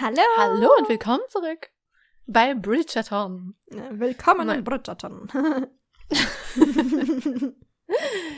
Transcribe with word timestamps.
Hallo. 0.00 0.20
Hallo 0.36 0.68
und 0.78 0.88
willkommen 0.88 1.22
zurück 1.28 1.70
bei 2.26 2.54
Bridgerton. 2.54 3.54
Willkommen 3.90 4.46
Nein. 4.46 4.58
in 4.58 4.64
Bridgerton. 4.64 5.28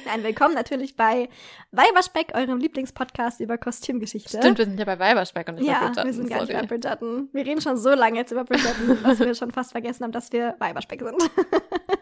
Nein, 0.06 0.22
willkommen 0.22 0.54
natürlich 0.54 0.96
bei 0.96 1.28
Weiberspeck, 1.72 2.32
eurem 2.34 2.58
Lieblingspodcast 2.58 3.40
über 3.40 3.58
Kostümgeschichte. 3.58 4.38
Stimmt, 4.38 4.58
wir 4.58 4.64
sind 4.64 4.78
ja 4.78 4.84
bei 4.84 4.98
Weiberspeck 4.98 5.48
und 5.48 5.56
nicht 5.56 5.66
bei 5.66 5.72
Ja, 5.72 5.80
Bridgerton. 5.80 6.06
wir 6.06 6.12
sind 6.14 6.28
gar 6.30 6.40
nicht 6.40 6.50
sorry. 6.52 6.60
bei 6.62 6.66
Bridgerton. 6.68 7.28
Wir 7.32 7.44
reden 7.46 7.60
schon 7.60 7.76
so 7.76 7.90
lange 7.90 8.18
jetzt 8.18 8.30
über 8.30 8.44
Bridgerton, 8.44 8.98
dass 9.02 9.18
wir 9.18 9.34
schon 9.34 9.50
fast 9.50 9.72
vergessen 9.72 10.04
haben, 10.04 10.12
dass 10.12 10.32
wir 10.32 10.54
Weiberspeck 10.60 11.00
sind. 11.02 11.30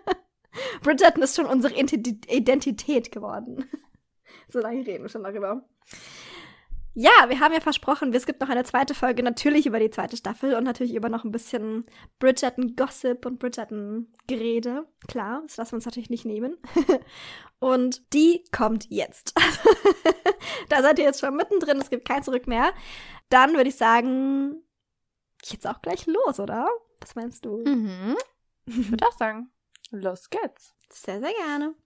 Bridgerton 0.83 1.23
ist 1.23 1.35
schon 1.37 1.47
unsere 1.47 1.75
Identi- 1.75 2.29
Identität 2.31 3.11
geworden. 3.11 3.69
so 4.49 4.61
lange 4.61 4.87
reden 4.87 5.05
wir 5.05 5.09
schon 5.09 5.25
darüber. 5.25 5.63
Ja, 7.01 7.29
wir 7.29 7.39
haben 7.39 7.55
ja 7.55 7.61
versprochen, 7.61 8.13
es 8.13 8.27
gibt 8.27 8.41
noch 8.41 8.49
eine 8.49 8.65
zweite 8.65 8.93
Folge, 8.93 9.23
natürlich 9.23 9.67
über 9.67 9.79
die 9.79 9.89
zweite 9.89 10.17
Staffel 10.17 10.57
und 10.57 10.65
natürlich 10.65 10.97
über 10.97 11.09
noch 11.09 11.23
ein 11.23 11.31
bisschen 11.31 11.87
Bridgerton-Gossip 12.19 13.25
und 13.25 13.39
Bridgerton-Gerede. 13.39 14.85
Klar, 15.07 15.43
das 15.47 15.59
lassen 15.59 15.71
wir 15.71 15.77
uns 15.77 15.87
natürlich 15.87 16.11
nicht 16.11 16.25
nehmen. 16.25 16.57
und 17.61 18.13
die 18.13 18.43
kommt 18.51 18.91
jetzt. 18.91 19.33
da 20.71 20.83
seid 20.83 20.99
ihr 20.99 21.05
jetzt 21.05 21.21
schon 21.21 21.37
mittendrin, 21.37 21.81
es 21.81 21.89
gibt 21.89 22.05
kein 22.05 22.25
Zurück 22.25 22.49
mehr. 22.49 22.73
Dann 23.29 23.55
würde 23.55 23.69
ich 23.69 23.77
sagen, 23.77 24.61
geht's 25.49 25.67
auch 25.67 25.81
gleich 25.81 26.05
los, 26.07 26.41
oder? 26.41 26.69
Was 26.99 27.15
meinst 27.15 27.45
du? 27.45 27.59
Mhm. 27.65 28.17
Ich 28.67 28.91
würde 28.91 29.07
auch 29.09 29.17
sagen, 29.17 29.53
los 29.93 30.31
geht's. 30.31 30.75
Sehr, 30.91 31.21
sehr 31.21 31.33
gerne. 31.47 31.77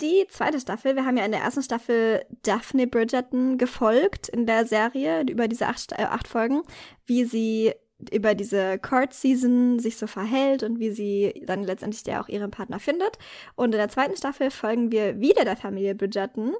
Die 0.00 0.26
zweite 0.28 0.58
Staffel, 0.60 0.96
wir 0.96 1.04
haben 1.04 1.18
ja 1.18 1.24
in 1.26 1.32
der 1.32 1.42
ersten 1.42 1.62
Staffel 1.62 2.24
Daphne 2.42 2.86
Bridgerton 2.86 3.58
gefolgt 3.58 4.28
in 4.28 4.46
der 4.46 4.64
Serie 4.64 5.22
über 5.28 5.46
diese 5.46 5.66
acht, 5.66 5.92
äh, 5.92 6.04
acht 6.04 6.26
Folgen, 6.26 6.62
wie 7.04 7.24
sie 7.24 7.74
über 8.10 8.34
diese 8.34 8.78
Court 8.78 9.12
Season 9.12 9.78
sich 9.78 9.98
so 9.98 10.06
verhält 10.06 10.62
und 10.62 10.80
wie 10.80 10.90
sie 10.90 11.42
dann 11.46 11.64
letztendlich 11.64 12.06
ja 12.06 12.22
auch 12.22 12.28
ihren 12.28 12.50
Partner 12.50 12.80
findet. 12.80 13.18
Und 13.56 13.74
in 13.74 13.78
der 13.78 13.90
zweiten 13.90 14.16
Staffel 14.16 14.50
folgen 14.50 14.90
wir 14.90 15.20
wieder 15.20 15.44
der 15.44 15.56
Familie 15.56 15.94
Bridgerton 15.94 16.54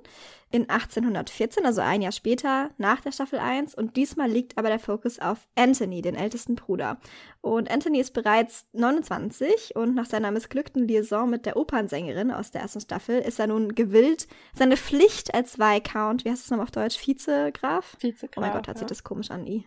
in 0.52 0.68
1814, 0.68 1.64
also 1.64 1.80
ein 1.80 2.02
Jahr 2.02 2.12
später 2.12 2.70
nach 2.76 3.00
der 3.00 3.12
Staffel 3.12 3.38
1. 3.38 3.74
Und 3.74 3.96
diesmal 3.96 4.28
liegt 4.28 4.58
aber 4.58 4.68
der 4.68 4.80
Fokus 4.80 5.18
auf 5.18 5.46
Anthony, 5.54 6.02
den 6.02 6.16
ältesten 6.16 6.56
Bruder. 6.56 6.98
Und 7.40 7.70
Anthony 7.70 8.00
ist 8.00 8.12
bereits 8.12 8.66
29 8.72 9.76
und 9.76 9.94
nach 9.94 10.06
seiner 10.06 10.30
missglückten 10.30 10.86
Liaison 10.88 11.30
mit 11.30 11.46
der 11.46 11.56
Opernsängerin 11.56 12.32
aus 12.32 12.50
der 12.50 12.62
ersten 12.62 12.80
Staffel 12.80 13.20
ist 13.20 13.38
er 13.38 13.46
nun 13.46 13.74
gewillt, 13.74 14.26
seine 14.54 14.76
Pflicht 14.76 15.34
als 15.34 15.58
Viscount, 15.58 16.24
wie 16.24 16.30
heißt 16.30 16.42
das 16.42 16.50
nochmal 16.50 16.64
auf 16.64 16.72
Deutsch, 16.72 16.98
Vizegraf? 17.06 17.96
Vizegraf. 18.00 18.36
Oh 18.36 18.40
mein 18.40 18.52
Gott, 18.52 18.66
sich 18.66 18.80
ja. 18.80 18.86
das 18.86 19.04
komisch 19.04 19.30
an, 19.30 19.46
I. 19.46 19.64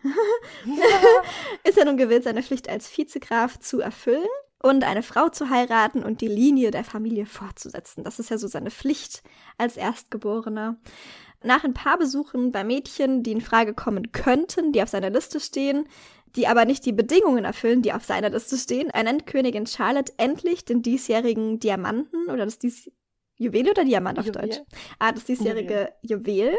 ist 1.64 1.78
er 1.78 1.86
nun 1.86 1.96
gewillt, 1.96 2.24
seine 2.24 2.42
Pflicht 2.42 2.68
als 2.68 2.96
Vizegraf 2.96 3.58
zu 3.58 3.80
erfüllen 3.80 4.28
und 4.64 4.82
eine 4.82 5.02
Frau 5.02 5.28
zu 5.28 5.50
heiraten 5.50 6.02
und 6.02 6.22
die 6.22 6.26
Linie 6.26 6.70
der 6.70 6.84
Familie 6.84 7.26
fortzusetzen. 7.26 8.02
Das 8.02 8.18
ist 8.18 8.30
ja 8.30 8.38
so 8.38 8.48
seine 8.48 8.70
Pflicht 8.70 9.22
als 9.58 9.76
Erstgeborener. 9.76 10.78
Nach 11.42 11.64
ein 11.64 11.74
paar 11.74 11.98
Besuchen 11.98 12.50
bei 12.50 12.64
Mädchen, 12.64 13.22
die 13.22 13.32
in 13.32 13.42
Frage 13.42 13.74
kommen 13.74 14.10
könnten, 14.12 14.72
die 14.72 14.82
auf 14.82 14.88
seiner 14.88 15.10
Liste 15.10 15.38
stehen, 15.38 15.86
die 16.34 16.46
aber 16.46 16.64
nicht 16.64 16.86
die 16.86 16.92
Bedingungen 16.92 17.44
erfüllen, 17.44 17.82
die 17.82 17.92
auf 17.92 18.04
seiner 18.04 18.30
Liste 18.30 18.56
stehen, 18.56 18.88
ernennt 18.88 19.26
Königin 19.26 19.66
Charlotte 19.66 20.14
endlich 20.16 20.64
den 20.64 20.80
diesjährigen 20.80 21.60
Diamanten 21.60 22.30
oder 22.30 22.46
das 22.46 22.58
dies 22.58 22.90
Juwel 23.36 23.68
oder 23.68 23.84
Diamant 23.84 24.18
auf 24.18 24.24
Juwel. 24.24 24.48
Deutsch? 24.48 24.62
Ah, 24.98 25.12
das 25.12 25.24
diesjährige 25.24 25.92
Juwel 26.00 26.56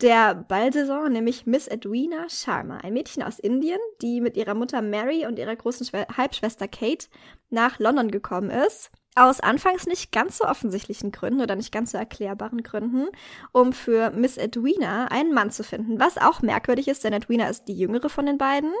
der 0.00 0.34
Ballsaison, 0.34 1.12
nämlich 1.12 1.46
Miss 1.46 1.68
Edwina 1.68 2.28
Sharma, 2.28 2.78
ein 2.78 2.92
Mädchen 2.92 3.22
aus 3.22 3.38
Indien, 3.38 3.80
die 4.02 4.20
mit 4.20 4.36
ihrer 4.36 4.54
Mutter 4.54 4.82
Mary 4.82 5.26
und 5.26 5.38
ihrer 5.38 5.56
großen 5.56 5.86
Schwe 5.86 6.06
Halbschwester 6.16 6.68
Kate 6.68 7.06
nach 7.50 7.78
London 7.78 8.10
gekommen 8.10 8.50
ist. 8.50 8.90
Aus 9.14 9.40
anfangs 9.40 9.86
nicht 9.86 10.12
ganz 10.12 10.36
so 10.36 10.44
offensichtlichen 10.44 11.10
Gründen 11.10 11.40
oder 11.40 11.56
nicht 11.56 11.72
ganz 11.72 11.92
so 11.92 11.98
erklärbaren 11.98 12.62
Gründen, 12.62 13.08
um 13.52 13.72
für 13.72 14.10
Miss 14.10 14.36
Edwina 14.36 15.06
einen 15.06 15.32
Mann 15.32 15.50
zu 15.50 15.64
finden. 15.64 15.98
Was 15.98 16.18
auch 16.18 16.42
merkwürdig 16.42 16.88
ist, 16.88 17.02
denn 17.02 17.14
Edwina 17.14 17.48
ist 17.48 17.64
die 17.64 17.78
jüngere 17.78 18.10
von 18.10 18.26
den 18.26 18.36
beiden. 18.36 18.72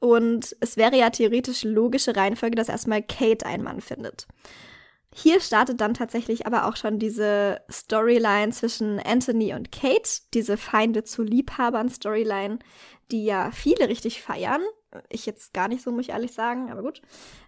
Und 0.00 0.56
es 0.60 0.76
wäre 0.76 0.96
ja 0.96 1.10
theoretisch 1.10 1.62
logische 1.62 2.16
Reihenfolge, 2.16 2.56
dass 2.56 2.68
erstmal 2.68 3.02
Kate 3.02 3.46
einen 3.46 3.62
Mann 3.62 3.80
findet. 3.80 4.26
Hier 5.12 5.40
startet 5.40 5.80
dann 5.80 5.94
tatsächlich 5.94 6.46
aber 6.46 6.66
auch 6.66 6.76
schon 6.76 7.00
diese 7.00 7.60
Storyline 7.70 8.52
zwischen 8.52 9.00
Anthony 9.00 9.54
und 9.54 9.72
Kate, 9.72 10.08
diese 10.34 10.56
Feinde 10.56 11.02
zu 11.02 11.22
Liebhabern 11.22 11.88
Storyline, 11.88 12.60
die 13.10 13.24
ja 13.24 13.50
viele 13.50 13.88
richtig 13.88 14.22
feiern. 14.22 14.62
Ich 15.08 15.26
jetzt 15.26 15.52
gar 15.52 15.68
nicht 15.68 15.82
so, 15.82 15.90
muss 15.90 16.02
ich 16.02 16.10
ehrlich 16.10 16.32
sagen, 16.32 16.70
aber 16.70 16.82
gut. 16.82 17.02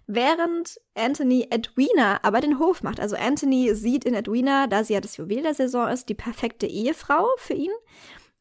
Während 0.07 0.79
Anthony 0.93 1.47
Edwina 1.49 2.19
aber 2.21 2.41
den 2.41 2.59
Hof 2.59 2.83
macht. 2.83 2.99
Also 2.99 3.15
Anthony 3.15 3.73
sieht 3.75 4.03
in 4.03 4.13
Edwina, 4.13 4.67
da 4.67 4.83
sie 4.83 4.93
ja 4.93 5.01
das 5.01 5.17
Juwel 5.17 5.43
der 5.43 5.53
Saison 5.53 5.87
ist, 5.87 6.09
die 6.09 6.15
perfekte 6.15 6.67
Ehefrau 6.67 7.27
für 7.37 7.53
ihn 7.53 7.71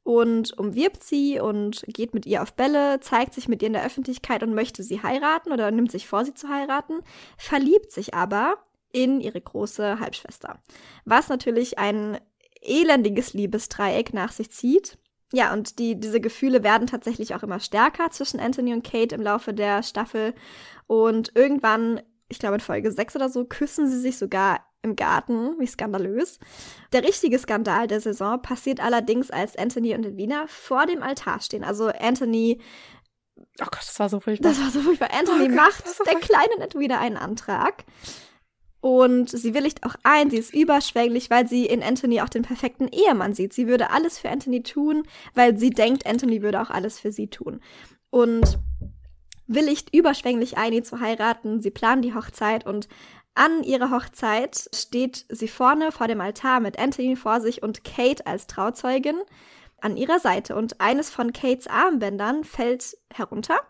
und 0.04 0.58
umwirbt 0.58 1.02
sie 1.04 1.38
und 1.38 1.84
geht 1.86 2.12
mit 2.12 2.26
ihr 2.26 2.42
auf 2.42 2.54
Bälle, 2.54 2.98
zeigt 3.00 3.34
sich 3.34 3.46
mit 3.46 3.62
ihr 3.62 3.68
in 3.68 3.74
der 3.74 3.86
Öffentlichkeit 3.86 4.42
und 4.42 4.54
möchte 4.54 4.82
sie 4.82 5.02
heiraten 5.02 5.52
oder 5.52 5.70
nimmt 5.70 5.92
sich 5.92 6.08
vor, 6.08 6.24
sie 6.24 6.34
zu 6.34 6.48
heiraten, 6.48 7.00
verliebt 7.36 7.92
sich 7.92 8.14
aber 8.14 8.56
in 8.92 9.20
ihre 9.20 9.40
große 9.40 9.98
Halbschwester. 10.00 10.62
Was 11.04 11.28
natürlich 11.28 11.78
ein 11.78 12.18
elendiges 12.60 13.32
Liebesdreieck 13.32 14.14
nach 14.14 14.32
sich 14.32 14.50
zieht. 14.50 14.98
Ja, 15.32 15.52
und 15.52 15.78
die, 15.78 15.98
diese 15.98 16.20
Gefühle 16.20 16.62
werden 16.62 16.86
tatsächlich 16.86 17.34
auch 17.34 17.42
immer 17.42 17.58
stärker 17.58 18.10
zwischen 18.10 18.38
Anthony 18.38 18.74
und 18.74 18.84
Kate 18.84 19.14
im 19.14 19.22
Laufe 19.22 19.54
der 19.54 19.82
Staffel. 19.82 20.34
Und 20.86 21.32
irgendwann, 21.34 22.02
ich 22.28 22.38
glaube 22.38 22.56
in 22.56 22.60
Folge 22.60 22.92
6 22.92 23.16
oder 23.16 23.28
so, 23.30 23.44
küssen 23.44 23.88
sie 23.90 23.98
sich 23.98 24.18
sogar 24.18 24.60
im 24.82 24.94
Garten. 24.94 25.58
Wie 25.58 25.66
skandalös. 25.66 26.38
Der 26.92 27.02
richtige 27.02 27.38
Skandal 27.38 27.86
der 27.86 28.00
Saison 28.00 28.42
passiert 28.42 28.80
allerdings, 28.80 29.30
als 29.30 29.56
Anthony 29.56 29.94
und 29.94 30.04
Edwina 30.04 30.44
vor 30.48 30.86
dem 30.86 31.02
Altar 31.02 31.40
stehen. 31.40 31.64
Also 31.64 31.88
Anthony 31.88 32.60
Oh 33.60 33.64
Gott, 33.64 33.80
das 33.80 33.98
war 33.98 34.08
so 34.08 34.20
furchtbar. 34.20 34.50
das 34.50 34.60
war 34.60 34.70
so 34.70 34.80
furchtbar. 34.80 35.10
Anthony 35.12 35.44
Oh 35.44 35.48
Gott, 35.48 35.56
macht 35.56 35.98
war 35.98 36.06
der 36.06 36.20
kleinen 36.20 36.60
Edwina 36.60 36.98
einen 36.98 37.16
Antrag. 37.16 37.84
Und 38.82 39.30
sie 39.30 39.54
willigt 39.54 39.84
auch 39.86 39.94
ein, 40.02 40.28
sie 40.28 40.38
ist 40.38 40.52
überschwänglich, 40.52 41.30
weil 41.30 41.46
sie 41.46 41.66
in 41.66 41.84
Anthony 41.84 42.20
auch 42.20 42.28
den 42.28 42.42
perfekten 42.42 42.88
Ehemann 42.88 43.32
sieht. 43.32 43.52
Sie 43.52 43.68
würde 43.68 43.90
alles 43.90 44.18
für 44.18 44.28
Anthony 44.28 44.64
tun, 44.64 45.04
weil 45.34 45.56
sie 45.56 45.70
denkt, 45.70 46.04
Anthony 46.04 46.42
würde 46.42 46.60
auch 46.60 46.68
alles 46.68 46.98
für 46.98 47.12
sie 47.12 47.28
tun. 47.28 47.60
Und 48.10 48.58
willigt 49.46 49.94
überschwänglich 49.94 50.58
ein, 50.58 50.72
ihn 50.72 50.82
zu 50.82 50.98
heiraten. 50.98 51.62
Sie 51.62 51.70
planen 51.70 52.02
die 52.02 52.12
Hochzeit 52.12 52.66
und 52.66 52.88
an 53.34 53.62
ihrer 53.62 53.92
Hochzeit 53.92 54.68
steht 54.74 55.26
sie 55.28 55.46
vorne 55.46 55.92
vor 55.92 56.08
dem 56.08 56.20
Altar 56.20 56.58
mit 56.58 56.76
Anthony 56.76 57.14
vor 57.14 57.40
sich 57.40 57.62
und 57.62 57.84
Kate 57.84 58.26
als 58.26 58.48
Trauzeugin 58.48 59.20
an 59.80 59.96
ihrer 59.96 60.18
Seite. 60.18 60.56
Und 60.56 60.80
eines 60.80 61.08
von 61.08 61.32
Kates 61.32 61.68
Armbändern 61.68 62.42
fällt 62.42 62.96
herunter 63.14 63.60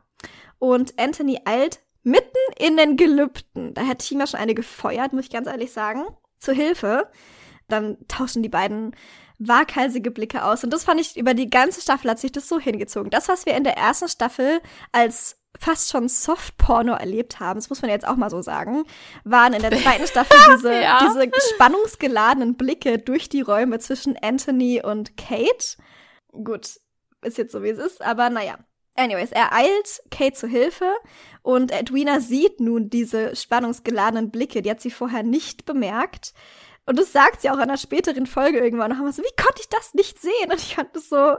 und 0.59 0.99
Anthony 0.99 1.39
eilt 1.45 1.81
mitten 2.03 2.39
in 2.59 2.77
den 2.77 2.97
Gelübden. 2.97 3.75
Da 3.75 3.83
ich 3.83 4.11
mir 4.13 4.27
schon 4.27 4.41
eine 4.41 4.55
gefeuert, 4.55 5.13
muss 5.13 5.25
ich 5.25 5.31
ganz 5.31 5.47
ehrlich 5.47 5.73
sagen, 5.73 6.05
zur 6.39 6.55
Hilfe. 6.55 7.11
Dann 7.69 7.97
tauschen 8.09 8.43
die 8.43 8.49
beiden 8.49 8.95
waghalsige 9.39 10.11
Blicke 10.11 10.45
aus. 10.45 10.63
Und 10.65 10.73
das 10.73 10.85
fand 10.85 11.01
ich, 11.01 11.17
über 11.17 11.35
die 11.35 11.51
ganze 11.51 11.81
Staffel 11.81 12.11
hat 12.11 12.19
sich 12.19 12.33
das 12.33 12.49
so 12.49 12.59
hingezogen. 12.61 13.11
Das, 13.11 13.29
was 13.29 13.47
wir 13.47 13.55
in 13.57 13.65
der 13.65 13.77
ersten 13.77 14.09
Staffel 14.09 14.61
als 14.93 15.39
fast 15.59 15.91
schon 15.91 16.09
Softporno 16.09 16.95
erlebt 16.95 17.41
haben, 17.41 17.59
das 17.59 17.69
muss 17.69 17.83
man 17.83 17.91
jetzt 17.91 18.07
auch 18.07 18.17
mal 18.17 18.31
so 18.31 18.41
sagen, 18.43 18.85
waren 19.25 19.53
in 19.53 19.63
der 19.63 19.71
zweiten 19.73 20.07
Staffel 20.07 20.37
diese, 20.57 20.81
Ja. 20.81 21.01
diese 21.07 21.31
spannungsgeladenen 21.55 22.57
Blicke 22.57 22.99
durch 22.99 23.29
die 23.29 23.43
Räume 23.43 23.79
zwischen 23.79 24.17
Anthony 24.21 24.83
und 24.83 25.17
Kate. 25.17 25.77
Gut, 26.33 26.81
ist 27.23 27.39
jetzt 27.39 27.53
so, 27.53 27.63
wie 27.63 27.71
es 27.71 27.79
ist, 27.79 28.03
aber 28.03 28.31
naja. 28.31 28.59
Anyways, 28.95 29.33
er 29.33 29.53
eilt 29.53 30.03
Kate 30.11 30.35
zu 30.35 30.47
Hilfe 30.47 30.93
und 31.43 31.73
Edwina 31.73 32.21
sieht 32.21 32.61
nun 32.61 32.91
diese 32.91 33.35
spannungsgeladenen 33.35 34.31
Blicke, 34.31 34.63
die 34.63 34.71
hat 34.71 34.81
sie 34.81 34.91
vorher 34.91 35.23
nicht 35.23 35.65
bemerkt. 35.65 36.35
Und 36.85 36.99
das 36.99 37.13
sagt 37.13 37.41
sie 37.41 37.51
auch 37.51 37.57
in 37.57 37.63
einer 37.63 37.77
späteren 37.77 38.27
Folge 38.27 38.59
irgendwann. 38.59 38.99
Haben 38.99 39.07
wir 39.07 39.13
so, 39.13 39.23
wie 39.23 39.43
konnte 39.43 39.61
ich 39.61 39.69
das 39.69 39.95
nicht 39.95 40.21
sehen? 40.21 40.51
Und 40.51 40.59
ich 40.59 40.75
fand 40.75 40.95
das 40.95 41.09
so, 41.09 41.37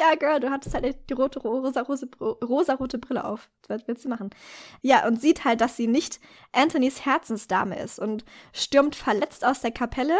ja, 0.00 0.14
Girl, 0.18 0.40
du 0.40 0.50
hattest 0.50 0.74
halt 0.74 1.10
die 1.10 1.14
rote, 1.14 1.40
rosa, 1.40 1.82
rosa, 1.82 2.06
rosa-rote 2.20 2.98
Brille 2.98 3.24
auf. 3.24 3.50
Was 3.68 3.86
willst 3.86 4.06
du 4.06 4.08
machen? 4.08 4.30
Ja, 4.80 5.06
und 5.06 5.20
sieht 5.20 5.44
halt, 5.44 5.60
dass 5.60 5.76
sie 5.76 5.86
nicht 5.86 6.20
Anthonys 6.52 7.04
Herzensdame 7.04 7.78
ist 7.78 7.98
und 7.98 8.24
stürmt 8.54 8.96
verletzt 8.96 9.44
aus 9.44 9.60
der 9.60 9.72
Kapelle 9.72 10.16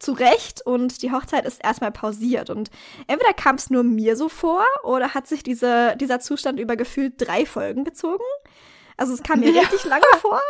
zurecht 0.00 0.62
und 0.66 1.02
die 1.02 1.12
Hochzeit 1.12 1.44
ist 1.46 1.62
erstmal 1.62 1.92
pausiert. 1.92 2.50
Und 2.50 2.70
entweder 3.06 3.32
kam 3.34 3.54
es 3.56 3.70
nur 3.70 3.82
mir 3.84 4.16
so 4.16 4.28
vor 4.28 4.64
oder 4.82 5.14
hat 5.14 5.28
sich 5.28 5.42
diese, 5.44 5.94
dieser 5.96 6.18
Zustand 6.20 6.58
über 6.58 6.74
gefühlt 6.74 7.14
drei 7.18 7.46
Folgen 7.46 7.84
gezogen. 7.84 8.24
Also 8.96 9.12
es 9.14 9.22
kam 9.22 9.40
mir 9.40 9.50
Ja. 9.54 9.60
richtig 9.62 9.84
lange 9.84 10.04
vor. 10.20 10.40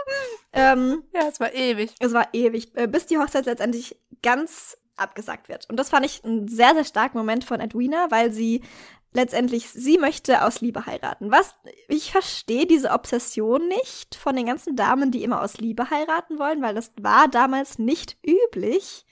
Ähm, 0.52 1.02
Ja, 1.12 1.29
es 1.29 1.38
war 1.41 1.52
ewig. 1.55 1.94
es 2.00 2.12
war 2.12 2.29
ewig, 2.32 2.70
äh, 2.76 2.87
bis 2.88 3.06
die 3.06 3.19
Hochzeit 3.19 3.47
letztendlich 3.47 3.97
ganz 4.23 4.76
abgesagt 4.97 5.49
wird. 5.49 5.69
Und 5.70 5.76
das 5.79 5.88
fand 5.91 6.05
ich 6.06 6.25
einen 6.25 6.46
sehr, 6.49 6.75
sehr 6.75 6.85
starken 6.85 7.17
Moment 7.19 7.44
von 7.44 7.58
Edwina, 7.61 8.06
weil 8.11 8.32
sie 8.32 8.62
letztendlich, 9.12 9.68
sie 9.70 9.98
möchte 9.98 10.44
aus 10.44 10.60
Liebe 10.60 10.86
heiraten. 10.86 11.30
Was, 11.30 11.54
ich 11.88 12.12
verstehe 12.12 12.66
diese 12.66 12.90
Obsession 12.90 13.68
nicht 13.68 14.14
von 14.14 14.36
den 14.36 14.46
ganzen 14.46 14.76
Damen, 14.76 15.10
die 15.10 15.22
immer 15.22 15.42
aus 15.42 15.58
Liebe 15.58 15.90
heiraten 15.90 16.38
wollen, 16.38 16.62
weil 16.62 16.74
das 16.74 16.92
war 17.00 17.28
damals 17.28 17.78
nicht 17.78 18.16
üblich, 18.24 19.06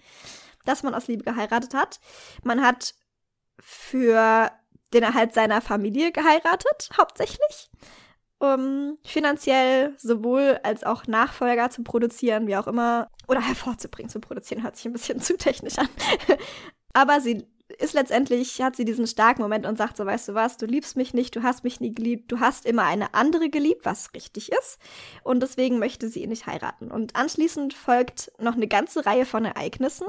dass 0.64 0.82
man 0.82 0.94
aus 0.94 1.08
Liebe 1.08 1.24
geheiratet 1.24 1.74
hat. 1.74 2.00
Man 2.44 2.62
hat 2.62 2.94
für 3.60 4.50
den 4.92 5.02
Erhalt 5.02 5.34
seiner 5.34 5.60
Familie 5.60 6.12
geheiratet, 6.12 6.90
hauptsächlich. 6.96 7.70
Um 8.40 8.98
finanziell 9.04 9.94
sowohl 9.98 10.60
als 10.62 10.84
auch 10.84 11.08
Nachfolger 11.08 11.70
zu 11.70 11.82
produzieren, 11.82 12.46
wie 12.46 12.56
auch 12.56 12.68
immer, 12.68 13.10
oder 13.26 13.40
hervorzubringen, 13.40 14.10
zu 14.10 14.20
produzieren, 14.20 14.62
hört 14.62 14.76
sich 14.76 14.86
ein 14.86 14.92
bisschen 14.92 15.20
zu 15.20 15.36
technisch 15.36 15.78
an. 15.78 15.88
Aber 16.92 17.20
sie 17.20 17.44
ist 17.78 17.92
letztendlich, 17.92 18.62
hat 18.62 18.76
sie 18.76 18.84
diesen 18.84 19.06
starken 19.06 19.42
Moment 19.42 19.66
und 19.66 19.76
sagt 19.76 19.96
so, 19.96 20.06
weißt 20.06 20.28
du 20.28 20.34
was, 20.34 20.56
du 20.56 20.66
liebst 20.66 20.96
mich 20.96 21.12
nicht, 21.12 21.36
du 21.36 21.42
hast 21.42 21.64
mich 21.64 21.80
nie 21.80 21.92
geliebt, 21.92 22.32
du 22.32 22.40
hast 22.40 22.64
immer 22.64 22.84
eine 22.84 23.12
andere 23.14 23.50
geliebt, 23.50 23.84
was 23.84 24.14
richtig 24.14 24.50
ist. 24.52 24.78
Und 25.22 25.40
deswegen 25.40 25.78
möchte 25.78 26.08
sie 26.08 26.22
ihn 26.22 26.30
nicht 26.30 26.46
heiraten. 26.46 26.90
Und 26.90 27.14
anschließend 27.14 27.74
folgt 27.74 28.32
noch 28.38 28.54
eine 28.54 28.68
ganze 28.68 29.04
Reihe 29.04 29.26
von 29.26 29.44
Ereignissen. 29.44 30.06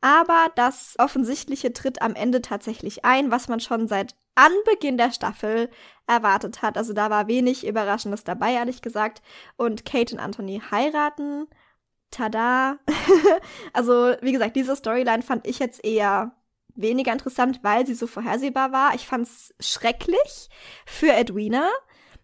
Aber 0.00 0.46
das 0.56 0.94
Offensichtliche 0.98 1.72
tritt 1.72 2.00
am 2.00 2.14
Ende 2.14 2.40
tatsächlich 2.40 3.04
ein, 3.04 3.30
was 3.30 3.48
man 3.48 3.60
schon 3.60 3.88
seit 3.88 4.14
Anbeginn 4.34 4.98
der 4.98 5.12
Staffel 5.12 5.70
erwartet 6.06 6.62
hat. 6.62 6.76
Also 6.76 6.92
da 6.92 7.10
war 7.10 7.26
wenig 7.28 7.66
Überraschendes 7.66 8.24
dabei, 8.24 8.52
ehrlich 8.52 8.82
gesagt. 8.82 9.22
Und 9.56 9.84
Kate 9.84 10.14
und 10.14 10.20
Anthony 10.20 10.62
heiraten. 10.70 11.48
Tada. 12.10 12.78
also, 13.72 14.14
wie 14.20 14.32
gesagt, 14.32 14.56
diese 14.56 14.76
Storyline 14.76 15.22
fand 15.22 15.46
ich 15.46 15.58
jetzt 15.58 15.84
eher 15.84 16.32
weniger 16.76 17.12
interessant, 17.12 17.60
weil 17.62 17.86
sie 17.86 17.94
so 17.94 18.06
vorhersehbar 18.06 18.72
war. 18.72 18.94
Ich 18.94 19.06
fand's 19.06 19.54
schrecklich 19.60 20.48
für 20.84 21.12
Edwina, 21.12 21.68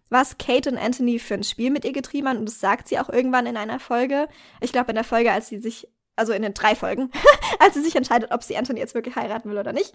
was 0.09 0.37
Kate 0.37 0.69
und 0.69 0.77
Anthony 0.77 1.19
für 1.19 1.33
ein 1.33 1.43
Spiel 1.43 1.71
mit 1.71 1.85
ihr 1.85 1.93
getrieben 1.93 2.27
haben. 2.27 2.37
Und 2.37 2.45
das 2.47 2.59
sagt 2.59 2.87
sie 2.87 2.99
auch 2.99 3.09
irgendwann 3.09 3.45
in 3.45 3.57
einer 3.57 3.79
Folge. 3.79 4.27
Ich 4.61 4.71
glaube, 4.71 4.91
in 4.91 4.95
der 4.95 5.03
Folge, 5.03 5.31
als 5.31 5.47
sie 5.47 5.57
sich, 5.57 5.87
also 6.15 6.33
in 6.33 6.41
den 6.41 6.53
drei 6.53 6.75
Folgen, 6.75 7.11
als 7.59 7.73
sie 7.73 7.81
sich 7.81 7.95
entscheidet, 7.95 8.31
ob 8.31 8.43
sie 8.43 8.57
Anthony 8.57 8.79
jetzt 8.79 8.95
wirklich 8.95 9.15
heiraten 9.15 9.49
will 9.49 9.57
oder 9.57 9.73
nicht, 9.73 9.93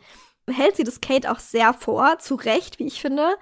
hält 0.49 0.77
sie 0.77 0.85
das 0.85 1.01
Kate 1.01 1.31
auch 1.31 1.39
sehr 1.39 1.73
vor, 1.75 2.19
zu 2.19 2.35
Recht, 2.35 2.79
wie 2.79 2.87
ich 2.87 3.01
finde, 3.01 3.37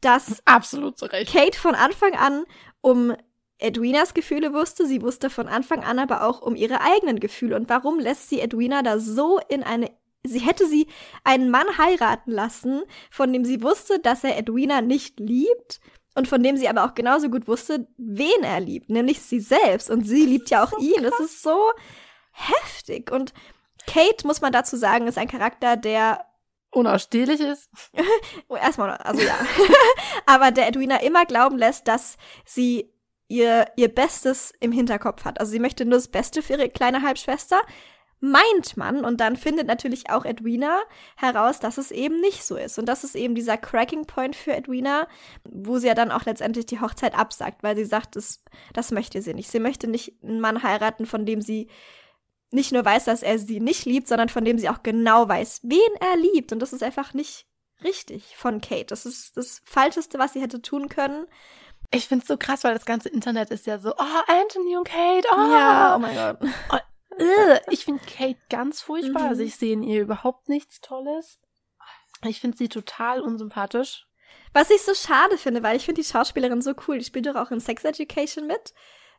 dass 0.00 0.42
Absolut 0.44 0.98
zu 0.98 1.06
Recht. 1.06 1.32
Kate 1.32 1.58
von 1.58 1.74
Anfang 1.74 2.14
an 2.14 2.44
um 2.80 3.14
Edwinas 3.58 4.14
Gefühle 4.14 4.52
wusste. 4.52 4.86
Sie 4.86 5.02
wusste 5.02 5.30
von 5.30 5.48
Anfang 5.48 5.82
an 5.82 5.98
aber 5.98 6.26
auch 6.26 6.42
um 6.42 6.56
ihre 6.56 6.80
eigenen 6.80 7.20
Gefühle. 7.20 7.56
Und 7.56 7.68
warum 7.68 7.98
lässt 7.98 8.28
sie 8.28 8.40
Edwina 8.40 8.82
da 8.82 8.98
so 8.98 9.40
in 9.48 9.62
eine 9.62 9.90
sie 10.26 10.40
hätte 10.40 10.66
sie 10.66 10.86
einen 11.24 11.50
Mann 11.50 11.78
heiraten 11.78 12.30
lassen, 12.30 12.82
von 13.10 13.32
dem 13.32 13.44
sie 13.44 13.62
wusste, 13.62 13.98
dass 13.98 14.24
er 14.24 14.38
Edwina 14.38 14.80
nicht 14.80 15.20
liebt 15.20 15.80
und 16.14 16.28
von 16.28 16.42
dem 16.42 16.56
sie 16.56 16.68
aber 16.68 16.84
auch 16.84 16.94
genauso 16.94 17.28
gut 17.28 17.46
wusste, 17.46 17.86
wen 17.98 18.42
er 18.42 18.60
liebt, 18.60 18.88
nämlich 18.88 19.20
sie 19.20 19.40
selbst. 19.40 19.90
Und 19.90 20.04
sie 20.04 20.24
liebt 20.24 20.48
ja 20.50 20.64
auch 20.64 20.70
so 20.70 20.78
ihn. 20.78 21.02
Das 21.02 21.20
ist 21.20 21.42
so 21.42 21.58
heftig. 22.32 23.12
Und 23.12 23.34
Kate, 23.86 24.26
muss 24.26 24.40
man 24.40 24.52
dazu 24.52 24.76
sagen, 24.76 25.06
ist 25.06 25.18
ein 25.18 25.28
Charakter, 25.28 25.76
der 25.76 26.24
unausstehlich 26.70 27.40
ist. 27.40 27.70
Oh, 28.48 28.56
erstmal, 28.56 28.90
also 28.90 29.20
ja. 29.20 29.36
aber 30.26 30.52
der 30.52 30.68
Edwina 30.68 31.02
immer 31.02 31.26
glauben 31.26 31.58
lässt, 31.58 31.88
dass 31.88 32.16
sie 32.44 32.92
ihr, 33.28 33.66
ihr 33.76 33.88
Bestes 33.88 34.52
im 34.60 34.72
Hinterkopf 34.72 35.24
hat. 35.24 35.40
Also 35.40 35.52
sie 35.52 35.58
möchte 35.58 35.84
nur 35.84 35.98
das 35.98 36.08
Beste 36.08 36.42
für 36.42 36.54
ihre 36.54 36.68
kleine 36.68 37.02
Halbschwester 37.02 37.60
meint 38.20 38.76
man. 38.76 39.04
Und 39.04 39.20
dann 39.20 39.36
findet 39.36 39.66
natürlich 39.66 40.10
auch 40.10 40.24
Edwina 40.24 40.80
heraus, 41.16 41.60
dass 41.60 41.78
es 41.78 41.90
eben 41.90 42.20
nicht 42.20 42.44
so 42.44 42.56
ist. 42.56 42.78
Und 42.78 42.86
das 42.86 43.04
ist 43.04 43.14
eben 43.14 43.34
dieser 43.34 43.56
Cracking 43.56 44.06
Point 44.06 44.36
für 44.36 44.54
Edwina, 44.54 45.06
wo 45.44 45.78
sie 45.78 45.88
ja 45.88 45.94
dann 45.94 46.10
auch 46.10 46.24
letztendlich 46.24 46.66
die 46.66 46.80
Hochzeit 46.80 47.16
absagt, 47.16 47.62
weil 47.62 47.76
sie 47.76 47.84
sagt, 47.84 48.16
das, 48.16 48.42
das 48.72 48.90
möchte 48.90 49.20
sie 49.22 49.34
nicht. 49.34 49.50
Sie 49.50 49.60
möchte 49.60 49.88
nicht 49.88 50.14
einen 50.22 50.40
Mann 50.40 50.62
heiraten, 50.62 51.06
von 51.06 51.26
dem 51.26 51.40
sie 51.40 51.68
nicht 52.50 52.72
nur 52.72 52.84
weiß, 52.84 53.04
dass 53.04 53.22
er 53.22 53.38
sie 53.38 53.60
nicht 53.60 53.84
liebt, 53.84 54.08
sondern 54.08 54.28
von 54.28 54.44
dem 54.44 54.58
sie 54.58 54.68
auch 54.68 54.82
genau 54.82 55.28
weiß, 55.28 55.60
wen 55.64 55.78
er 56.00 56.16
liebt. 56.16 56.52
Und 56.52 56.60
das 56.60 56.72
ist 56.72 56.82
einfach 56.82 57.12
nicht 57.12 57.46
richtig 57.82 58.36
von 58.36 58.60
Kate. 58.60 58.86
Das 58.86 59.04
ist 59.04 59.36
das 59.36 59.62
Falscheste, 59.64 60.18
was 60.18 60.32
sie 60.32 60.40
hätte 60.40 60.62
tun 60.62 60.88
können. 60.88 61.26
Ich 61.92 62.08
finde 62.08 62.22
es 62.22 62.28
so 62.28 62.36
krass, 62.36 62.64
weil 62.64 62.74
das 62.74 62.84
ganze 62.84 63.08
Internet 63.08 63.50
ist 63.50 63.66
ja 63.66 63.78
so, 63.78 63.90
oh, 63.90 64.32
Anthony 64.42 64.76
und 64.76 64.88
Kate, 64.88 65.28
oh. 65.30 65.52
Ja, 65.52 65.94
oh 65.94 65.98
mein 65.98 66.14
Gott. 66.14 66.40
Und 66.40 66.82
ich 67.70 67.84
finde 67.84 68.02
Kate 68.04 68.38
ganz 68.48 68.80
furchtbar. 68.80 69.22
Mhm. 69.22 69.28
Also 69.28 69.42
ich 69.42 69.56
sehe 69.56 69.72
in 69.72 69.82
ihr 69.82 70.02
überhaupt 70.02 70.48
nichts 70.48 70.80
Tolles. 70.80 71.38
Ich 72.24 72.40
finde 72.40 72.56
sie 72.56 72.68
total 72.68 73.20
unsympathisch. 73.20 74.06
Was 74.52 74.70
ich 74.70 74.82
so 74.82 74.94
schade 74.94 75.38
finde, 75.38 75.62
weil 75.62 75.76
ich 75.76 75.84
finde 75.84 76.00
die 76.00 76.08
Schauspielerin 76.08 76.62
so 76.62 76.74
cool. 76.88 76.98
Die 76.98 77.04
spielt 77.04 77.26
doch 77.26 77.36
auch 77.36 77.50
in 77.50 77.60
Sex 77.60 77.84
Education 77.84 78.46
mit. 78.46 78.74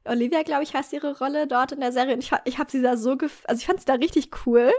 Olivia, 0.06 0.44
glaube 0.44 0.64
ich, 0.64 0.74
heißt 0.74 0.94
ihre 0.94 1.18
Rolle 1.18 1.48
dort 1.48 1.72
in 1.72 1.80
der 1.80 1.92
Serie. 1.92 2.14
Und 2.14 2.24
ich, 2.24 2.32
ich 2.46 2.58
habe 2.58 2.72
sie 2.72 2.82
da 2.82 2.98
so, 2.98 3.12
also 3.12 3.60
ich 3.60 3.66
fand 3.66 3.80
sie 3.80 3.86
da 3.86 3.94
richtig 3.94 4.30
cool 4.46 4.72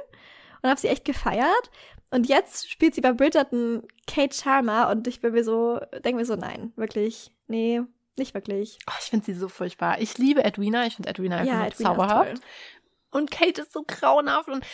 und 0.63 0.71
habe 0.71 0.81
sie 0.81 0.89
echt 0.89 1.05
gefeiert. 1.05 1.71
Und 2.11 2.29
jetzt 2.29 2.71
spielt 2.71 2.95
sie 2.95 3.01
bei 3.01 3.13
Bridgerton 3.13 3.83
Kate 4.07 4.35
Sharma 4.35 4.91
und 4.91 5.07
ich 5.07 5.21
bin 5.21 5.33
mir 5.33 5.45
so, 5.45 5.79
denke 6.05 6.15
mir 6.15 6.25
so, 6.25 6.37
nein, 6.37 6.73
wirklich, 6.77 7.31
nee, 7.47 7.83
nicht 8.17 8.35
wirklich. 8.35 8.79
Oh, 8.89 8.95
ich 8.99 9.11
finde 9.11 9.27
sie 9.27 9.35
so 9.35 9.49
furchtbar. 9.49 10.01
Ich 10.01 10.19
liebe 10.19 10.45
Edwina. 10.45 10.87
Ich 10.87 10.97
finde 10.97 11.11
Edwina 11.11 11.37
einfach 11.37 11.53
ja, 11.53 11.67
Edwina 11.67 11.91
zauberhaft. 11.91 12.41
Und 13.11 13.31
Kate 13.31 13.63
ist 13.63 13.73
so 13.73 13.85
grauenhaft 13.87 14.49
und 14.49 14.65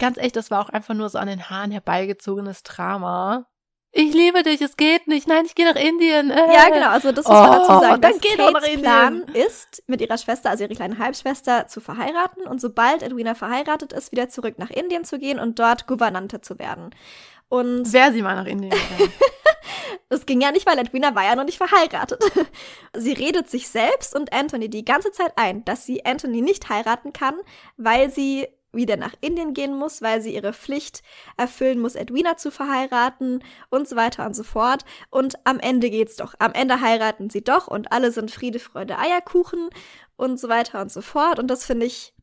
ganz 0.00 0.16
echt, 0.16 0.36
das 0.36 0.50
war 0.50 0.64
auch 0.64 0.70
einfach 0.70 0.94
nur 0.94 1.08
so 1.08 1.18
an 1.18 1.28
den 1.28 1.50
Haaren 1.50 1.70
herbeigezogenes 1.70 2.62
Drama. 2.62 3.46
Ich 3.94 4.14
liebe 4.14 4.42
dich, 4.42 4.62
es 4.62 4.78
geht 4.78 5.06
nicht. 5.06 5.28
Nein, 5.28 5.44
ich 5.44 5.54
gehe 5.54 5.70
nach 5.70 5.78
Indien. 5.78 6.30
Äh. 6.30 6.54
Ja, 6.54 6.70
genau. 6.70 6.88
Also 6.88 7.12
das 7.12 7.26
muss 7.26 7.36
oh, 7.36 7.40
man 7.40 7.52
dazu 7.52 7.80
sagen. 7.80 8.00
Dann 8.00 8.18
geht 8.20 8.38
Kates 8.38 8.52
nach 8.54 8.62
Indien. 8.62 8.80
Plan 8.80 9.22
ist, 9.34 9.82
mit 9.86 10.00
ihrer 10.00 10.16
Schwester, 10.16 10.48
also 10.48 10.64
ihre 10.64 10.74
kleine 10.74 10.96
Halbschwester, 10.96 11.66
zu 11.66 11.82
verheiraten 11.82 12.46
und 12.46 12.58
sobald 12.58 13.02
Edwina 13.02 13.34
verheiratet 13.34 13.92
ist, 13.92 14.10
wieder 14.10 14.30
zurück 14.30 14.58
nach 14.58 14.70
Indien 14.70 15.04
zu 15.04 15.18
gehen 15.18 15.38
und 15.38 15.58
dort 15.58 15.86
Gouvernante 15.86 16.40
zu 16.40 16.58
werden. 16.58 16.94
Und 17.50 17.92
Wäre 17.92 18.12
sie 18.12 18.22
mal 18.22 18.34
nach 18.34 18.46
Indien 18.46 18.70
gegangen. 18.70 19.12
das 20.08 20.26
ging 20.26 20.40
ja 20.40 20.52
nicht, 20.52 20.66
weil 20.66 20.78
Edwina 20.78 21.14
war 21.14 21.24
ja 21.24 21.36
noch 21.36 21.44
nicht 21.44 21.58
verheiratet. 21.58 22.22
sie 22.96 23.12
redet 23.12 23.50
sich 23.50 23.68
selbst 23.68 24.14
und 24.14 24.32
Anthony 24.32 24.68
die 24.68 24.84
ganze 24.84 25.12
Zeit 25.12 25.32
ein, 25.36 25.64
dass 25.64 25.86
sie 25.86 26.04
Anthony 26.04 26.40
nicht 26.40 26.68
heiraten 26.68 27.12
kann, 27.12 27.34
weil 27.76 28.10
sie 28.10 28.48
wieder 28.72 28.96
nach 28.96 29.14
Indien 29.20 29.52
gehen 29.54 29.76
muss, 29.76 30.00
weil 30.00 30.22
sie 30.22 30.34
ihre 30.34 30.52
Pflicht 30.52 31.02
erfüllen 31.36 31.78
muss, 31.78 31.94
Edwina 31.94 32.36
zu 32.36 32.50
verheiraten 32.50 33.44
und 33.68 33.86
so 33.86 33.96
weiter 33.96 34.24
und 34.24 34.34
so 34.34 34.44
fort. 34.44 34.84
Und 35.10 35.34
am 35.44 35.60
Ende 35.60 35.90
geht's 35.90 36.16
doch. 36.16 36.34
Am 36.38 36.52
Ende 36.52 36.80
heiraten 36.80 37.28
sie 37.28 37.44
doch 37.44 37.68
und 37.68 37.92
alle 37.92 38.12
sind 38.12 38.30
Friede, 38.30 38.58
Freude, 38.58 38.98
Eierkuchen 38.98 39.68
und 40.16 40.40
so 40.40 40.48
weiter 40.48 40.80
und 40.80 40.90
so 40.90 41.02
fort. 41.02 41.38
Und 41.38 41.48
das 41.48 41.66
finde 41.66 41.86
ich 41.86 42.14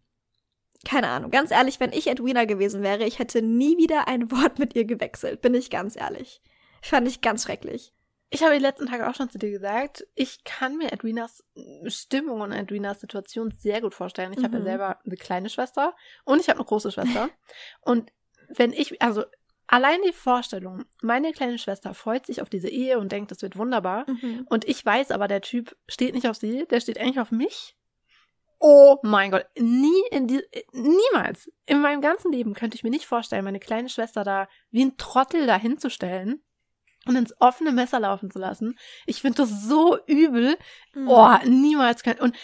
keine 0.86 1.10
Ahnung, 1.10 1.30
ganz 1.30 1.52
ehrlich, 1.52 1.80
wenn 1.80 1.92
ich 1.92 2.08
Edwina 2.08 2.46
gewesen 2.46 2.84
wäre, 2.84 3.04
ich 3.04 3.20
hätte 3.20 3.42
nie 3.42 3.78
wieder 3.78 4.08
ein 4.08 4.32
Wort 4.32 4.60
mit 4.60 4.76
ihr 4.76 4.86
gewechselt, 4.86 5.42
bin 5.42 5.54
ich 5.54 5.70
ganz 5.70 5.96
ehrlich. 5.96 6.42
Fand 6.82 7.08
ich 7.08 7.22
ganz 7.22 7.44
schrecklich. 7.44 7.94
Ich 8.32 8.44
habe 8.44 8.54
die 8.54 8.62
letzten 8.62 8.86
Tage 8.86 9.10
auch 9.10 9.16
schon 9.16 9.30
zu 9.30 9.40
dir 9.40 9.50
gesagt, 9.50 10.06
ich 10.14 10.44
kann 10.44 10.78
mir 10.78 10.92
Edwinas 10.92 11.44
Stimmung 11.86 12.42
und 12.42 12.52
Edwinas 12.52 13.00
Situation 13.02 13.54
sehr 13.58 13.82
gut 13.82 13.96
vorstellen. 13.96 14.32
Ich 14.34 14.40
mhm. 14.40 14.44
habe 14.44 14.58
ja 14.58 14.64
selber 14.64 15.00
eine 15.04 15.16
kleine 15.16 15.50
Schwester 15.50 15.96
und 16.26 16.40
ich 16.40 16.48
habe 16.48 16.60
eine 16.60 16.68
große 16.68 16.92
Schwester. 16.92 17.30
und 17.82 18.12
wenn 18.50 18.72
ich, 18.72 19.02
also 19.02 19.24
allein 19.66 20.00
die 20.06 20.14
Vorstellung, 20.14 20.86
meine 21.02 21.32
kleine 21.32 21.58
Schwester 21.58 21.96
freut 21.96 22.28
sich 22.28 22.42
auf 22.42 22.50
diese 22.50 22.70
Ehe 22.70 23.00
und 23.00 23.12
denkt, 23.12 23.32
das 23.32 23.42
wird 23.42 23.58
wunderbar. 23.58 24.06
Mhm. 24.08 24.46
Und 24.48 24.68
ich 24.68 24.86
weiß 24.86 25.10
aber, 25.10 25.28
der 25.28 25.42
Typ 25.42 25.76
steht 25.88 26.14
nicht 26.14 26.28
auf 26.28 26.38
sie, 26.38 26.68
der 26.70 26.82
steht 26.82 27.00
eigentlich 27.00 27.20
auf 27.20 27.32
mich. 27.32 27.76
Oh 28.60 28.98
mein 29.02 29.32
Gott, 29.32 29.46
nie 29.58 30.04
in 30.12 30.28
die, 30.28 30.44
niemals 30.74 31.50
in 31.66 31.82
meinem 31.82 32.02
ganzen 32.02 32.32
Leben 32.32 32.54
könnte 32.54 32.76
ich 32.76 32.84
mir 32.84 32.90
nicht 32.90 33.06
vorstellen, 33.06 33.46
meine 33.46 33.60
kleine 33.60 33.90
Schwester 33.90 34.24
da 34.24 34.50
wie 34.70 34.84
ein 34.84 34.98
Trottel 34.98 35.48
da 35.48 35.56
hinzustellen 35.56 36.44
und 37.06 37.16
ins 37.16 37.34
offene 37.40 37.72
Messer 37.72 38.00
laufen 38.00 38.30
zu 38.32 38.40
lassen. 38.40 38.78
Ich 39.06 39.22
finde 39.22 39.44
das 39.44 39.64
so 39.64 39.98
übel. 40.06 40.58
Mhm. 40.94 41.08
Oh, 41.08 41.36
niemals 41.46 42.04
kann. 42.04 42.20
Und 42.20 42.36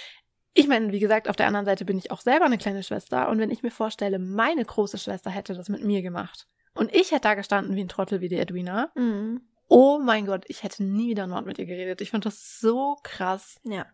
ich 0.54 0.68
meine, 0.68 0.92
wie 0.92 1.00
gesagt, 1.00 1.28
auf 1.30 1.36
der 1.36 1.48
anderen 1.48 1.66
Seite 1.66 1.86
bin 1.86 1.98
ich 1.98 2.12
auch 2.12 2.22
selber 2.22 2.46
eine 2.46 2.58
kleine 2.58 2.84
Schwester. 2.84 3.30
Und 3.30 3.40
wenn 3.40 3.52
ich 3.52 3.64
mir 3.64 3.72
vorstelle, 3.72 4.20
meine 4.20 4.64
große 4.64 4.98
Schwester 4.98 5.30
hätte 5.30 5.54
das 5.54 5.70
mit 5.70 5.84
mir 5.84 6.02
gemacht 6.02 6.48
und 6.76 6.94
ich 6.94 7.12
hätte 7.12 7.22
da 7.22 7.36
gestanden 7.36 7.76
wie 7.76 7.82
ein 7.82 7.90
Trottel 7.90 8.22
wie 8.22 8.30
die 8.30 8.38
Edwina, 8.38 8.92
mhm. 8.96 9.42
Oh 9.68 9.98
mein 9.98 10.28
Gott, 10.28 10.46
ich 10.48 10.62
hätte 10.62 10.84
nie 10.84 11.10
wieder 11.10 11.26
Nord 11.26 11.48
mit 11.48 11.58
ihr 11.58 11.66
geredet. 11.66 12.00
Ich 12.02 12.12
fand 12.12 12.26
das 12.26 12.60
so 12.60 12.98
krass. 13.02 13.60
Ja. 13.64 13.88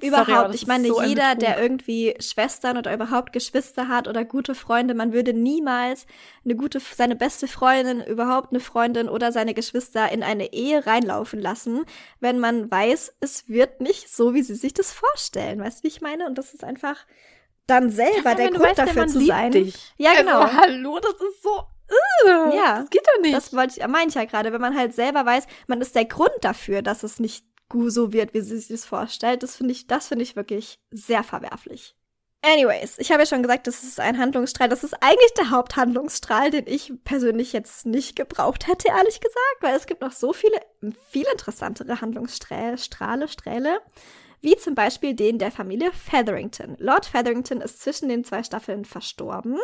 Überhaupt. 0.00 0.28
Sorry, 0.28 0.54
ich 0.54 0.66
meine, 0.66 0.88
so 0.88 1.00
jeder, 1.00 1.36
der 1.36 1.62
irgendwie 1.62 2.16
Schwestern 2.18 2.76
oder 2.76 2.92
überhaupt 2.92 3.32
Geschwister 3.32 3.86
hat 3.86 4.08
oder 4.08 4.24
gute 4.24 4.56
Freunde, 4.56 4.94
man 4.94 5.12
würde 5.12 5.32
niemals 5.32 6.06
eine 6.44 6.56
gute, 6.56 6.80
seine 6.80 7.14
beste 7.14 7.46
Freundin, 7.46 8.00
überhaupt 8.02 8.50
eine 8.50 8.58
Freundin 8.58 9.08
oder 9.08 9.30
seine 9.30 9.54
Geschwister 9.54 10.10
in 10.10 10.24
eine 10.24 10.52
Ehe 10.52 10.86
reinlaufen 10.86 11.40
lassen, 11.40 11.84
wenn 12.18 12.40
man 12.40 12.68
weiß, 12.68 13.16
es 13.20 13.48
wird 13.48 13.80
nicht 13.80 14.12
so, 14.12 14.34
wie 14.34 14.42
sie 14.42 14.56
sich 14.56 14.74
das 14.74 14.92
vorstellen. 14.92 15.60
Weißt 15.60 15.78
du, 15.78 15.82
wie 15.84 15.88
ich 15.88 16.00
meine? 16.00 16.26
Und 16.26 16.36
das 16.36 16.52
ist 16.52 16.64
einfach 16.64 16.96
dann 17.68 17.90
selber 17.90 18.30
ja, 18.30 18.34
der 18.34 18.48
Grund 18.50 18.64
weißt, 18.64 18.78
dafür 18.78 19.06
zu 19.06 19.24
sein. 19.24 19.52
Dich. 19.52 19.94
Ja, 19.96 20.14
genau. 20.14 20.40
Also, 20.40 20.56
hallo, 20.56 20.98
das 21.00 21.14
ist 21.14 21.42
so 21.44 21.62
Uh, 21.92 22.56
Ja, 22.56 22.80
das 22.80 22.90
geht 22.90 23.06
doch 23.06 23.20
nicht. 23.22 23.34
Das 23.34 23.52
wollte 23.52 23.78
ich, 23.78 23.86
meine 23.86 24.08
ich 24.08 24.14
ja 24.14 24.24
gerade, 24.24 24.52
wenn 24.52 24.60
man 24.60 24.76
halt 24.76 24.94
selber 24.94 25.26
weiß, 25.26 25.46
man 25.66 25.80
ist 25.80 25.94
der 25.94 26.04
Grund 26.04 26.32
dafür, 26.40 26.82
dass 26.82 27.02
es 27.02 27.18
nicht 27.18 27.44
so 27.86 28.12
wird, 28.12 28.34
wie 28.34 28.40
sie 28.42 28.58
sich 28.58 28.68
das 28.68 28.84
vorstellt. 28.84 29.42
Das 29.42 29.56
finde 29.56 29.72
ich, 29.72 29.86
das 29.86 30.08
finde 30.08 30.24
ich 30.24 30.36
wirklich 30.36 30.78
sehr 30.90 31.24
verwerflich. 31.24 31.96
Anyways, 32.44 32.98
ich 32.98 33.12
habe 33.12 33.22
ja 33.22 33.26
schon 33.26 33.42
gesagt, 33.42 33.68
das 33.68 33.84
ist 33.84 34.00
ein 34.00 34.18
Handlungsstrahl. 34.18 34.68
Das 34.68 34.82
ist 34.82 34.94
eigentlich 35.00 35.32
der 35.38 35.50
Haupthandlungsstrahl, 35.50 36.50
den 36.50 36.66
ich 36.66 36.92
persönlich 37.04 37.52
jetzt 37.52 37.86
nicht 37.86 38.16
gebraucht 38.16 38.66
hätte, 38.66 38.88
ehrlich 38.88 39.20
gesagt, 39.20 39.56
weil 39.60 39.76
es 39.76 39.86
gibt 39.86 40.00
noch 40.00 40.10
so 40.10 40.32
viele, 40.32 40.60
viel 41.08 41.24
interessantere 41.32 42.00
Handlungsstrahle, 42.00 42.78
Strahle, 42.78 43.28
Strähle, 43.28 43.80
wie 44.40 44.56
zum 44.56 44.74
Beispiel 44.74 45.14
den 45.14 45.38
der 45.38 45.52
Familie 45.52 45.92
Featherington. 45.92 46.74
Lord 46.80 47.06
Featherington 47.06 47.60
ist 47.60 47.80
zwischen 47.80 48.08
den 48.08 48.24
zwei 48.24 48.42
Staffeln 48.42 48.84
verstorben. 48.84 49.58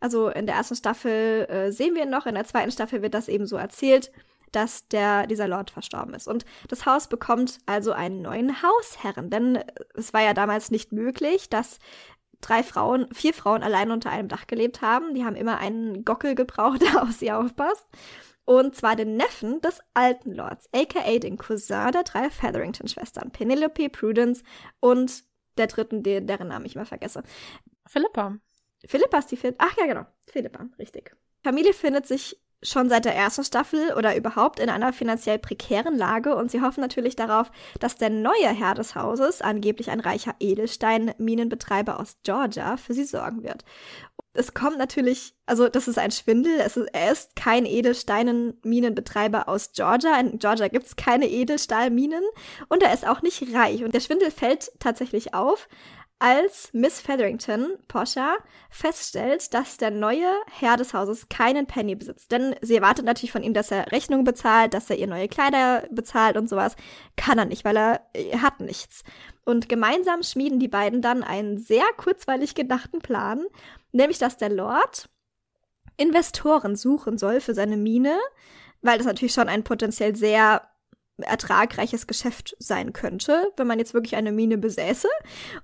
Also 0.00 0.28
in 0.28 0.46
der 0.46 0.56
ersten 0.56 0.76
Staffel 0.76 1.46
äh, 1.48 1.72
sehen 1.72 1.94
wir 1.94 2.02
ihn 2.04 2.10
noch, 2.10 2.26
in 2.26 2.34
der 2.34 2.44
zweiten 2.44 2.70
Staffel 2.70 3.02
wird 3.02 3.14
das 3.14 3.28
eben 3.28 3.46
so 3.46 3.56
erzählt, 3.56 4.12
dass 4.52 4.88
der, 4.88 5.26
dieser 5.26 5.48
Lord 5.48 5.70
verstorben 5.70 6.14
ist. 6.14 6.28
Und 6.28 6.44
das 6.68 6.86
Haus 6.86 7.08
bekommt 7.08 7.58
also 7.66 7.92
einen 7.92 8.22
neuen 8.22 8.62
Hausherren, 8.62 9.28
denn 9.30 9.58
es 9.94 10.14
war 10.14 10.22
ja 10.22 10.34
damals 10.34 10.70
nicht 10.70 10.92
möglich, 10.92 11.48
dass 11.50 11.78
drei 12.40 12.62
Frauen, 12.62 13.06
vier 13.12 13.34
Frauen 13.34 13.62
allein 13.62 13.90
unter 13.90 14.10
einem 14.10 14.28
Dach 14.28 14.46
gelebt 14.46 14.82
haben. 14.82 15.14
Die 15.14 15.24
haben 15.24 15.36
immer 15.36 15.58
einen 15.58 16.04
Gockel 16.04 16.34
gebraucht, 16.34 16.80
der 16.82 17.02
auf 17.02 17.12
sie 17.12 17.32
aufpasst. 17.32 17.86
Und 18.44 18.76
zwar 18.76 18.94
den 18.94 19.16
Neffen 19.16 19.60
des 19.60 19.80
alten 19.94 20.32
Lords, 20.32 20.68
aka 20.72 21.18
den 21.18 21.36
Cousin 21.36 21.90
der 21.92 22.04
drei 22.04 22.30
Featherington-Schwestern, 22.30 23.32
Penelope, 23.32 23.88
Prudence 23.88 24.44
und 24.78 25.24
der 25.58 25.66
dritten, 25.66 26.04
de- 26.04 26.20
deren 26.20 26.48
Namen 26.48 26.64
ich 26.64 26.76
immer 26.76 26.86
vergesse. 26.86 27.24
Philippa. 27.88 28.36
Philippa 28.84 29.18
ist 29.18 29.30
die 29.30 29.36
vierte. 29.36 29.56
Ach 29.58 29.76
ja, 29.78 29.86
genau. 29.86 30.06
Philippa, 30.26 30.66
richtig. 30.78 31.16
Familie 31.42 31.72
findet 31.72 32.06
sich 32.06 32.38
schon 32.62 32.88
seit 32.88 33.04
der 33.04 33.14
ersten 33.14 33.44
Staffel 33.44 33.92
oder 33.96 34.16
überhaupt 34.16 34.60
in 34.60 34.70
einer 34.70 34.92
finanziell 34.92 35.38
prekären 35.38 35.96
Lage 35.96 36.34
und 36.34 36.50
sie 36.50 36.62
hoffen 36.62 36.80
natürlich 36.80 37.16
darauf, 37.16 37.50
dass 37.80 37.96
der 37.96 38.10
neue 38.10 38.48
Herr 38.48 38.74
des 38.74 38.94
Hauses, 38.94 39.42
angeblich 39.42 39.90
ein 39.90 40.00
reicher 40.00 40.34
Edelstein-Minenbetreiber 40.40 42.00
aus 42.00 42.16
Georgia, 42.24 42.76
für 42.76 42.94
sie 42.94 43.04
sorgen 43.04 43.42
wird. 43.42 43.64
Es 44.32 44.52
kommt 44.52 44.78
natürlich, 44.78 45.34
also 45.46 45.68
das 45.68 45.88
ist 45.88 45.98
ein 45.98 46.10
Schwindel, 46.10 46.52
es 46.58 46.76
ist, 46.76 46.88
er 46.92 47.12
ist 47.12 47.36
kein 47.36 47.64
Edelsteinen-Minenbetreiber 47.64 49.48
aus 49.48 49.72
Georgia. 49.72 50.18
In 50.18 50.38
Georgia 50.38 50.68
gibt 50.68 50.86
es 50.86 50.96
keine 50.96 51.28
Edelstahlminen 51.28 52.22
und 52.68 52.82
er 52.82 52.92
ist 52.92 53.06
auch 53.06 53.22
nicht 53.22 53.54
reich. 53.54 53.82
Und 53.84 53.94
der 53.94 54.00
Schwindel 54.00 54.30
fällt 54.30 54.72
tatsächlich 54.78 55.32
auf, 55.32 55.68
als 56.18 56.70
Miss 56.72 57.00
Featherington, 57.00 57.76
Portia, 57.88 58.36
feststellt, 58.70 59.52
dass 59.52 59.76
der 59.76 59.90
neue 59.90 60.30
Herr 60.50 60.76
des 60.76 60.94
Hauses 60.94 61.28
keinen 61.28 61.66
Penny 61.66 61.94
besitzt. 61.94 62.32
Denn 62.32 62.54
sie 62.62 62.76
erwartet 62.76 63.04
natürlich 63.04 63.32
von 63.32 63.42
ihm, 63.42 63.52
dass 63.52 63.70
er 63.70 63.92
Rechnungen 63.92 64.24
bezahlt, 64.24 64.72
dass 64.72 64.88
er 64.88 64.96
ihr 64.96 65.06
neue 65.06 65.28
Kleider 65.28 65.84
bezahlt 65.90 66.36
und 66.36 66.48
sowas. 66.48 66.76
Kann 67.16 67.38
er 67.38 67.44
nicht, 67.44 67.64
weil 67.64 67.76
er, 67.76 68.00
er 68.14 68.42
hat 68.42 68.60
nichts. 68.60 69.02
Und 69.44 69.68
gemeinsam 69.68 70.22
schmieden 70.22 70.58
die 70.58 70.68
beiden 70.68 71.02
dann 71.02 71.22
einen 71.22 71.58
sehr 71.58 71.84
kurzweilig 71.96 72.54
gedachten 72.54 73.00
Plan, 73.00 73.44
nämlich 73.92 74.18
dass 74.18 74.38
der 74.38 74.50
Lord 74.50 75.10
Investoren 75.98 76.76
suchen 76.76 77.18
soll 77.18 77.40
für 77.40 77.54
seine 77.54 77.76
Mine, 77.76 78.18
weil 78.82 78.98
das 78.98 79.06
natürlich 79.06 79.34
schon 79.34 79.48
ein 79.48 79.64
potenziell 79.64 80.16
sehr 80.16 80.62
ertragreiches 81.18 82.06
Geschäft 82.06 82.56
sein 82.58 82.92
könnte, 82.92 83.52
wenn 83.56 83.66
man 83.66 83.78
jetzt 83.78 83.94
wirklich 83.94 84.16
eine 84.16 84.32
Mine 84.32 84.58
besäße 84.58 85.08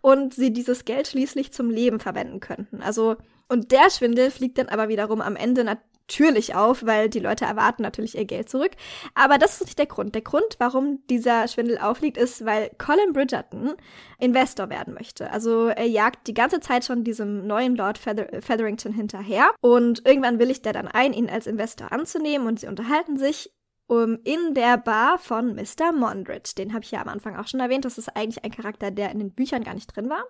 und 0.01 0.35
sie 0.35 0.53
dieses 0.53 0.85
Geld 0.85 1.09
schließlich 1.09 1.53
zum 1.53 1.71
Leben 1.71 2.01
verwenden 2.01 2.41
könnten. 2.41 2.83
Also, 2.83 3.17
und 3.49 3.73
der 3.73 3.91
Schwindel 3.91 4.31
fliegt 4.31 4.59
dann 4.59 4.69
aber 4.69 4.89
wiederum 4.89 5.21
am 5.21 5.37
Ende 5.37 5.65
natürlich 5.65 6.55
auf, 6.55 6.85
weil 6.85 7.09
die 7.09 7.19
Leute 7.19 7.45
erwarten 7.45 7.83
natürlich 7.83 8.17
ihr 8.17 8.25
Geld 8.25 8.49
zurück. 8.49 8.73
Aber 9.15 9.39
das 9.39 9.55
ist 9.55 9.67
nicht 9.67 9.79
der 9.79 9.87
Grund. 9.87 10.15
Der 10.15 10.23
Grund, 10.23 10.57
warum 10.59 11.01
dieser 11.09 11.49
Schwindel 11.49 11.79
aufliegt, 11.79 12.17
ist, 12.17 12.45
weil 12.45 12.71
Colin 12.79 13.13
Bridgerton 13.13 13.75
Investor 14.19 14.71
werden 14.71 14.95
möchte. 14.95 15.31
Also 15.31 15.69
er 15.69 15.87
jagt 15.87 16.27
die 16.27 16.35
ganze 16.35 16.61
Zeit 16.61 16.85
schon 16.85 17.05
diesem 17.05 17.47
neuen 17.47 17.77
Lord 17.77 17.99
Feather 17.99 18.27
Featherington 18.41 18.93
hinterher 18.93 19.51
und 19.61 20.07
irgendwann 20.07 20.39
willigt 20.39 20.67
er 20.67 20.73
dann 20.73 20.89
ein, 20.89 21.13
ihn 21.13 21.31
als 21.31 21.47
Investor 21.47 21.93
anzunehmen 21.93 22.47
und 22.47 22.61
sie 22.61 22.69
unterhalten 22.69 23.17
sich 23.17 23.51
um, 23.93 24.19
in 24.25 24.55
der 24.55 24.79
Bar 24.79 25.19
von 25.19 25.55
Mr. 25.55 25.93
Mondred. 25.93 26.57
Den 26.57 26.73
habe 26.73 26.83
ich 26.83 26.93
ja 26.93 27.03
am 27.03 27.09
Anfang 27.09 27.37
auch 27.37 27.47
schon 27.47 27.61
erwähnt. 27.61 27.85
Das 27.85 27.99
ist 27.99 28.17
eigentlich 28.17 28.43
ein 28.43 28.51
Charakter, 28.51 28.91
der 28.91 29.11
in 29.11 29.19
den 29.19 29.35
Büchern 29.35 29.65
gar 29.65 29.75
nicht 29.75 29.95
drin 29.95 30.09
war. 30.09 30.25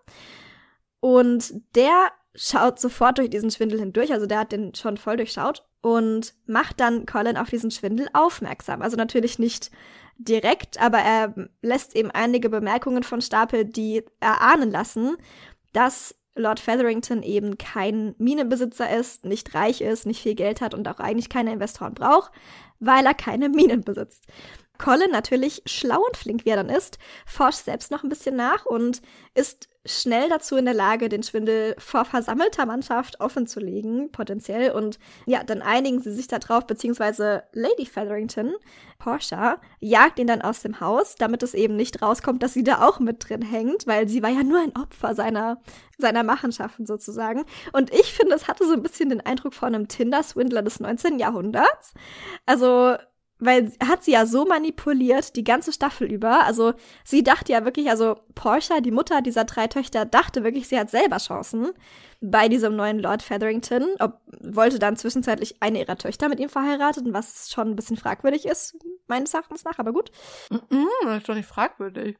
Und 0.98 1.54
der 1.76 2.10
schaut 2.34 2.80
sofort 2.80 3.18
durch 3.18 3.30
diesen 3.30 3.52
Schwindel 3.52 3.78
hindurch, 3.78 4.12
also 4.12 4.26
der 4.26 4.40
hat 4.40 4.52
den 4.52 4.74
schon 4.74 4.96
voll 4.96 5.16
durchschaut 5.16 5.64
und 5.80 6.34
macht 6.46 6.80
dann 6.80 7.06
Colin 7.06 7.36
auf 7.36 7.50
diesen 7.50 7.70
Schwindel 7.70 8.08
aufmerksam. 8.14 8.82
Also 8.82 8.96
natürlich 8.96 9.38
nicht 9.38 9.70
direkt, 10.18 10.80
aber 10.82 10.98
er 10.98 11.34
lässt 11.60 11.94
eben 11.94 12.10
einige 12.10 12.48
Bemerkungen 12.48 13.04
von 13.04 13.20
Stapel, 13.20 13.64
die 13.64 14.02
erahnen 14.18 14.72
lassen, 14.72 15.16
dass 15.72 16.16
Lord 16.34 16.58
Featherington 16.60 17.22
eben 17.22 17.58
kein 17.58 18.14
Minenbesitzer 18.18 18.90
ist, 18.90 19.24
nicht 19.24 19.54
reich 19.54 19.82
ist, 19.82 20.06
nicht 20.06 20.22
viel 20.22 20.34
Geld 20.34 20.60
hat 20.60 20.74
und 20.74 20.88
auch 20.88 20.98
eigentlich 20.98 21.28
keine 21.28 21.52
Investoren 21.52 21.94
braucht, 21.94 22.32
weil 22.84 23.06
er 23.06 23.14
keine 23.14 23.48
Minen 23.48 23.82
besitzt. 23.82 24.26
Colin 24.82 25.10
natürlich 25.12 25.62
schlau 25.64 26.04
und 26.04 26.16
flink, 26.16 26.44
wie 26.44 26.50
er 26.50 26.56
dann 26.56 26.68
ist, 26.68 26.98
forscht 27.24 27.64
selbst 27.64 27.92
noch 27.92 28.02
ein 28.02 28.08
bisschen 28.08 28.34
nach 28.34 28.66
und 28.66 29.00
ist 29.34 29.68
schnell 29.84 30.28
dazu 30.28 30.56
in 30.56 30.64
der 30.64 30.74
Lage, 30.74 31.08
den 31.08 31.22
Schwindel 31.22 31.74
vor 31.78 32.04
versammelter 32.04 32.66
Mannschaft 32.66 33.20
offenzulegen, 33.20 34.10
potenziell. 34.10 34.72
Und 34.72 34.98
ja, 35.26 35.44
dann 35.44 35.62
einigen 35.62 36.00
sie 36.00 36.12
sich 36.12 36.26
darauf, 36.26 36.66
beziehungsweise 36.66 37.44
Lady 37.52 37.86
Featherington, 37.86 38.54
Portia, 38.98 39.60
jagt 39.80 40.18
ihn 40.18 40.26
dann 40.26 40.42
aus 40.42 40.62
dem 40.62 40.80
Haus, 40.80 41.14
damit 41.16 41.42
es 41.42 41.54
eben 41.54 41.76
nicht 41.76 42.02
rauskommt, 42.02 42.42
dass 42.42 42.54
sie 42.54 42.64
da 42.64 42.86
auch 42.86 42.98
mit 42.98 43.28
drin 43.28 43.42
hängt, 43.42 43.86
weil 43.86 44.08
sie 44.08 44.22
war 44.22 44.30
ja 44.30 44.42
nur 44.42 44.60
ein 44.60 44.76
Opfer 44.76 45.14
seiner, 45.14 45.60
seiner 45.98 46.22
Machenschaften 46.24 46.86
sozusagen. 46.86 47.44
Und 47.72 47.92
ich 47.92 48.12
finde, 48.12 48.34
es 48.34 48.48
hatte 48.48 48.66
so 48.66 48.74
ein 48.74 48.82
bisschen 48.82 49.10
den 49.10 49.20
Eindruck 49.20 49.54
von 49.54 49.74
einem 49.74 49.86
Tinder-Swindler 49.88 50.62
des 50.62 50.80
19. 50.80 51.18
Jahrhunderts. 51.18 51.94
Also 52.46 52.96
weil 53.44 53.72
hat 53.84 54.04
sie 54.04 54.12
ja 54.12 54.24
so 54.24 54.44
manipuliert 54.44 55.34
die 55.34 55.42
ganze 55.42 55.72
Staffel 55.72 56.10
über. 56.10 56.44
Also 56.44 56.74
sie 57.04 57.24
dachte 57.24 57.52
ja 57.52 57.64
wirklich, 57.64 57.90
also 57.90 58.16
Portia, 58.34 58.80
die 58.80 58.92
Mutter 58.92 59.20
dieser 59.20 59.44
drei 59.44 59.66
Töchter, 59.66 60.04
dachte 60.04 60.44
wirklich, 60.44 60.68
sie 60.68 60.78
hat 60.78 60.90
selber 60.90 61.18
Chancen 61.18 61.72
bei 62.20 62.48
diesem 62.48 62.76
neuen 62.76 63.00
Lord 63.00 63.22
Featherington. 63.22 63.96
Ob, 63.98 64.20
wollte 64.40 64.78
dann 64.78 64.96
zwischenzeitlich 64.96 65.56
eine 65.60 65.80
ihrer 65.80 65.98
Töchter 65.98 66.28
mit 66.28 66.38
ihm 66.38 66.48
verheiraten, 66.48 67.12
was 67.12 67.50
schon 67.50 67.70
ein 67.70 67.76
bisschen 67.76 67.96
fragwürdig 67.96 68.46
ist, 68.46 68.76
meines 69.08 69.34
Erachtens 69.34 69.64
nach, 69.64 69.78
aber 69.78 69.92
gut. 69.92 70.12
Mm 70.50 70.86
das 71.04 71.18
ist 71.18 71.28
doch 71.28 71.34
nicht 71.34 71.48
fragwürdig. 71.48 72.16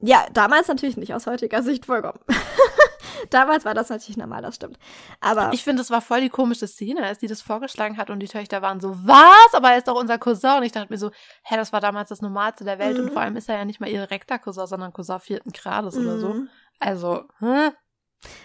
Ja, 0.00 0.26
damals 0.34 0.68
natürlich 0.68 0.98
nicht, 0.98 1.14
aus 1.14 1.26
heutiger 1.26 1.62
Sicht 1.62 1.86
vollkommen. 1.86 2.20
Damals 3.30 3.64
war 3.64 3.74
das 3.74 3.88
natürlich 3.88 4.16
normal, 4.16 4.42
das 4.42 4.56
stimmt. 4.56 4.78
Aber 5.20 5.52
Ich 5.52 5.64
finde, 5.64 5.82
es 5.82 5.90
war 5.90 6.00
voll 6.00 6.20
die 6.20 6.28
komische 6.28 6.66
Szene, 6.66 7.04
als 7.04 7.18
die 7.18 7.26
das 7.26 7.42
vorgeschlagen 7.42 7.96
hat 7.96 8.10
und 8.10 8.20
die 8.20 8.28
Töchter 8.28 8.62
waren 8.62 8.80
so, 8.80 8.94
was? 9.06 9.54
Aber 9.54 9.70
er 9.70 9.78
ist 9.78 9.88
doch 9.88 9.98
unser 9.98 10.18
Cousin. 10.18 10.58
Und 10.58 10.62
ich 10.64 10.72
dachte 10.72 10.92
mir 10.92 10.98
so, 10.98 11.10
hä, 11.42 11.56
das 11.56 11.72
war 11.72 11.80
damals 11.80 12.08
das 12.08 12.20
Normalste 12.22 12.64
der 12.64 12.78
Welt. 12.78 12.98
Mhm. 12.98 13.04
Und 13.04 13.12
vor 13.12 13.22
allem 13.22 13.36
ist 13.36 13.48
er 13.48 13.56
ja 13.56 13.64
nicht 13.64 13.80
mal 13.80 13.88
ihr 13.88 14.00
direkter 14.00 14.38
Cousin, 14.38 14.66
sondern 14.66 14.92
Cousin 14.92 15.20
vierten 15.20 15.52
Grades 15.52 15.96
oder 15.96 16.18
so. 16.18 16.28
Mhm. 16.34 16.48
Also, 16.78 17.24
hm? 17.38 17.72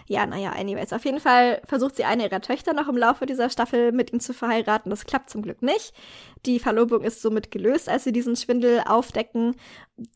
Ja, 0.08 0.26
naja, 0.26 0.52
anyways. 0.52 0.94
Auf 0.94 1.06
jeden 1.06 1.20
Fall 1.20 1.62
versucht 1.66 1.96
sie 1.96 2.06
eine 2.06 2.24
ihrer 2.24 2.42
Töchter 2.42 2.74
noch 2.74 2.88
im 2.88 2.98
Laufe 2.98 3.26
dieser 3.26 3.50
Staffel 3.50 3.92
mit 3.92 4.12
ihm 4.12 4.20
zu 4.20 4.34
verheiraten. 4.34 4.90
Das 4.90 5.06
klappt 5.06 5.30
zum 5.30 5.42
Glück 5.42 5.62
nicht. 5.62 5.94
Die 6.46 6.60
Verlobung 6.60 7.02
ist 7.04 7.22
somit 7.22 7.52
gelöst, 7.52 7.90
als 7.90 8.04
sie 8.04 8.12
diesen 8.12 8.36
Schwindel 8.36 8.82
aufdecken, 8.86 9.56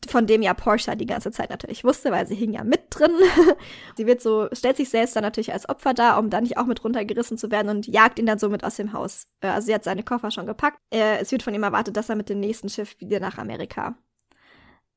von 0.08 0.26
dem 0.26 0.42
ja 0.42 0.54
Portia 0.54 0.94
die 0.94 1.06
ganze 1.06 1.30
Zeit 1.30 1.50
natürlich 1.50 1.84
wusste, 1.84 2.10
weil 2.10 2.26
sie 2.26 2.34
hing 2.34 2.52
ja 2.52 2.64
mit 2.64 2.80
drin. 2.90 3.12
sie 3.96 4.06
wird 4.06 4.20
so, 4.22 4.48
stellt 4.52 4.76
sich 4.76 4.88
selbst 4.88 5.16
dann 5.16 5.22
natürlich 5.22 5.52
als 5.52 5.68
Opfer 5.68 5.94
dar, 5.94 6.18
um 6.18 6.30
dann 6.30 6.44
nicht 6.44 6.56
auch 6.56 6.66
mit 6.66 6.82
runtergerissen 6.84 7.38
zu 7.38 7.50
werden 7.50 7.68
und 7.68 7.86
jagt 7.86 8.18
ihn 8.18 8.26
dann 8.26 8.38
somit 8.38 8.64
aus 8.64 8.76
dem 8.76 8.92
Haus. 8.92 9.26
Äh, 9.40 9.48
Also 9.48 9.66
sie 9.66 9.74
hat 9.74 9.84
seine 9.84 10.02
Koffer 10.02 10.30
schon 10.30 10.46
gepackt. 10.46 10.78
Äh, 10.90 11.18
Es 11.20 11.30
wird 11.32 11.42
von 11.42 11.54
ihm 11.54 11.62
erwartet, 11.62 11.96
dass 11.96 12.08
er 12.08 12.16
mit 12.16 12.28
dem 12.28 12.40
nächsten 12.40 12.68
Schiff 12.68 12.96
wieder 13.00 13.20
nach 13.20 13.38
Amerika 13.38 13.96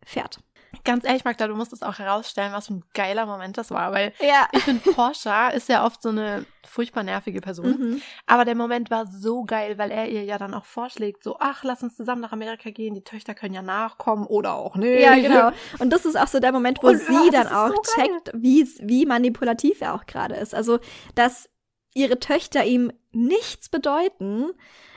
fährt. 0.05 0.39
Ganz 0.83 1.05
ehrlich, 1.05 1.23
Magda, 1.25 1.47
du 1.47 1.55
musst 1.55 1.73
es 1.73 1.81
auch 1.83 1.97
herausstellen, 1.99 2.53
was 2.53 2.67
für 2.67 2.75
ein 2.75 2.83
geiler 2.93 3.25
Moment 3.25 3.57
das 3.57 3.71
war, 3.71 3.91
weil 3.93 4.13
Ja. 4.19 4.47
ich 4.51 4.63
finde, 4.63 4.91
Porsche 4.91 5.31
ist 5.55 5.69
ja 5.69 5.85
oft 5.85 6.01
so 6.01 6.09
eine 6.09 6.45
furchtbar 6.65 7.03
nervige 7.03 7.39
Person. 7.41 7.77
Mhm. 7.79 8.01
Aber 8.25 8.43
der 8.45 8.55
Moment 8.55 8.91
war 8.91 9.07
so 9.07 9.43
geil, 9.45 9.77
weil 9.77 9.91
er 9.91 10.09
ihr 10.09 10.23
ja 10.23 10.37
dann 10.37 10.53
auch 10.53 10.65
vorschlägt, 10.65 11.23
so, 11.23 11.37
ach, 11.39 11.63
lass 11.63 11.83
uns 11.83 11.95
zusammen 11.95 12.21
nach 12.21 12.33
Amerika 12.33 12.69
gehen, 12.69 12.93
die 12.95 13.03
Töchter 13.03 13.33
können 13.33 13.53
ja 13.53 13.61
nachkommen 13.61 14.25
oder 14.27 14.55
auch 14.55 14.75
nicht. 14.75 15.01
Ja, 15.01 15.15
genau. 15.15 15.51
Und 15.79 15.91
das 15.91 16.05
ist 16.05 16.17
auch 16.17 16.27
so 16.27 16.39
der 16.39 16.51
Moment, 16.51 16.79
wo 16.83 16.87
Und, 16.87 16.97
sie 16.97 17.29
das 17.31 17.47
dann 17.47 17.53
auch 17.53 17.69
so 17.69 17.81
checkt, 17.95 18.31
wie, 18.33 18.67
wie 18.81 19.05
manipulativ 19.05 19.81
er 19.81 19.93
auch 19.95 20.05
gerade 20.05 20.35
ist. 20.35 20.53
Also, 20.53 20.79
dass 21.15 21.49
ihre 21.93 22.19
Töchter 22.19 22.63
ihm 22.65 22.91
nichts 23.11 23.69
bedeuten, 23.69 24.51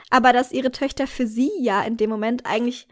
aber 0.09 0.33
dass 0.33 0.51
ihre 0.51 0.71
Töchter 0.71 1.07
für 1.07 1.25
sie 1.25 1.51
ja 1.59 1.81
in 1.81 1.97
dem 1.97 2.09
Moment 2.09 2.45
eigentlich 2.45 2.87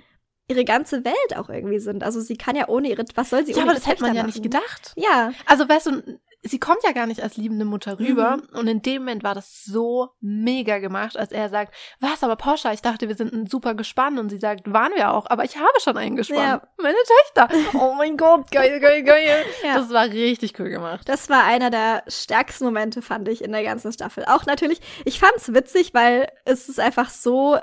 ihre 0.49 0.65
ganze 0.65 1.05
Welt 1.05 1.37
auch 1.37 1.49
irgendwie 1.49 1.79
sind. 1.79 2.03
Also 2.03 2.19
sie 2.19 2.35
kann 2.37 2.55
ja 2.55 2.67
ohne 2.67 2.89
ihre, 2.89 3.05
was 3.15 3.29
soll 3.29 3.45
sie 3.45 3.51
Ja, 3.53 3.57
ohne 3.59 3.63
aber 3.63 3.71
ihre 3.73 3.79
das 3.79 3.87
hätte 3.87 4.01
man 4.03 4.15
ja 4.15 4.23
machen? 4.23 4.31
nicht 4.33 4.43
gedacht. 4.43 4.93
Ja, 4.95 5.31
Also, 5.45 5.69
weißt 5.69 5.85
du, 5.87 6.19
sie 6.41 6.57
kommt 6.59 6.79
ja 6.85 6.93
gar 6.93 7.05
nicht 7.05 7.21
als 7.21 7.35
liebende 7.37 7.65
Mutter 7.65 7.99
rüber. 7.99 8.37
Mhm. 8.37 8.57
Und 8.59 8.67
in 8.67 8.81
dem 8.81 9.01
Moment 9.03 9.23
war 9.23 9.35
das 9.35 9.63
so 9.65 10.09
mega 10.21 10.77
gemacht, 10.79 11.17
als 11.17 11.31
er 11.33 11.49
sagt, 11.49 11.73
was, 11.99 12.23
aber 12.23 12.35
Porsche, 12.37 12.71
ich 12.73 12.81
dachte, 12.81 13.07
wir 13.09 13.15
sind 13.15 13.33
ein 13.33 13.45
super 13.45 13.75
Gespann. 13.75 14.17
Und 14.17 14.29
sie 14.29 14.37
sagt, 14.37 14.71
waren 14.71 14.93
wir 14.95 15.11
auch, 15.13 15.25
aber 15.29 15.43
ich 15.43 15.57
habe 15.57 15.67
schon 15.83 15.97
einen 15.97 16.15
Gespann. 16.15 16.37
Ja. 16.37 16.61
Meine 16.81 16.95
Töchter. 17.35 17.49
Oh 17.79 17.93
mein 17.93 18.17
Gott, 18.17 18.49
geil, 18.51 18.79
geil, 18.79 19.03
geil. 19.03 19.43
Ja. 19.63 19.75
Das 19.75 19.89
war 19.91 20.05
richtig 20.05 20.57
cool 20.59 20.69
gemacht. 20.69 21.07
Das 21.09 21.29
war 21.29 21.43
einer 21.43 21.69
der 21.69 22.03
stärksten 22.07 22.65
Momente, 22.65 23.01
fand 23.01 23.27
ich, 23.27 23.43
in 23.43 23.51
der 23.51 23.63
ganzen 23.63 23.91
Staffel. 23.91 24.25
Auch 24.25 24.45
natürlich, 24.45 24.79
ich 25.05 25.19
fand 25.19 25.35
es 25.35 25.53
witzig, 25.53 25.93
weil 25.93 26.29
es 26.45 26.69
ist 26.69 26.79
einfach 26.79 27.09
so 27.09 27.57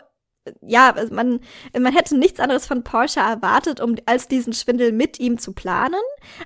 ja, 0.60 0.94
man, 1.10 1.40
man 1.78 1.92
hätte 1.92 2.16
nichts 2.16 2.40
anderes 2.40 2.66
von 2.66 2.84
Porsche 2.84 3.20
erwartet, 3.20 3.80
um 3.80 3.96
als 4.06 4.28
diesen 4.28 4.52
Schwindel 4.52 4.92
mit 4.92 5.18
ihm 5.20 5.38
zu 5.38 5.52
planen. 5.52 6.00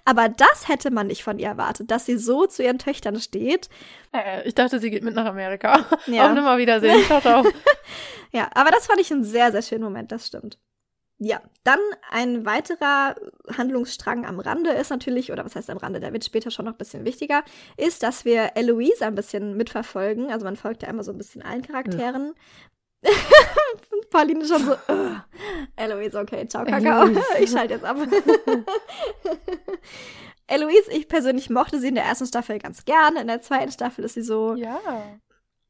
Aber 0.04 0.28
das 0.28 0.69
hätte 0.69 0.90
man 0.90 1.07
nicht 1.07 1.23
von 1.23 1.38
ihr 1.38 1.49
erwartet, 1.49 1.90
dass 1.90 2.07
sie 2.07 2.16
so 2.16 2.47
zu 2.47 2.62
ihren 2.62 2.78
Töchtern 2.78 3.19
steht. 3.21 3.69
Äh, 4.12 4.47
ich 4.49 4.54
dachte, 4.54 4.78
sie 4.78 4.90
geht 4.90 5.04
mit 5.04 5.14
nach 5.14 5.26
Amerika. 5.26 5.87
Ja. 6.07 6.28
Auf 6.28 6.35
nimmer 6.35 6.59
Wiedersehen. 6.59 7.04
Ciao, 7.04 7.21
ciao. 7.21 7.45
ja, 8.33 8.49
aber 8.54 8.71
das 8.71 8.87
fand 8.87 9.00
ich 9.00 9.11
ein 9.11 9.25
sehr, 9.25 9.52
sehr 9.52 9.62
schönen 9.62 9.85
Moment, 9.85 10.12
das 10.12 10.26
stimmt. 10.26 10.59
Ja, 11.23 11.42
dann 11.64 11.78
ein 12.11 12.47
weiterer 12.47 13.14
Handlungsstrang 13.54 14.25
am 14.25 14.40
Rande 14.40 14.71
ist 14.71 14.88
natürlich, 14.88 15.30
oder 15.30 15.45
was 15.45 15.54
heißt 15.54 15.69
am 15.69 15.76
Rande, 15.76 16.00
der 16.00 16.14
wird 16.14 16.25
später 16.25 16.50
schon 16.50 16.64
noch 16.64 16.73
ein 16.73 16.78
bisschen 16.78 17.04
wichtiger, 17.04 17.45
ist, 17.76 18.02
dass 18.02 18.25
wir 18.25 18.52
Eloise 18.54 19.04
ein 19.04 19.14
bisschen 19.14 19.54
mitverfolgen. 19.54 20.30
Also 20.30 20.47
man 20.47 20.57
folgt 20.57 20.83
ja 20.83 20.88
immer 20.88 21.04
so 21.04 21.12
ein 21.12 21.19
bisschen 21.19 21.42
allen 21.42 21.61
Charakteren. 21.61 22.33
Pauline 24.11 24.45
schon 24.47 24.64
so, 24.64 24.73
uh, 24.73 25.16
Eloise, 25.76 26.19
okay, 26.19 26.47
ciao, 26.49 26.64
Kakao. 26.64 27.09
Ich 27.40 27.50
schalte 27.50 27.75
jetzt 27.75 27.85
ab. 27.85 27.97
Eloise, 30.47 30.90
ich 30.90 31.09
persönlich 31.09 31.49
mochte 31.49 31.78
sie 31.78 31.88
in 31.88 31.95
der 31.95 32.04
ersten 32.04 32.26
Staffel 32.26 32.59
ganz 32.59 32.85
gerne. 32.85 33.21
In 33.21 33.28
der 33.28 33.40
zweiten 33.40 33.71
Staffel 33.71 34.04
ist 34.04 34.14
sie 34.14 34.23
so. 34.23 34.54
Ja. 34.57 34.80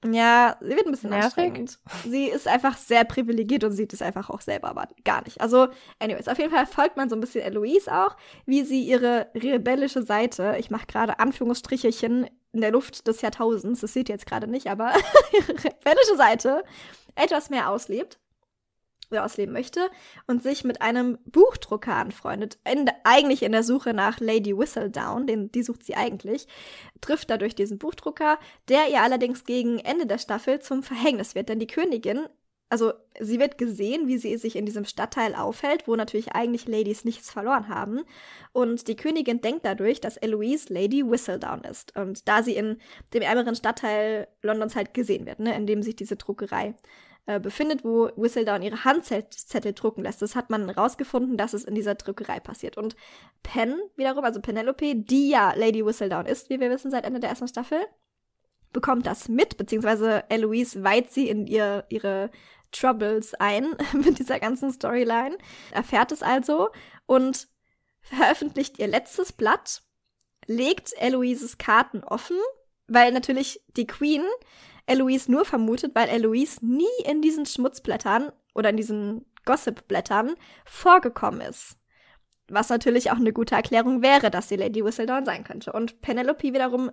Ja, 0.03 0.57
sie 0.61 0.71
wird 0.71 0.87
ein 0.87 0.93
bisschen 0.93 1.11
Nervig. 1.11 1.27
anstrengend. 1.27 1.79
Sie 2.07 2.25
ist 2.29 2.49
einfach 2.49 2.79
sehr 2.79 3.05
privilegiert 3.05 3.65
und 3.65 3.73
sieht 3.73 3.93
es 3.93 4.01
einfach 4.01 4.31
auch 4.31 4.41
selber, 4.41 4.69
aber 4.69 4.89
gar 5.05 5.23
nicht. 5.25 5.43
Also, 5.43 5.69
anyways, 5.99 6.27
auf 6.27 6.39
jeden 6.39 6.51
Fall 6.51 6.65
folgt 6.65 6.97
man 6.97 7.11
so 7.11 7.17
ein 7.17 7.21
bisschen 7.21 7.43
Eloise 7.43 7.93
auch, 7.93 8.17
wie 8.47 8.63
sie 8.63 8.83
ihre 8.83 9.27
rebellische 9.35 10.03
Seite, 10.03 10.57
ich 10.59 10.71
mache 10.71 10.87
gerade 10.87 11.19
Anführungsstrichelchen 11.19 12.31
in 12.53 12.61
der 12.63 12.71
Luft 12.73 13.07
des 13.07 13.21
Jahrtausends, 13.21 13.81
das 13.81 13.93
seht 13.93 14.09
ihr 14.09 14.15
jetzt 14.15 14.27
gerade 14.27 14.47
nicht, 14.47 14.69
aber 14.69 14.93
ihre 15.33 15.53
rebellische 15.53 16.17
Seite 16.17 16.65
etwas 17.15 17.51
mehr 17.51 17.71
auslebt 17.71 18.19
oder 19.11 19.25
ausleben 19.25 19.53
möchte 19.53 19.91
und 20.27 20.43
sich 20.43 20.65
mit 20.65 20.83
einem 20.83 21.19
Buchdrucker 21.25 21.95
anfreundet. 21.95 22.59
In, 22.71 22.89
eigentlich 23.05 23.43
in 23.43 23.53
der 23.53 23.63
Suche 23.63 23.93
nach 23.93 24.21
Lady 24.21 24.57
Whistledown, 24.57 25.27
den, 25.27 25.51
die 25.51 25.63
sucht 25.63 25.85
sie 25.85 25.97
eigentlich, 25.97 26.47
trifft 27.01 27.31
dadurch 27.31 27.55
diesen 27.55 27.79
Buchdrucker, 27.79 28.39
der 28.69 28.89
ihr 28.89 29.03
allerdings 29.03 29.45
gegen 29.45 29.79
Ende 29.79 30.07
der 30.07 30.19
Staffel 30.19 30.61
zum 30.61 30.83
Verhängnis 30.83 31.35
wird, 31.35 31.49
denn 31.49 31.59
die 31.59 31.67
Königin 31.67 32.29
also 32.71 32.93
sie 33.19 33.41
wird 33.41 33.59
gesehen, 33.59 34.07
wie 34.07 34.17
sie 34.17 34.37
sich 34.37 34.55
in 34.55 34.65
diesem 34.65 34.85
Stadtteil 34.85 35.35
aufhält, 35.35 35.89
wo 35.89 35.97
natürlich 35.97 36.33
eigentlich 36.33 36.69
Ladies 36.69 37.05
nichts 37.05 37.31
verloren 37.31 37.69
haben. 37.69 38.03
Und 38.53 38.87
die 38.87 38.95
Königin 38.95 39.41
denkt 39.41 39.67
dadurch, 39.67 40.01
dass 40.01 40.17
Eloise 40.17 40.73
Lady 40.73 41.05
Whistledown 41.05 41.63
ist. 41.63 41.97
Und 41.97 42.29
da 42.29 42.45
sie 42.45 42.55
in 42.55 42.79
dem 43.13 43.23
ärmeren 43.23 43.57
Stadtteil 43.57 44.29
Londons 44.41 44.77
halt 44.77 44.95
gesehen 44.95 45.27
wird, 45.27 45.41
ne, 45.41 45.55
in 45.57 45.67
dem 45.67 45.83
sich 45.83 45.97
diese 45.97 46.15
Druckerei 46.15 46.77
äh, 47.27 47.41
befindet, 47.41 47.85
wo 47.85 48.11
Whistledown 48.17 48.63
ihre 48.63 48.85
Handzettel 48.85 49.73
drucken 49.73 50.05
lässt. 50.05 50.23
Das 50.23 50.37
hat 50.37 50.49
man 50.49 50.71
rausgefunden, 50.71 51.37
dass 51.37 51.55
es 51.55 51.65
in 51.65 51.75
dieser 51.75 51.97
Druckerei 51.97 52.39
passiert. 52.39 52.79
Und 52.79 52.95
Pen 53.43 53.81
wiederum, 53.97 54.25
also 54.25 54.41
Penelope, 54.41 54.95
die 54.95 55.29
ja 55.29 55.53
Lady 55.57 55.85
Whistledown 55.85 56.27
ist, 56.27 56.51
wie 56.51 56.61
wir 56.61 56.71
wissen 56.71 56.93
seit 56.93 57.05
Ende 57.05 57.19
der 57.19 57.31
ersten 57.31 57.49
Staffel, 57.49 57.81
bekommt 58.73 59.07
das 59.07 59.29
mit, 59.29 59.57
beziehungsweise 59.57 60.25
Eloise 60.29 60.83
weiht 60.85 61.13
sie 61.13 61.29
in 61.29 61.47
ihr, 61.47 61.85
ihre 61.89 62.31
Troubles 62.73 63.35
ein 63.35 63.77
mit 63.93 64.19
dieser 64.19 64.39
ganzen 64.41 64.73
Storyline, 64.73 65.37
erfährt 65.73 66.13
es 66.13 66.23
also 66.23 66.71
und 67.07 67.49
veröffentlicht 68.01 68.79
ihr 68.79 68.89
letztes 68.89 69.33
Blatt, 69.33 69.83
legt 70.47 70.93
Eloises 70.97 71.59
Karten 71.59 72.03
offen, 72.03 72.37
weil 72.87 73.13
natürlich 73.13 73.63
die 73.77 73.87
Queen 73.87 74.25
Eloise 74.87 75.31
nur 75.31 75.45
vermutet, 75.45 75.95
weil 75.95 76.09
Eloise 76.09 76.65
nie 76.67 76.87
in 77.05 77.23
diesen 77.23 77.47
Schmutzblättern 77.47 78.33
oder 78.55 78.71
in 78.71 78.77
diesen 78.77 79.25
Gossipblättern 79.45 80.35
vorgekommen 80.65 81.41
ist. 81.41 81.77
Was 82.49 82.69
natürlich 82.69 83.13
auch 83.13 83.17
eine 83.17 83.33
gute 83.33 83.55
Erklärung 83.55 84.03
wäre, 84.03 84.31
dass 84.31 84.49
sie 84.49 84.57
Lady 84.57 84.85
Whistledown 84.85 85.25
sein 85.25 85.45
könnte. 85.45 85.73
Und 85.73 86.01
Penelope 86.01 86.53
wiederum 86.53 86.91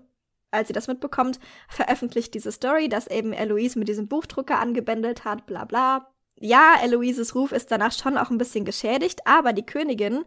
als 0.57 0.67
sie 0.67 0.73
das 0.73 0.87
mitbekommt, 0.87 1.39
veröffentlicht 1.69 2.33
diese 2.33 2.51
Story, 2.51 2.89
dass 2.89 3.07
eben 3.07 3.33
Eloise 3.33 3.79
mit 3.79 3.87
diesem 3.87 4.07
Buchdrucker 4.07 4.59
angebändelt 4.59 5.25
hat, 5.25 5.45
bla 5.45 5.65
bla. 5.65 6.11
Ja, 6.39 6.75
Eloises 6.83 7.33
Ruf 7.33 7.51
ist 7.51 7.71
danach 7.71 7.91
schon 7.91 8.17
auch 8.17 8.29
ein 8.29 8.37
bisschen 8.37 8.65
geschädigt, 8.65 9.21
aber 9.25 9.53
die 9.53 9.65
Königin 9.65 10.23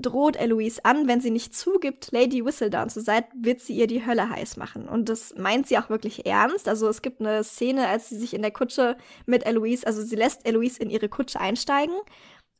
droht 0.00 0.36
Eloise 0.36 0.84
an, 0.84 1.08
wenn 1.08 1.20
sie 1.20 1.30
nicht 1.30 1.54
zugibt, 1.54 2.10
Lady 2.12 2.44
Whistledown 2.44 2.88
zu 2.88 3.00
sein, 3.00 3.24
wird 3.34 3.60
sie 3.60 3.74
ihr 3.74 3.86
die 3.86 4.04
Hölle 4.06 4.30
heiß 4.30 4.56
machen. 4.56 4.88
Und 4.88 5.08
das 5.08 5.34
meint 5.36 5.66
sie 5.66 5.78
auch 5.78 5.90
wirklich 5.90 6.26
ernst. 6.26 6.68
Also 6.68 6.88
es 6.88 7.02
gibt 7.02 7.20
eine 7.20 7.44
Szene, 7.44 7.88
als 7.88 8.08
sie 8.08 8.16
sich 8.16 8.34
in 8.34 8.42
der 8.42 8.50
Kutsche 8.50 8.96
mit 9.26 9.44
Eloise, 9.44 9.86
also 9.86 10.02
sie 10.02 10.16
lässt 10.16 10.46
Eloise 10.46 10.80
in 10.80 10.90
ihre 10.90 11.08
Kutsche 11.08 11.40
einsteigen, 11.40 11.94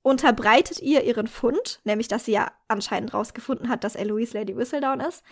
unterbreitet 0.03 0.81
ihr 0.81 1.05
ihren 1.05 1.27
Fund, 1.27 1.81
nämlich 1.85 2.09
dass 2.09 2.25
sie 2.25 2.33
ja 2.33 2.51
anscheinend 2.67 3.15
rausgefunden 3.15 3.69
hat, 3.69 3.85
dass 3.85 3.95
Eloise 3.95 4.39
Lady 4.39 4.57
Whistledown 4.57 5.01
ist 5.01 5.23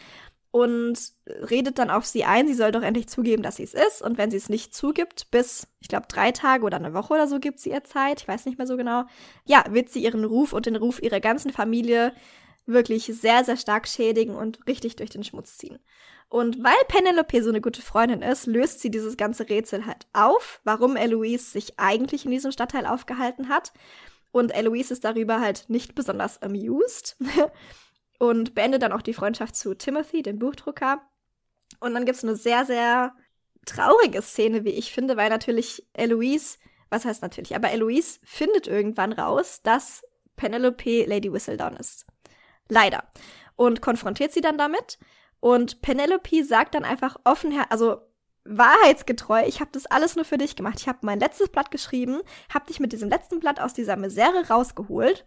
und 0.50 0.98
redet 1.26 1.78
dann 1.78 1.90
auf 1.90 2.06
sie 2.06 2.24
ein, 2.24 2.46
sie 2.46 2.54
soll 2.54 2.72
doch 2.72 2.82
endlich 2.82 3.08
zugeben, 3.08 3.42
dass 3.42 3.56
sie 3.56 3.64
es 3.64 3.74
ist. 3.74 4.00
Und 4.02 4.16
wenn 4.16 4.30
sie 4.30 4.36
es 4.36 4.48
nicht 4.48 4.74
zugibt, 4.74 5.30
bis, 5.30 5.68
ich 5.80 5.88
glaube, 5.88 6.06
drei 6.08 6.32
Tage 6.32 6.64
oder 6.64 6.76
eine 6.76 6.94
Woche 6.94 7.14
oder 7.14 7.26
so 7.26 7.40
gibt 7.40 7.60
sie 7.60 7.70
ihr 7.70 7.84
Zeit, 7.84 8.22
ich 8.22 8.28
weiß 8.28 8.46
nicht 8.46 8.58
mehr 8.58 8.66
so 8.66 8.76
genau, 8.76 9.04
ja, 9.44 9.64
wird 9.70 9.90
sie 9.90 10.02
ihren 10.02 10.24
Ruf 10.24 10.52
und 10.52 10.66
den 10.66 10.76
Ruf 10.76 11.02
ihrer 11.02 11.20
ganzen 11.20 11.52
Familie 11.52 12.12
wirklich 12.64 13.04
sehr, 13.04 13.44
sehr 13.44 13.56
stark 13.56 13.86
schädigen 13.86 14.34
und 14.34 14.66
richtig 14.66 14.96
durch 14.96 15.10
den 15.10 15.24
Schmutz 15.24 15.56
ziehen. 15.58 15.78
Und 16.28 16.62
weil 16.62 16.74
Penelope 16.88 17.42
so 17.42 17.50
eine 17.50 17.60
gute 17.60 17.82
Freundin 17.82 18.22
ist, 18.22 18.46
löst 18.46 18.80
sie 18.80 18.90
dieses 18.90 19.16
ganze 19.16 19.48
Rätsel 19.48 19.86
halt 19.86 20.06
auf, 20.12 20.60
warum 20.64 20.96
Eloise 20.96 21.44
sich 21.44 21.78
eigentlich 21.78 22.24
in 22.24 22.32
diesem 22.32 22.50
Stadtteil 22.50 22.86
aufgehalten 22.86 23.48
hat. 23.48 23.72
Und 24.32 24.52
Eloise 24.54 24.92
ist 24.92 25.04
darüber 25.04 25.40
halt 25.40 25.66
nicht 25.68 25.94
besonders 25.94 26.42
amused. 26.42 27.16
und 28.18 28.54
beendet 28.54 28.82
dann 28.82 28.92
auch 28.92 29.02
die 29.02 29.14
Freundschaft 29.14 29.56
zu 29.56 29.74
Timothy, 29.74 30.22
dem 30.22 30.38
Buchdrucker. 30.38 31.02
Und 31.80 31.94
dann 31.94 32.04
gibt 32.04 32.16
es 32.16 32.24
eine 32.24 32.36
sehr, 32.36 32.64
sehr 32.64 33.14
traurige 33.66 34.22
Szene, 34.22 34.64
wie 34.64 34.70
ich 34.70 34.92
finde, 34.92 35.16
weil 35.16 35.28
natürlich 35.28 35.86
Eloise, 35.92 36.58
was 36.88 37.04
heißt 37.04 37.22
natürlich, 37.22 37.54
aber 37.54 37.70
Eloise 37.70 38.20
findet 38.24 38.66
irgendwann 38.66 39.12
raus, 39.12 39.60
dass 39.62 40.02
Penelope 40.36 41.04
Lady 41.06 41.32
Whistledown 41.32 41.76
ist. 41.76 42.06
Leider. 42.68 43.04
Und 43.56 43.80
konfrontiert 43.80 44.32
sie 44.32 44.40
dann 44.40 44.58
damit. 44.58 44.98
Und 45.40 45.82
Penelope 45.82 46.44
sagt 46.44 46.74
dann 46.74 46.84
einfach 46.84 47.16
offen, 47.24 47.52
also 47.70 48.00
wahrheitsgetreu, 48.44 49.44
ich 49.46 49.60
habe 49.60 49.70
das 49.72 49.86
alles 49.86 50.16
nur 50.16 50.24
für 50.24 50.38
dich 50.38 50.56
gemacht. 50.56 50.78
Ich 50.78 50.88
habe 50.88 50.98
mein 51.02 51.18
letztes 51.18 51.48
Blatt 51.48 51.70
geschrieben, 51.70 52.20
habe 52.52 52.66
dich 52.66 52.80
mit 52.80 52.92
diesem 52.92 53.08
letzten 53.08 53.40
Blatt 53.40 53.60
aus 53.60 53.74
dieser 53.74 53.96
Misere 53.96 54.48
rausgeholt 54.48 55.24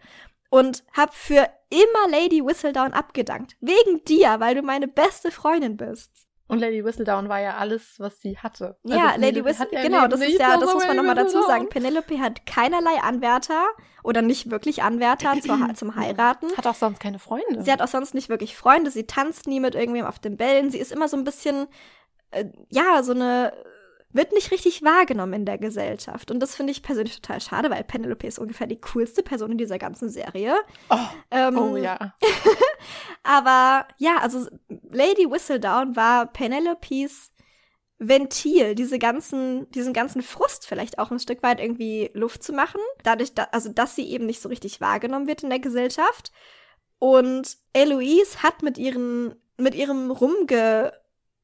und 0.49 0.83
hab 0.93 1.13
für 1.13 1.47
immer 1.69 2.09
Lady 2.09 2.43
Whistledown 2.43 2.93
abgedankt. 2.93 3.55
Wegen 3.62 4.03
dir, 4.05 4.39
weil 4.39 4.55
du 4.55 4.62
meine 4.62 4.88
beste 4.88 5.31
Freundin 5.31 5.77
bist. 5.77 6.12
Und 6.47 6.57
Lady 6.57 6.83
Whistledown 6.83 7.29
war 7.29 7.39
ja 7.39 7.57
alles, 7.57 7.99
was 7.99 8.21
sie 8.21 8.39
hatte. 8.39 8.75
Also 8.83 8.97
ja, 8.97 9.13
Lady 9.17 9.45
Whistledown, 9.45 9.83
genau, 9.83 10.07
das 10.07 10.19
ist 10.21 10.39
ja, 10.39 10.57
das 10.57 10.73
muss 10.73 10.88
man 10.88 10.97
nochmal 10.97 11.13
dazu 11.13 11.43
sagen. 11.43 11.69
Penelope 11.69 12.19
hat 12.19 12.47
keinerlei 12.47 12.99
Anwärter 13.03 13.67
oder 14.03 14.23
nicht 14.23 14.49
wirklich 14.49 14.81
Anwärter 14.81 15.39
zur, 15.41 15.59
zum 15.75 15.95
Heiraten. 15.95 16.47
Hat 16.57 16.65
auch 16.65 16.73
sonst 16.73 16.99
keine 16.99 17.19
Freunde. 17.19 17.62
Sie 17.62 17.71
hat 17.71 17.83
auch 17.83 17.88
sonst 17.88 18.15
nicht 18.15 18.29
wirklich 18.29 18.57
Freunde. 18.57 18.89
Sie 18.89 19.05
tanzt 19.05 19.45
nie 19.45 19.59
mit 19.59 19.75
irgendwem 19.75 20.07
auf 20.07 20.17
den 20.17 20.38
Bällen. 20.38 20.71
Sie 20.71 20.79
ist 20.79 20.91
immer 20.91 21.07
so 21.07 21.17
ein 21.17 21.23
bisschen, 21.23 21.67
äh, 22.31 22.45
ja, 22.69 23.03
so 23.03 23.12
eine 23.12 23.53
wird 24.12 24.32
nicht 24.32 24.52
richtig 24.52 24.84
wahrgenommen 24.84 25.34
in 25.34 25.45
der 25.45 25.58
Gesellschaft. 25.58 26.32
Und 26.32 26.39
das 26.39 26.56
finde 26.56 26.72
ich 26.72 26.82
persönlich 26.82 27.15
total 27.19 27.41
schade, 27.41 27.69
weil 27.69 27.84
Penelope 27.84 28.26
ist 28.26 28.39
ungefähr 28.39 28.65
die 28.65 28.82
coolste 28.82 29.22
Person 29.22 29.52
in 29.52 29.58
dieser 29.58 29.78
ganzen 29.78 30.10
Serie. 30.10 30.56
Oh, 30.89 30.98
ähm, 31.30 31.58
oh 31.58 31.78
ja. 31.78 32.15
aber 33.24 33.88
ja, 33.98 34.17
also 34.17 34.48
Lady 34.89 35.30
Whistledown 35.30 35.95
war 35.95 36.26
Penelopes 36.26 37.32
Ventil, 38.00 38.76
diese 38.76 38.98
ganzen, 38.98 39.69
diesen 39.72 39.93
ganzen 39.93 40.22
Frust 40.22 40.65
vielleicht 40.65 41.00
auch 41.00 41.12
ein 41.12 41.19
Stück 41.19 41.43
weit 41.43 41.60
irgendwie 41.60 42.10
Luft 42.13 42.43
zu 42.43 42.54
machen. 42.54 42.80
Dadurch, 43.04 43.36
da, 43.36 43.50
also 43.52 43.72
dass 43.72 43.95
sie 43.95 44.10
eben 44.10 44.26
nicht 44.26 44.41
so 44.41 44.50
richtig 44.50 44.82
wahrgenommen 44.82 45.28
wird 45.28 45.43
in 45.43 45.50
der 45.50 45.60
Gesellschaft. 45.60 46.32
Und 46.98 47.58
Eloise 47.74 48.41
hat 48.41 48.63
mit 48.63 48.78
ihren, 48.78 49.36
mit 49.58 49.76
ihrem 49.76 50.12
Rumge 50.12 50.93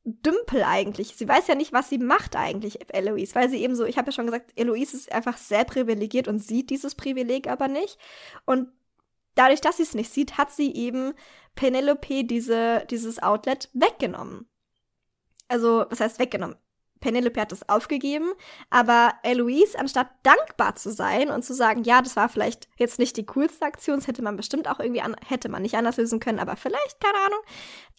Dümpel 0.05 0.63
eigentlich. 0.63 1.15
Sie 1.15 1.27
weiß 1.27 1.47
ja 1.47 1.55
nicht, 1.55 1.73
was 1.73 1.89
sie 1.89 1.97
macht 1.97 2.35
eigentlich, 2.35 2.79
Eloise, 2.93 3.33
weil 3.33 3.49
sie 3.49 3.61
eben 3.61 3.75
so, 3.75 3.85
ich 3.85 3.97
habe 3.97 4.07
ja 4.07 4.11
schon 4.11 4.27
gesagt, 4.27 4.51
Eloise 4.55 4.95
ist 4.95 5.11
einfach 5.11 5.37
sehr 5.37 5.65
privilegiert 5.65 6.27
und 6.27 6.39
sieht 6.39 6.69
dieses 6.69 6.93
Privileg 6.93 7.47
aber 7.47 7.67
nicht. 7.67 7.97
Und 8.45 8.69
dadurch, 9.33 9.61
dass 9.61 9.77
sie 9.77 9.83
es 9.83 9.95
nicht 9.95 10.11
sieht, 10.11 10.37
hat 10.37 10.51
sie 10.51 10.73
eben 10.75 11.13
Penelope 11.55 12.23
diese, 12.23 12.85
dieses 12.89 13.21
Outlet 13.21 13.69
weggenommen. 13.73 14.47
Also, 15.47 15.85
was 15.89 15.99
heißt 15.99 16.19
weggenommen? 16.19 16.55
Penelope 16.99 17.39
hat 17.39 17.51
es 17.51 17.67
aufgegeben, 17.67 18.31
aber 18.69 19.13
Eloise, 19.23 19.77
anstatt 19.77 20.07
dankbar 20.23 20.75
zu 20.75 20.91
sein 20.91 21.29
und 21.29 21.43
zu 21.43 21.53
sagen, 21.53 21.83
ja, 21.83 22.01
das 22.01 22.15
war 22.15 22.29
vielleicht 22.29 22.67
jetzt 22.77 22.99
nicht 22.99 23.17
die 23.17 23.25
coolste 23.25 23.65
Aktion, 23.65 23.97
das 23.97 24.07
hätte 24.07 24.21
man 24.21 24.37
bestimmt 24.37 24.67
auch 24.67 24.79
irgendwie 24.79 25.01
an, 25.01 25.15
hätte 25.27 25.49
man 25.49 25.61
nicht 25.61 25.75
anders 25.75 25.97
lösen 25.97 26.19
können, 26.19 26.39
aber 26.39 26.55
vielleicht, 26.55 26.99
keine 26.99 27.17
Ahnung. 27.25 27.39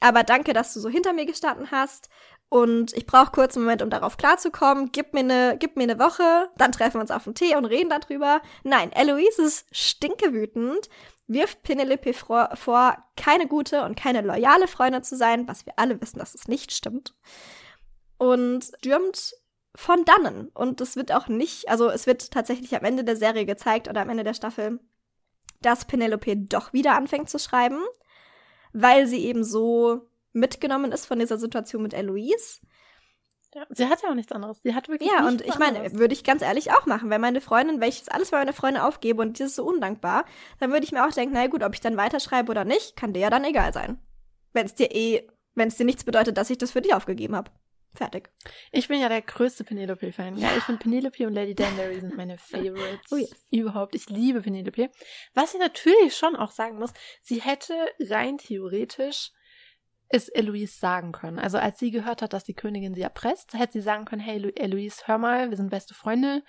Aber 0.00 0.22
danke, 0.22 0.52
dass 0.52 0.74
du 0.74 0.80
so 0.80 0.88
hinter 0.88 1.12
mir 1.12 1.26
gestanden 1.26 1.70
hast. 1.70 2.08
Und 2.48 2.92
ich 2.92 3.06
brauche 3.06 3.32
kurz 3.32 3.56
einen 3.56 3.64
Moment, 3.64 3.82
um 3.82 3.90
darauf 3.90 4.16
klarzukommen. 4.16 4.90
Gib 4.92 5.14
mir 5.14 5.20
eine, 5.20 5.56
gib 5.58 5.76
mir 5.76 5.82
eine 5.82 5.98
Woche, 5.98 6.48
dann 6.56 6.70
treffen 6.70 6.94
wir 6.94 7.00
uns 7.00 7.10
auf 7.10 7.24
den 7.24 7.34
Tee 7.34 7.56
und 7.56 7.64
reden 7.64 7.90
darüber. 7.90 8.40
Nein, 8.62 8.92
Eloise 8.92 9.42
ist 9.42 9.66
stinkewütend, 9.72 10.88
wirft 11.26 11.64
Penelope 11.64 12.12
vor, 12.12 12.50
vor, 12.54 12.96
keine 13.16 13.48
gute 13.48 13.82
und 13.82 13.96
keine 13.96 14.20
loyale 14.20 14.68
Freundin 14.68 15.02
zu 15.02 15.16
sein, 15.16 15.48
was 15.48 15.66
wir 15.66 15.72
alle 15.76 16.00
wissen, 16.00 16.20
dass 16.20 16.34
es 16.36 16.46
nicht 16.46 16.72
stimmt 16.72 17.14
und 18.18 18.64
stürmt 18.64 19.34
von 19.74 20.04
dannen. 20.04 20.48
Und 20.54 20.80
es 20.80 20.96
wird 20.96 21.12
auch 21.12 21.28
nicht, 21.28 21.68
also 21.68 21.88
es 21.90 22.06
wird 22.06 22.30
tatsächlich 22.30 22.74
am 22.74 22.84
Ende 22.84 23.04
der 23.04 23.16
Serie 23.16 23.46
gezeigt 23.46 23.88
oder 23.88 24.00
am 24.00 24.08
Ende 24.08 24.24
der 24.24 24.34
Staffel, 24.34 24.80
dass 25.60 25.84
Penelope 25.84 26.36
doch 26.36 26.72
wieder 26.72 26.94
anfängt 26.94 27.30
zu 27.30 27.38
schreiben, 27.38 27.80
weil 28.72 29.06
sie 29.06 29.24
eben 29.24 29.44
so 29.44 30.08
mitgenommen 30.32 30.92
ist 30.92 31.06
von 31.06 31.18
dieser 31.18 31.38
Situation 31.38 31.82
mit 31.82 31.94
Eloise. 31.94 32.60
Ja, 33.54 33.64
sie 33.70 33.86
hat 33.86 34.02
ja 34.02 34.10
auch 34.10 34.14
nichts 34.14 34.32
anderes. 34.32 34.60
Sie 34.62 34.74
hat 34.74 34.88
wirklich 34.88 35.10
Ja, 35.10 35.26
und 35.26 35.40
ich 35.40 35.58
meine, 35.58 35.92
würde 35.94 36.12
ich 36.12 36.24
ganz 36.24 36.42
ehrlich 36.42 36.72
auch 36.72 36.84
machen. 36.84 37.08
Wenn 37.08 37.22
meine 37.22 37.40
Freundin, 37.40 37.80
wenn 37.80 37.88
ich 37.88 37.98
jetzt 37.98 38.12
alles 38.12 38.30
bei 38.30 38.38
meiner 38.38 38.52
Freundin 38.52 38.82
aufgebe 38.82 39.22
und 39.22 39.38
die 39.38 39.44
ist 39.44 39.56
so 39.56 39.64
undankbar, 39.64 40.26
dann 40.60 40.72
würde 40.72 40.84
ich 40.84 40.92
mir 40.92 41.06
auch 41.06 41.12
denken, 41.12 41.34
na 41.34 41.46
gut, 41.46 41.62
ob 41.62 41.72
ich 41.72 41.80
dann 41.80 41.96
weiterschreibe 41.96 42.50
oder 42.50 42.66
nicht, 42.66 42.96
kann 42.96 43.14
dir 43.14 43.20
ja 43.20 43.30
dann 43.30 43.44
egal 43.44 43.72
sein. 43.72 43.98
Wenn 44.52 44.66
es 44.66 44.74
dir 44.74 44.94
eh, 44.94 45.26
wenn 45.54 45.68
es 45.68 45.76
dir 45.76 45.86
nichts 45.86 46.04
bedeutet, 46.04 46.36
dass 46.36 46.50
ich 46.50 46.58
das 46.58 46.72
für 46.72 46.82
dich 46.82 46.92
aufgegeben 46.92 47.34
habe. 47.34 47.50
Fertig. 47.96 48.30
Ich 48.72 48.88
bin 48.88 49.00
ja 49.00 49.08
der 49.08 49.22
größte 49.22 49.64
Penelope-Fan. 49.64 50.36
Ja, 50.36 50.56
ich 50.56 50.64
finde 50.64 50.82
Penelope 50.82 51.26
und 51.26 51.32
Lady 51.32 51.54
Danbury 51.54 52.00
sind 52.00 52.16
meine 52.16 52.36
Favorites 52.38 53.06
oh 53.10 53.16
yes. 53.16 53.30
überhaupt. 53.50 53.94
Ich 53.94 54.08
liebe 54.08 54.42
Penelope. 54.42 54.90
Was 55.34 55.54
ich 55.54 55.60
natürlich 55.60 56.16
schon 56.16 56.36
auch 56.36 56.50
sagen 56.50 56.78
muss, 56.78 56.92
sie 57.22 57.40
hätte 57.40 57.74
rein 58.00 58.38
theoretisch 58.38 59.32
es 60.08 60.28
Eloise 60.28 60.78
sagen 60.78 61.12
können. 61.12 61.38
Also 61.38 61.58
als 61.58 61.78
sie 61.78 61.90
gehört 61.90 62.22
hat, 62.22 62.32
dass 62.32 62.44
die 62.44 62.54
Königin 62.54 62.94
sie 62.94 63.02
erpresst, 63.02 63.54
hätte 63.54 63.72
sie 63.72 63.80
sagen 63.80 64.04
können, 64.04 64.22
hey 64.22 64.52
Eloise, 64.56 65.02
hör 65.06 65.18
mal, 65.18 65.50
wir 65.50 65.56
sind 65.56 65.70
beste 65.70 65.94
Freunde. 65.94 66.42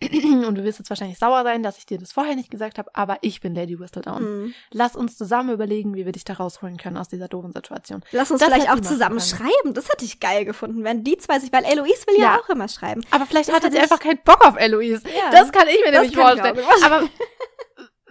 Und 0.00 0.54
du 0.54 0.62
wirst 0.62 0.78
jetzt 0.78 0.90
wahrscheinlich 0.90 1.18
sauer 1.18 1.42
sein, 1.42 1.62
dass 1.62 1.76
ich 1.76 1.86
dir 1.86 1.98
das 1.98 2.12
vorher 2.12 2.36
nicht 2.36 2.50
gesagt 2.50 2.78
habe, 2.78 2.88
aber 2.94 3.18
ich 3.22 3.40
bin 3.40 3.54
Lady 3.54 3.80
Whistledown. 3.80 4.22
Mhm. 4.22 4.54
Lass 4.70 4.94
uns 4.94 5.18
zusammen 5.18 5.52
überlegen, 5.52 5.94
wie 5.94 6.04
wir 6.04 6.12
dich 6.12 6.24
da 6.24 6.34
rausholen 6.34 6.76
können 6.76 6.96
aus 6.96 7.08
dieser 7.08 7.26
doofen 7.26 7.52
Situation. 7.52 8.04
Lass 8.12 8.30
uns 8.30 8.40
das 8.40 8.48
vielleicht 8.48 8.70
auch 8.70 8.80
zusammen 8.80 9.20
schreiben. 9.20 9.74
Das 9.74 9.88
hätte 9.88 10.04
ich 10.04 10.20
geil 10.20 10.44
gefunden, 10.44 10.84
wenn 10.84 11.02
die 11.02 11.16
zwei 11.18 11.40
sich, 11.40 11.52
weil 11.52 11.64
Eloise 11.64 12.06
will 12.06 12.16
ja, 12.16 12.34
ja 12.34 12.40
auch 12.40 12.48
immer 12.48 12.68
schreiben. 12.68 13.04
Aber 13.10 13.26
vielleicht 13.26 13.48
das 13.48 13.56
hatte 13.56 13.70
sie 13.72 13.78
einfach 13.78 13.98
keinen 13.98 14.20
Bock 14.24 14.46
auf 14.46 14.56
Eloise. 14.56 15.02
Ja, 15.08 15.30
das 15.30 15.50
kann 15.50 15.66
ich 15.66 15.84
mir 15.84 15.90
nämlich 15.90 16.14
vorstellen. 16.14 16.58
Aber 16.84 17.08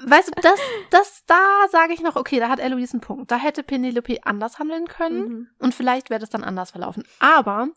weißt 0.05 0.27
du, 0.27 0.41
das, 0.41 0.59
das, 0.89 1.23
da 1.25 1.67
sage 1.71 1.93
ich 1.93 2.01
noch, 2.01 2.17
okay, 2.17 2.39
da 2.39 2.49
hat 2.49 2.59
Eloise 2.59 2.93
einen 2.93 3.01
Punkt. 3.01 3.31
Da 3.31 3.37
hätte 3.37 3.63
Penelope 3.63 4.25
anders 4.25 4.59
handeln 4.59 4.87
können 4.87 5.19
mhm. 5.19 5.47
und 5.59 5.73
vielleicht 5.73 6.09
wäre 6.09 6.19
das 6.19 6.29
dann 6.29 6.43
anders 6.43 6.71
verlaufen. 6.71 7.03
Aber 7.19 7.69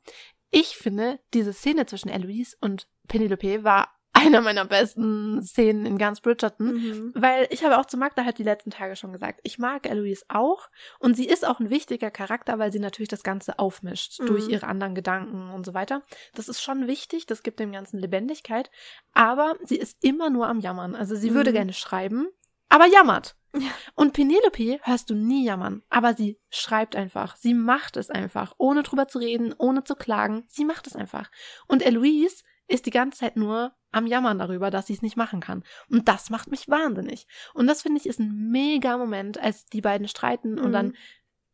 ich 0.51 0.77
finde, 0.77 1.21
diese 1.33 1.53
Szene 1.53 1.87
zwischen 1.87 2.09
Eloise 2.09 2.57
und 2.61 2.89
Penelope 3.07 3.65
war 3.65 3.89
einer 4.21 4.41
meiner 4.41 4.65
besten 4.65 5.43
Szenen 5.43 5.87
in 5.87 5.99
ganz 5.99 6.21
Bridgerton, 6.21 6.75
mhm. 6.75 7.13
weil 7.15 7.47
ich 7.51 7.65
habe 7.65 7.79
auch 7.79 7.87
zu 7.87 7.97
Magda 7.97 8.25
halt 8.25 8.39
die 8.39 8.45
letzten 8.45 8.71
Tage 8.71 8.97
schon 8.97 9.13
gesagt, 9.13 9.41
ich 9.43 9.59
mag 9.59 9.89
Eloise 9.89 10.25
auch 10.29 10.69
und 10.99 11.17
sie 11.17 11.27
ist 11.27 11.47
auch 11.47 11.61
ein 11.61 11.71
wichtiger 11.71 12.11
Charakter, 12.11 12.59
weil 12.59 12.73
sie 12.73 12.79
natürlich 12.79 13.09
das 13.09 13.23
Ganze 13.23 13.59
aufmischt 13.59 14.21
mhm. 14.21 14.27
durch 14.27 14.49
ihre 14.49 14.67
anderen 14.67 14.95
Gedanken 14.95 15.51
und 15.51 15.65
so 15.65 15.75
weiter. 15.75 16.03
Das 16.35 16.49
ist 16.49 16.63
schon 16.63 16.87
wichtig, 16.87 17.27
das 17.27 17.43
gibt 17.43 17.61
dem 17.61 17.73
Ganzen 17.73 17.99
Lebendigkeit, 17.99 18.71
aber 19.13 19.55
sie 19.65 19.77
ist 19.77 19.97
immer 20.03 20.31
nur 20.31 20.49
am 20.49 20.61
Jammern. 20.61 20.95
Also 20.95 21.17
sie 21.17 21.31
mhm. 21.31 21.35
würde 21.35 21.53
gerne 21.53 21.73
schreiben, 21.73 22.29
aber 22.69 22.87
jammert. 22.87 23.37
Ja. 23.55 23.71
Und 23.97 24.13
Penelope 24.13 24.79
hörst 24.83 25.11
du 25.11 25.15
nie 25.15 25.45
jammern, 25.45 25.83
aber 25.91 26.15
sie 26.15 26.39
schreibt 26.51 26.95
einfach. 26.95 27.37
Sie 27.37 27.53
macht 27.53 27.97
es 27.97 28.09
einfach, 28.09 28.55
ohne 28.59 28.85
drüber 28.85 29.09
zu 29.09 29.19
reden, 29.19 29.55
ohne 29.59 29.83
zu 29.83 29.97
klagen. 29.97 30.45
Sie 30.49 30.65
macht 30.65 30.87
es 30.87 30.95
einfach. 30.95 31.31
Und 31.67 31.85
Eloise 31.85 32.45
ist 32.71 32.87
die 32.87 32.91
ganze 32.91 33.19
Zeit 33.19 33.37
nur 33.37 33.73
am 33.93 34.07
Jammern 34.07 34.39
darüber, 34.39 34.71
dass 34.71 34.87
sie 34.87 34.95
es 34.95 35.03
nicht 35.03 35.17
machen 35.17 35.41
kann. 35.41 35.65
Und 35.89 36.09
das 36.09 36.31
macht 36.31 36.51
mich 36.51 36.69
wahnsinnig. 36.69 37.27
Und 37.55 37.67
das 37.67 37.83
finde 37.83 37.99
ich 37.99 38.07
ist 38.07 38.21
ein 38.21 38.51
mega 38.51 38.97
Moment, 38.97 39.39
als 39.39 39.67
die 39.67 39.81
beiden 39.81 40.09
streiten 40.09 40.53
mhm. 40.53 40.61
und 40.61 40.73
dann 40.73 40.97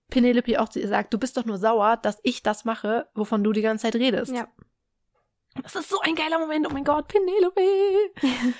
Penelope 0.09 0.61
auch 0.61 0.69
zu 0.69 0.79
ihr 0.79 0.89
sagt, 0.89 1.13
du 1.13 1.19
bist 1.19 1.37
doch 1.37 1.45
nur 1.45 1.59
sauer, 1.59 1.97
dass 1.97 2.19
ich 2.23 2.43
das 2.43 2.65
mache, 2.65 3.09
wovon 3.15 3.43
du 3.43 3.53
die 3.53 3.63
ganze 3.63 3.83
Zeit 3.83 3.97
redest. 3.97 4.33
Ja. 4.33 4.49
Das 5.63 5.75
ist 5.75 5.89
so 5.89 5.99
ein 6.01 6.15
geiler 6.15 6.39
Moment. 6.39 6.67
Oh 6.69 6.73
mein 6.73 6.85
Gott, 6.85 7.09
Penelope. 7.09 7.63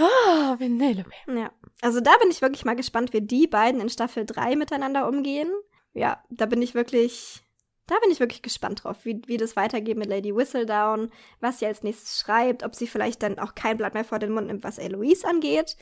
Ah, 0.00 0.52
oh, 0.52 0.56
Penelope. 0.56 1.10
Ja. 1.26 1.50
Also 1.80 2.00
da 2.00 2.16
bin 2.18 2.30
ich 2.30 2.40
wirklich 2.40 2.64
mal 2.64 2.76
gespannt, 2.76 3.12
wie 3.12 3.20
die 3.20 3.48
beiden 3.48 3.80
in 3.80 3.88
Staffel 3.88 4.24
3 4.24 4.54
miteinander 4.54 5.08
umgehen. 5.08 5.50
Ja, 5.92 6.22
da 6.30 6.46
bin 6.46 6.62
ich 6.62 6.76
wirklich 6.76 7.42
da 7.88 7.98
bin 8.00 8.10
ich 8.10 8.20
wirklich 8.20 8.42
gespannt 8.42 8.84
drauf, 8.84 8.98
wie, 9.04 9.20
wie 9.26 9.38
das 9.38 9.56
weitergeht 9.56 9.96
mit 9.96 10.08
Lady 10.08 10.34
Whistledown, 10.36 11.10
was 11.40 11.58
sie 11.58 11.66
als 11.66 11.82
nächstes 11.82 12.20
schreibt, 12.20 12.62
ob 12.62 12.74
sie 12.74 12.86
vielleicht 12.86 13.22
dann 13.22 13.38
auch 13.38 13.54
kein 13.54 13.78
Blatt 13.78 13.94
mehr 13.94 14.04
vor 14.04 14.18
den 14.18 14.32
Mund 14.32 14.46
nimmt, 14.46 14.62
was 14.62 14.78
Eloise 14.78 15.26
angeht. 15.26 15.76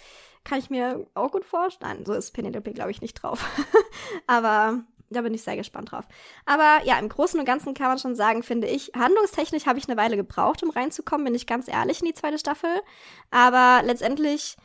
Kann 0.44 0.60
ich 0.60 0.70
mir 0.70 1.06
auch 1.14 1.32
gut 1.32 1.44
vorstellen. 1.44 2.06
So 2.06 2.12
ist 2.12 2.30
Penelope, 2.30 2.72
glaube 2.72 2.92
ich, 2.92 3.02
nicht 3.02 3.14
drauf. 3.14 3.44
Aber 4.28 4.84
da 5.10 5.22
bin 5.22 5.34
ich 5.34 5.42
sehr 5.42 5.56
gespannt 5.56 5.90
drauf. 5.90 6.04
Aber 6.44 6.84
ja, 6.84 6.98
im 6.98 7.08
Großen 7.08 7.38
und 7.38 7.46
Ganzen 7.46 7.74
kann 7.74 7.88
man 7.88 7.98
schon 7.98 8.14
sagen, 8.14 8.44
finde 8.44 8.68
ich, 8.68 8.92
handlungstechnisch 8.96 9.66
habe 9.66 9.80
ich 9.80 9.88
eine 9.88 9.96
Weile 9.96 10.16
gebraucht, 10.16 10.62
um 10.62 10.70
reinzukommen, 10.70 11.24
bin 11.24 11.34
ich 11.34 11.46
ganz 11.46 11.68
ehrlich 11.68 12.00
in 12.00 12.06
die 12.06 12.14
zweite 12.14 12.38
Staffel. 12.38 12.70
Aber 13.32 13.82
letztendlich 13.84 14.56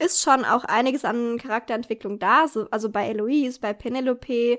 ist 0.00 0.22
schon 0.22 0.44
auch 0.44 0.64
einiges 0.64 1.04
an 1.04 1.38
Charakterentwicklung 1.38 2.18
da. 2.18 2.46
also 2.70 2.88
bei 2.90 3.08
Eloise, 3.08 3.60
bei 3.60 3.74
Penelope, 3.74 4.58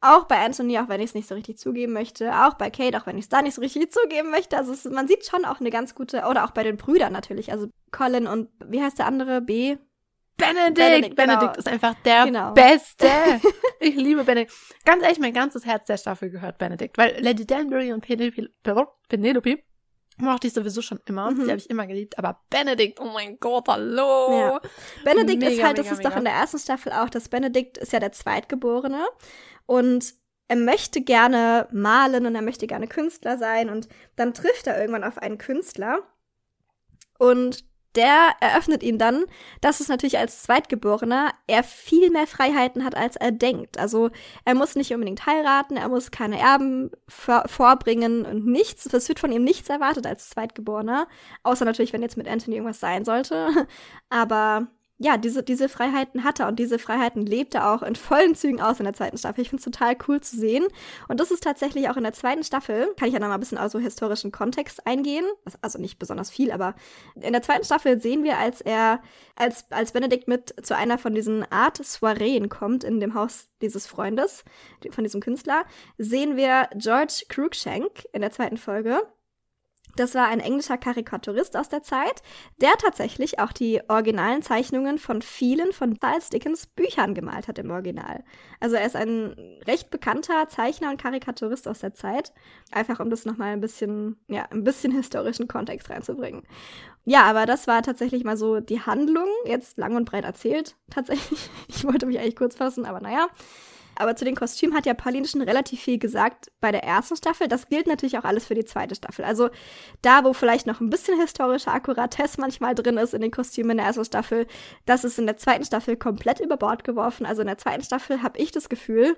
auch 0.00 0.24
bei 0.24 0.36
Anthony, 0.36 0.78
auch 0.78 0.88
wenn 0.88 1.00
ich 1.00 1.10
es 1.10 1.14
nicht 1.14 1.28
so 1.28 1.34
richtig 1.34 1.58
zugeben 1.58 1.92
möchte. 1.92 2.32
Auch 2.32 2.54
bei 2.54 2.70
Kate, 2.70 2.96
auch 2.96 3.06
wenn 3.06 3.18
ich 3.18 3.24
es 3.24 3.28
da 3.28 3.42
nicht 3.42 3.54
so 3.54 3.60
richtig 3.60 3.92
zugeben 3.92 4.30
möchte. 4.30 4.56
Also 4.56 4.72
es, 4.72 4.84
man 4.84 5.08
sieht 5.08 5.26
schon 5.26 5.44
auch 5.44 5.60
eine 5.60 5.70
ganz 5.70 5.94
gute, 5.94 6.22
oder 6.22 6.44
auch 6.44 6.50
bei 6.52 6.62
den 6.62 6.76
Brüdern 6.76 7.12
natürlich. 7.12 7.52
Also 7.52 7.68
Colin 7.90 8.26
und 8.26 8.48
wie 8.64 8.82
heißt 8.82 8.98
der 8.98 9.06
andere? 9.06 9.40
B? 9.40 9.76
Benedict! 10.36 10.74
Benedict, 10.74 11.16
Benedict 11.16 11.40
genau. 11.40 11.58
ist 11.58 11.68
einfach 11.68 11.94
der 12.02 12.24
genau. 12.24 12.52
Beste. 12.54 13.06
ich 13.80 13.94
liebe 13.94 14.24
Benedict. 14.24 14.54
Ganz 14.86 15.02
ehrlich, 15.02 15.18
mein 15.18 15.34
ganzes 15.34 15.66
Herz 15.66 15.86
der 15.86 15.98
Staffel 15.98 16.30
gehört 16.30 16.56
Benedict. 16.56 16.96
Weil 16.96 17.16
Lady 17.20 17.46
Danbury 17.46 17.92
und 17.92 18.00
Penelope, 18.00 18.48
Penelope 19.08 19.58
mochte 20.20 20.46
ich 20.46 20.52
sowieso 20.52 20.82
schon 20.82 21.00
immer. 21.06 21.30
Mhm. 21.30 21.44
Die 21.44 21.50
habe 21.50 21.58
ich 21.58 21.70
immer 21.70 21.86
geliebt. 21.86 22.18
Aber 22.18 22.40
Benedict, 22.50 23.00
oh 23.00 23.10
mein 23.12 23.38
Gott, 23.38 23.68
hallo. 23.68 24.32
Ja. 24.32 24.60
Benedict 25.04 25.40
mega, 25.40 25.52
ist 25.52 25.62
halt, 25.62 25.78
das 25.78 25.86
mega, 25.86 25.94
ist 25.94 25.98
mega. 25.98 26.10
doch 26.10 26.16
in 26.16 26.24
der 26.24 26.34
ersten 26.34 26.58
Staffel 26.58 26.92
auch, 26.92 27.10
dass 27.10 27.28
Benedict 27.28 27.78
ist 27.78 27.92
ja 27.92 28.00
der 28.00 28.12
Zweitgeborene. 28.12 29.04
Und 29.66 30.14
er 30.48 30.56
möchte 30.56 31.00
gerne 31.00 31.68
malen 31.70 32.26
und 32.26 32.34
er 32.34 32.42
möchte 32.42 32.66
gerne 32.66 32.88
Künstler 32.88 33.38
sein. 33.38 33.70
Und 33.70 33.88
dann 34.16 34.34
trifft 34.34 34.66
er 34.66 34.80
irgendwann 34.80 35.04
auf 35.04 35.18
einen 35.18 35.38
Künstler. 35.38 36.02
Und 37.18 37.64
der 37.96 38.34
eröffnet 38.40 38.82
ihm 38.82 38.98
dann, 38.98 39.24
dass 39.60 39.80
es 39.80 39.88
natürlich 39.88 40.18
als 40.18 40.42
Zweitgeborener 40.42 41.32
er 41.46 41.64
viel 41.64 42.10
mehr 42.10 42.26
Freiheiten 42.26 42.84
hat, 42.84 42.96
als 42.96 43.16
er 43.16 43.32
denkt. 43.32 43.78
Also 43.78 44.10
er 44.44 44.54
muss 44.54 44.76
nicht 44.76 44.92
unbedingt 44.92 45.26
heiraten, 45.26 45.76
er 45.76 45.88
muss 45.88 46.10
keine 46.10 46.38
Erben 46.38 46.90
vor 47.08 47.44
vorbringen 47.46 48.24
und 48.24 48.46
nichts. 48.46 48.86
Es 48.86 49.08
wird 49.08 49.18
von 49.18 49.32
ihm 49.32 49.44
nichts 49.44 49.68
erwartet 49.68 50.06
als 50.06 50.30
Zweitgeborener. 50.30 51.08
Außer 51.42 51.64
natürlich, 51.64 51.92
wenn 51.92 52.02
jetzt 52.02 52.16
mit 52.16 52.28
Anthony 52.28 52.56
irgendwas 52.56 52.80
sein 52.80 53.04
sollte. 53.04 53.48
Aber 54.08 54.68
ja, 55.02 55.16
diese, 55.16 55.42
diese 55.42 55.70
Freiheiten 55.70 56.24
hat 56.24 56.40
er 56.40 56.48
und 56.48 56.58
diese 56.58 56.78
Freiheiten 56.78 57.24
lebt 57.24 57.54
er 57.54 57.72
auch 57.72 57.82
in 57.82 57.96
vollen 57.96 58.34
Zügen 58.34 58.60
aus 58.60 58.80
in 58.80 58.84
der 58.84 58.92
zweiten 58.92 59.16
Staffel. 59.16 59.40
Ich 59.40 59.48
finde 59.48 59.60
es 59.60 59.64
total 59.64 59.96
cool 60.06 60.20
zu 60.20 60.36
sehen. 60.36 60.62
Und 61.08 61.20
das 61.20 61.30
ist 61.30 61.42
tatsächlich 61.42 61.88
auch 61.88 61.96
in 61.96 62.02
der 62.02 62.12
zweiten 62.12 62.44
Staffel, 62.44 62.92
kann 62.98 63.08
ich 63.08 63.14
ja 63.14 63.18
noch 63.18 63.28
mal 63.28 63.34
ein 63.34 63.40
bisschen 63.40 63.56
aus 63.56 63.72
so 63.72 63.78
historischen 63.78 64.30
Kontext 64.30 64.86
eingehen. 64.86 65.24
Also 65.62 65.78
nicht 65.78 65.98
besonders 65.98 66.28
viel, 66.28 66.52
aber 66.52 66.74
in 67.18 67.32
der 67.32 67.40
zweiten 67.40 67.64
Staffel 67.64 67.98
sehen 67.98 68.24
wir, 68.24 68.36
als 68.36 68.60
er, 68.60 69.00
als, 69.36 69.64
als 69.70 69.92
Benedikt 69.92 70.28
mit 70.28 70.54
zu 70.66 70.76
einer 70.76 70.98
von 70.98 71.14
diesen 71.14 71.50
Art 71.50 71.82
Soireen 71.82 72.50
kommt 72.50 72.84
in 72.84 73.00
dem 73.00 73.14
Haus 73.14 73.48
dieses 73.62 73.86
Freundes, 73.86 74.44
von 74.90 75.02
diesem 75.02 75.22
Künstler, 75.22 75.64
sehen 75.96 76.36
wir 76.36 76.68
George 76.76 77.24
Cruikshank 77.30 78.04
in 78.12 78.20
der 78.20 78.32
zweiten 78.32 78.58
Folge 78.58 79.00
Das 79.96 80.14
war 80.14 80.28
ein 80.28 80.40
englischer 80.40 80.78
Karikaturist 80.78 81.56
aus 81.56 81.68
der 81.68 81.82
Zeit, 81.82 82.22
der 82.60 82.72
tatsächlich 82.78 83.38
auch 83.38 83.52
die 83.52 83.80
originalen 83.88 84.42
Zeichnungen 84.42 84.98
von 84.98 85.22
vielen 85.22 85.72
von 85.72 85.98
Charles 85.98 86.30
Dickens 86.30 86.66
Büchern 86.66 87.14
gemalt 87.14 87.48
hat 87.48 87.58
im 87.58 87.70
Original. 87.70 88.24
Also 88.60 88.76
er 88.76 88.86
ist 88.86 88.96
ein 88.96 89.34
recht 89.66 89.90
bekannter 89.90 90.48
Zeichner 90.48 90.90
und 90.90 91.00
Karikaturist 91.00 91.68
aus 91.68 91.80
der 91.80 91.94
Zeit. 91.94 92.32
Einfach 92.72 93.00
um 93.00 93.10
das 93.10 93.24
nochmal 93.24 93.52
ein 93.52 93.60
bisschen, 93.60 94.16
ja, 94.28 94.44
ein 94.50 94.64
bisschen 94.64 94.92
historischen 94.92 95.48
Kontext 95.48 95.90
reinzubringen. 95.90 96.42
Ja, 97.04 97.24
aber 97.24 97.46
das 97.46 97.66
war 97.66 97.82
tatsächlich 97.82 98.24
mal 98.24 98.36
so 98.36 98.60
die 98.60 98.80
Handlung, 98.80 99.28
jetzt 99.44 99.78
lang 99.78 99.96
und 99.96 100.04
breit 100.04 100.24
erzählt, 100.24 100.76
tatsächlich. 100.90 101.50
Ich 101.68 101.84
wollte 101.84 102.06
mich 102.06 102.18
eigentlich 102.18 102.36
kurz 102.36 102.56
fassen, 102.56 102.84
aber 102.84 103.00
naja. 103.00 103.28
Aber 104.00 104.16
zu 104.16 104.24
den 104.24 104.34
Kostümen 104.34 104.74
hat 104.74 104.86
ja 104.86 104.94
Pauline 104.94 105.28
schon 105.28 105.42
relativ 105.42 105.80
viel 105.80 105.98
gesagt 105.98 106.50
bei 106.60 106.72
der 106.72 106.82
ersten 106.84 107.16
Staffel. 107.16 107.48
Das 107.48 107.68
gilt 107.68 107.86
natürlich 107.86 108.16
auch 108.16 108.24
alles 108.24 108.46
für 108.46 108.54
die 108.54 108.64
zweite 108.64 108.94
Staffel. 108.94 109.24
Also 109.24 109.50
da, 110.00 110.24
wo 110.24 110.32
vielleicht 110.32 110.66
noch 110.66 110.80
ein 110.80 110.88
bisschen 110.88 111.20
historische 111.20 111.70
Akkuratesse 111.70 112.40
manchmal 112.40 112.74
drin 112.74 112.96
ist 112.96 113.12
in 113.12 113.20
den 113.20 113.30
Kostümen 113.30 113.72
in 113.72 113.76
der 113.76 113.86
ersten 113.86 114.04
Staffel, 114.06 114.46
das 114.86 115.04
ist 115.04 115.18
in 115.18 115.26
der 115.26 115.36
zweiten 115.36 115.64
Staffel 115.64 115.96
komplett 115.96 116.40
über 116.40 116.56
Bord 116.56 116.82
geworfen. 116.82 117.26
Also 117.26 117.42
in 117.42 117.48
der 117.48 117.58
zweiten 117.58 117.84
Staffel 117.84 118.22
habe 118.22 118.38
ich 118.38 118.52
das 118.52 118.70
Gefühl, 118.70 119.16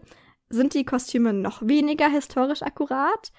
sind 0.48 0.74
die 0.74 0.84
Kostüme 0.84 1.32
noch 1.32 1.62
weniger 1.62 2.08
historisch 2.08 2.62
akkurat. 2.62 3.32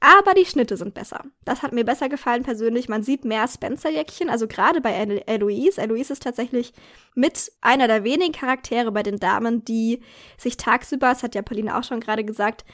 Aber 0.00 0.32
die 0.32 0.46
Schnitte 0.46 0.78
sind 0.78 0.94
besser. 0.94 1.24
Das 1.44 1.62
hat 1.62 1.72
mir 1.72 1.84
besser 1.84 2.08
gefallen 2.08 2.42
persönlich. 2.42 2.88
Man 2.88 3.02
sieht 3.02 3.26
mehr 3.26 3.46
Spencer-Jäckchen, 3.46 4.30
also 4.30 4.48
gerade 4.48 4.80
bei 4.80 4.92
Eloise. 4.92 5.80
Eloise 5.80 6.14
ist 6.14 6.22
tatsächlich 6.22 6.72
mit 7.14 7.52
einer 7.60 7.86
der 7.86 8.02
wenigen 8.02 8.32
Charaktere 8.32 8.92
bei 8.92 9.02
den 9.02 9.18
Damen, 9.18 9.62
die 9.62 10.00
sich 10.38 10.56
tagsüber, 10.56 11.10
das 11.10 11.22
hat 11.22 11.34
ja 11.34 11.42
Pauline 11.42 11.76
auch 11.76 11.84
schon 11.84 12.00
gerade 12.00 12.24
gesagt, 12.24 12.64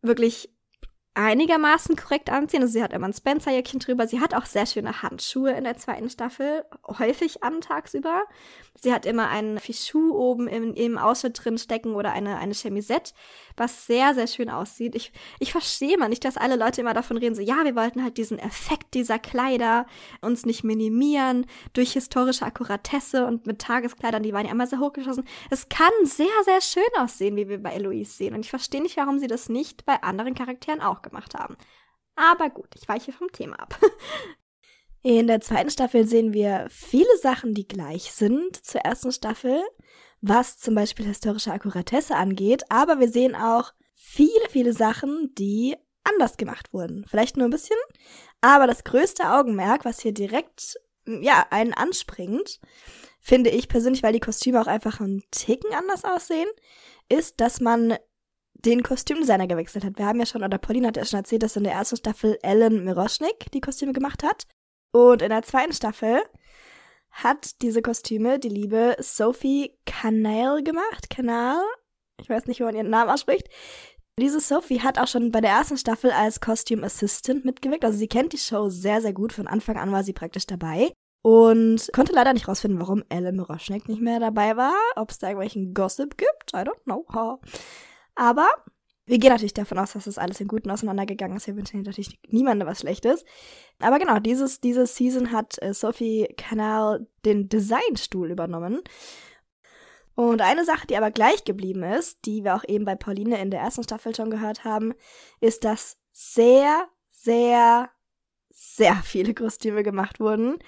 wirklich 0.00 0.48
einigermaßen 1.14 1.96
korrekt 1.96 2.30
anziehen. 2.30 2.62
Also 2.62 2.74
sie 2.74 2.82
hat 2.82 2.92
immer 2.92 3.06
ein 3.06 3.12
Spencer-Jäckchen 3.12 3.80
drüber. 3.80 4.06
Sie 4.06 4.20
hat 4.20 4.34
auch 4.34 4.46
sehr 4.46 4.66
schöne 4.66 5.02
Handschuhe 5.02 5.52
in 5.52 5.64
der 5.64 5.76
zweiten 5.76 6.08
Staffel, 6.08 6.64
häufig 6.86 7.42
an 7.42 7.60
tagsüber. 7.60 8.22
Sie 8.80 8.92
hat 8.92 9.04
immer 9.04 9.28
einen 9.28 9.58
Fichu 9.58 10.14
oben 10.14 10.46
im, 10.48 10.72
im 10.74 10.96
Ausschnitt 10.96 11.44
drin 11.44 11.58
stecken 11.58 11.94
oder 11.94 12.12
eine, 12.12 12.38
eine 12.38 12.54
Chemisette, 12.54 13.12
was 13.56 13.86
sehr, 13.86 14.14
sehr 14.14 14.26
schön 14.26 14.48
aussieht. 14.48 14.94
Ich, 14.94 15.12
ich 15.38 15.52
verstehe 15.52 15.98
mal 15.98 16.08
nicht, 16.08 16.24
dass 16.24 16.36
alle 16.36 16.56
Leute 16.56 16.80
immer 16.80 16.94
davon 16.94 17.18
reden, 17.18 17.34
so, 17.34 17.42
ja, 17.42 17.64
wir 17.64 17.76
wollten 17.76 18.02
halt 18.02 18.16
diesen 18.16 18.38
Effekt 18.38 18.94
dieser 18.94 19.18
Kleider 19.18 19.86
uns 20.22 20.46
nicht 20.46 20.64
minimieren 20.64 21.46
durch 21.72 21.92
historische 21.92 22.46
Akkuratesse 22.46 23.26
und 23.26 23.46
mit 23.46 23.60
Tageskleidern, 23.60 24.22
die 24.22 24.32
waren 24.32 24.46
ja 24.46 24.52
immer 24.52 24.66
sehr 24.66 24.80
hochgeschossen. 24.80 25.24
Es 25.50 25.68
kann 25.68 25.92
sehr, 26.04 26.26
sehr 26.44 26.60
schön 26.60 26.82
aussehen, 26.98 27.36
wie 27.36 27.48
wir 27.48 27.62
bei 27.62 27.72
Eloise 27.72 28.12
sehen. 28.12 28.34
Und 28.34 28.44
ich 28.44 28.50
verstehe 28.50 28.80
nicht, 28.80 28.96
warum 28.96 29.18
sie 29.18 29.26
das 29.26 29.48
nicht 29.48 29.84
bei 29.84 30.02
anderen 30.02 30.34
Charakteren 30.34 30.80
auch 30.80 30.99
gemacht 31.02 31.34
haben. 31.34 31.56
Aber 32.16 32.50
gut, 32.50 32.68
ich 32.74 32.88
weiche 32.88 33.12
vom 33.12 33.30
Thema 33.32 33.58
ab. 33.58 33.78
In 35.02 35.28
der 35.28 35.40
zweiten 35.40 35.70
Staffel 35.70 36.06
sehen 36.06 36.34
wir 36.34 36.66
viele 36.68 37.16
Sachen, 37.22 37.54
die 37.54 37.66
gleich 37.66 38.12
sind 38.12 38.64
zur 38.64 38.82
ersten 38.82 39.12
Staffel, 39.12 39.62
was 40.20 40.58
zum 40.58 40.74
Beispiel 40.74 41.06
historische 41.06 41.52
Akkuratesse 41.52 42.14
angeht, 42.14 42.64
aber 42.68 43.00
wir 43.00 43.08
sehen 43.08 43.34
auch 43.34 43.72
viele, 43.94 44.48
viele 44.50 44.74
Sachen, 44.74 45.34
die 45.38 45.76
anders 46.04 46.36
gemacht 46.36 46.74
wurden. 46.74 47.06
Vielleicht 47.08 47.38
nur 47.38 47.46
ein 47.46 47.52
bisschen, 47.52 47.78
aber 48.42 48.66
das 48.66 48.84
größte 48.84 49.32
Augenmerk, 49.32 49.86
was 49.86 50.00
hier 50.00 50.12
direkt, 50.12 50.78
ja, 51.06 51.46
einen 51.50 51.72
anspringt, 51.72 52.60
finde 53.20 53.48
ich 53.48 53.68
persönlich, 53.68 54.02
weil 54.02 54.12
die 54.12 54.20
Kostüme 54.20 54.60
auch 54.60 54.66
einfach 54.66 55.00
einen 55.00 55.22
Ticken 55.30 55.72
anders 55.72 56.04
aussehen, 56.04 56.48
ist, 57.08 57.40
dass 57.40 57.60
man 57.60 57.96
den 58.64 58.82
Kostümdesigner 58.82 59.46
gewechselt 59.46 59.84
hat. 59.84 59.98
Wir 59.98 60.06
haben 60.06 60.18
ja 60.18 60.26
schon, 60.26 60.42
oder 60.42 60.58
Pauline 60.58 60.88
hat 60.88 60.96
ja 60.96 61.04
schon 61.04 61.18
erzählt, 61.18 61.42
dass 61.42 61.56
in 61.56 61.64
der 61.64 61.72
ersten 61.72 61.96
Staffel 61.96 62.38
Ellen 62.42 62.84
Miroschnik 62.84 63.50
die 63.52 63.60
Kostüme 63.60 63.92
gemacht 63.92 64.22
hat. 64.22 64.46
Und 64.92 65.22
in 65.22 65.30
der 65.30 65.42
zweiten 65.42 65.72
Staffel 65.72 66.20
hat 67.10 67.62
diese 67.62 67.82
Kostüme 67.82 68.38
die 68.38 68.48
liebe 68.48 68.96
Sophie 69.00 69.72
Canal 69.86 70.62
gemacht. 70.62 71.10
Canal? 71.10 71.60
Ich 72.20 72.28
weiß 72.28 72.46
nicht, 72.46 72.60
wie 72.60 72.64
man 72.64 72.74
ihren 72.74 72.90
Namen 72.90 73.10
ausspricht. 73.10 73.48
Diese 74.18 74.40
Sophie 74.40 74.80
hat 74.80 74.98
auch 74.98 75.06
schon 75.06 75.30
bei 75.30 75.40
der 75.40 75.50
ersten 75.50 75.78
Staffel 75.78 76.10
als 76.10 76.40
Costume 76.40 76.84
Assistant 76.84 77.44
mitgewirkt. 77.44 77.84
Also 77.84 77.98
sie 77.98 78.08
kennt 78.08 78.32
die 78.32 78.38
Show 78.38 78.68
sehr, 78.68 79.00
sehr 79.00 79.12
gut. 79.12 79.32
Von 79.32 79.46
Anfang 79.46 79.76
an 79.76 79.92
war 79.92 80.04
sie 80.04 80.12
praktisch 80.12 80.46
dabei. 80.46 80.92
Und 81.22 81.90
konnte 81.92 82.12
leider 82.12 82.32
nicht 82.32 82.48
rausfinden, 82.48 82.80
warum 82.80 83.04
Ellen 83.08 83.36
Miroschnik 83.36 83.88
nicht 83.88 84.00
mehr 84.00 84.20
dabei 84.20 84.56
war. 84.56 84.74
Ob 84.96 85.10
es 85.10 85.18
da 85.18 85.28
irgendwelchen 85.28 85.74
Gossip 85.74 86.16
gibt. 86.18 86.52
I 86.54 86.58
don't 86.58 86.82
know. 86.84 87.40
Aber 88.14 88.48
wir 89.10 89.18
gehen 89.18 89.30
natürlich 89.30 89.54
davon 89.54 89.78
aus, 89.78 89.92
dass 89.92 90.04
das 90.04 90.18
alles 90.18 90.40
in 90.40 90.46
Guten 90.46 90.70
auseinandergegangen 90.70 91.36
ist. 91.36 91.48
Wir 91.48 91.56
wünschen 91.56 91.82
natürlich 91.82 92.20
niemandem 92.28 92.68
was 92.68 92.80
Schlechtes. 92.80 93.24
Aber 93.80 93.98
genau, 93.98 94.20
dieses, 94.20 94.60
diese 94.60 94.86
Season 94.86 95.32
hat 95.32 95.60
äh, 95.62 95.74
Sophie 95.74 96.32
Canal 96.36 97.08
den 97.24 97.48
Designstuhl 97.48 98.30
übernommen. 98.30 98.82
Und 100.14 100.42
eine 100.42 100.64
Sache, 100.64 100.86
die 100.86 100.96
aber 100.96 101.10
gleich 101.10 101.44
geblieben 101.44 101.82
ist, 101.82 102.24
die 102.24 102.44
wir 102.44 102.54
auch 102.54 102.64
eben 102.68 102.84
bei 102.84 102.94
Pauline 102.94 103.40
in 103.40 103.50
der 103.50 103.60
ersten 103.60 103.82
Staffel 103.82 104.14
schon 104.14 104.30
gehört 104.30 104.64
haben, 104.64 104.94
ist, 105.40 105.64
dass 105.64 105.98
sehr, 106.12 106.86
sehr, 107.10 107.90
sehr 108.50 108.94
viele 108.96 109.34
Kostüme 109.34 109.82
gemacht 109.82 110.20
wurden. 110.20 110.58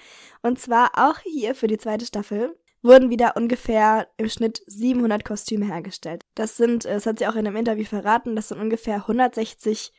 Und 0.41 0.59
zwar 0.59 0.91
auch 0.95 1.19
hier 1.19 1.55
für 1.55 1.67
die 1.67 1.77
zweite 1.77 2.05
Staffel 2.05 2.57
wurden 2.83 3.09
wieder 3.09 3.35
ungefähr 3.37 4.07
im 4.17 4.29
Schnitt 4.29 4.61
700 4.67 5.25
Kostüme 5.25 5.65
hergestellt. 5.65 6.23
Das 6.35 6.57
sind, 6.57 6.85
das 6.85 7.05
hat 7.05 7.19
sie 7.19 7.27
auch 7.27 7.35
in 7.35 7.47
einem 7.47 7.55
Interview 7.55 7.85
verraten, 7.85 8.35
das 8.35 8.49
sind 8.49 8.59
ungefähr 8.59 8.95
160 8.95 9.93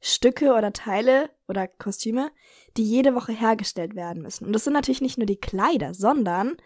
Stücke 0.00 0.54
oder 0.54 0.72
Teile 0.72 1.30
oder 1.46 1.68
Kostüme, 1.68 2.30
die 2.76 2.84
jede 2.84 3.14
Woche 3.14 3.32
hergestellt 3.32 3.94
werden 3.94 4.22
müssen. 4.22 4.46
Und 4.46 4.54
das 4.54 4.64
sind 4.64 4.72
natürlich 4.72 5.02
nicht 5.02 5.18
nur 5.18 5.26
die 5.26 5.40
Kleider, 5.40 5.92
sondern, 5.92 6.56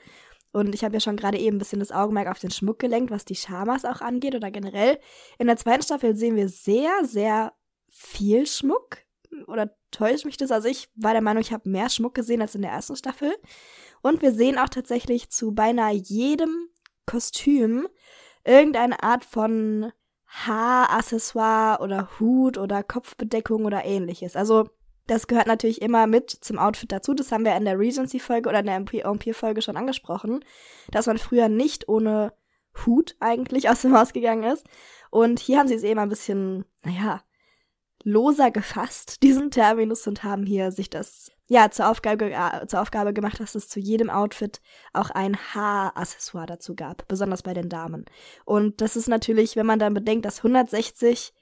und 0.52 0.72
ich 0.72 0.84
habe 0.84 0.94
ja 0.94 1.00
schon 1.00 1.16
gerade 1.16 1.38
eben 1.38 1.56
ein 1.56 1.58
bisschen 1.58 1.80
das 1.80 1.90
Augenmerk 1.90 2.28
auf 2.28 2.38
den 2.38 2.52
Schmuck 2.52 2.78
gelenkt, 2.78 3.10
was 3.10 3.24
die 3.24 3.34
Schamas 3.34 3.84
auch 3.84 4.00
angeht 4.00 4.36
oder 4.36 4.52
generell. 4.52 5.00
In 5.38 5.48
der 5.48 5.56
zweiten 5.56 5.82
Staffel 5.82 6.14
sehen 6.14 6.36
wir 6.36 6.48
sehr, 6.48 6.92
sehr 7.02 7.52
viel 7.88 8.46
Schmuck. 8.46 8.98
Oder 9.48 9.74
täuscht 9.90 10.24
mich 10.24 10.36
das? 10.36 10.52
Also 10.52 10.68
ich 10.68 10.88
war 10.94 11.12
der 11.12 11.22
Meinung, 11.22 11.40
ich 11.40 11.52
habe 11.52 11.68
mehr 11.68 11.90
Schmuck 11.90 12.14
gesehen 12.14 12.40
als 12.40 12.54
in 12.54 12.62
der 12.62 12.70
ersten 12.70 12.94
Staffel. 12.94 13.34
Und 14.04 14.20
wir 14.20 14.32
sehen 14.32 14.58
auch 14.58 14.68
tatsächlich 14.68 15.30
zu 15.30 15.54
beinahe 15.54 15.94
jedem 15.94 16.68
Kostüm 17.06 17.88
irgendeine 18.44 19.02
Art 19.02 19.24
von 19.24 19.92
Haaraccessoire 20.26 21.80
oder 21.80 22.10
Hut 22.20 22.58
oder 22.58 22.82
Kopfbedeckung 22.82 23.64
oder 23.64 23.86
ähnliches. 23.86 24.36
Also 24.36 24.68
das 25.06 25.26
gehört 25.26 25.46
natürlich 25.46 25.80
immer 25.80 26.06
mit 26.06 26.28
zum 26.28 26.58
Outfit 26.58 26.92
dazu. 26.92 27.14
Das 27.14 27.32
haben 27.32 27.46
wir 27.46 27.56
in 27.56 27.64
der 27.64 27.78
Regency-Folge 27.78 28.50
oder 28.50 28.60
in 28.60 28.66
der 28.66 28.76
Empire-Folge 28.76 29.62
schon 29.62 29.78
angesprochen, 29.78 30.44
dass 30.90 31.06
man 31.06 31.16
früher 31.16 31.48
nicht 31.48 31.88
ohne 31.88 32.34
Hut 32.84 33.16
eigentlich 33.20 33.70
aus 33.70 33.80
dem 33.80 33.96
Haus 33.96 34.12
gegangen 34.12 34.44
ist. 34.44 34.66
Und 35.10 35.40
hier 35.40 35.58
haben 35.58 35.68
sie 35.68 35.76
es 35.76 35.82
eben 35.82 36.00
ein 36.00 36.10
bisschen, 36.10 36.66
naja, 36.82 37.22
loser 38.02 38.50
gefasst, 38.50 39.22
diesen 39.22 39.50
Terminus, 39.50 40.06
und 40.06 40.24
haben 40.24 40.44
hier 40.44 40.72
sich 40.72 40.90
das 40.90 41.30
ja 41.48 41.70
zur 41.70 41.88
Aufgabe, 41.90 42.32
äh, 42.32 42.66
zur 42.66 42.80
Aufgabe 42.80 43.12
gemacht, 43.12 43.40
dass 43.40 43.54
es 43.54 43.68
zu 43.68 43.80
jedem 43.80 44.10
Outfit 44.10 44.60
auch 44.92 45.10
ein 45.10 45.36
Haaraccessoire 45.36 46.46
dazu 46.46 46.74
gab, 46.74 47.06
besonders 47.08 47.42
bei 47.42 47.54
den 47.54 47.68
Damen. 47.68 48.04
Und 48.44 48.80
das 48.80 48.96
ist 48.96 49.08
natürlich, 49.08 49.56
wenn 49.56 49.66
man 49.66 49.78
dann 49.78 49.94
bedenkt, 49.94 50.24
dass 50.24 50.38
160 50.38 51.32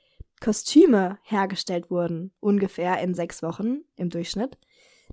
Kostüme 0.40 1.18
hergestellt 1.22 1.90
wurden, 1.90 2.32
ungefähr 2.40 2.98
in 3.00 3.14
sechs 3.14 3.42
Wochen 3.42 3.82
im 3.96 4.10
Durchschnitt, 4.10 4.58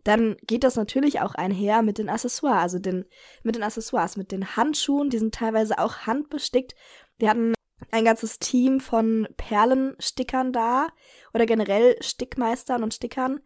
dann 0.04 0.38
geht 0.44 0.64
das 0.64 0.76
natürlich 0.76 1.22
auch 1.22 1.36
einher 1.36 1.82
mit 1.82 1.98
den 1.98 2.10
Accessoires, 2.10 2.64
also 2.64 2.80
den, 2.80 3.06
mit 3.44 3.56
den 3.56 3.64
Accessoires, 3.64 4.18
mit 4.18 4.32
den 4.32 4.56
Handschuhen, 4.56 5.10
die 5.10 5.18
sind 5.18 5.36
teilweise 5.36 5.78
auch 5.78 6.08
handbestickt. 6.08 6.74
Wir 7.18 7.30
hatten 7.30 7.54
ein 7.92 8.06
ganzes 8.06 8.40
Team 8.40 8.80
von 8.80 9.28
Perlenstickern 9.38 10.54
da 10.54 10.88
oder 11.34 11.46
generell 11.46 11.98
Stickmeistern 12.02 12.84
und 12.84 12.94
Stickern. 12.94 13.40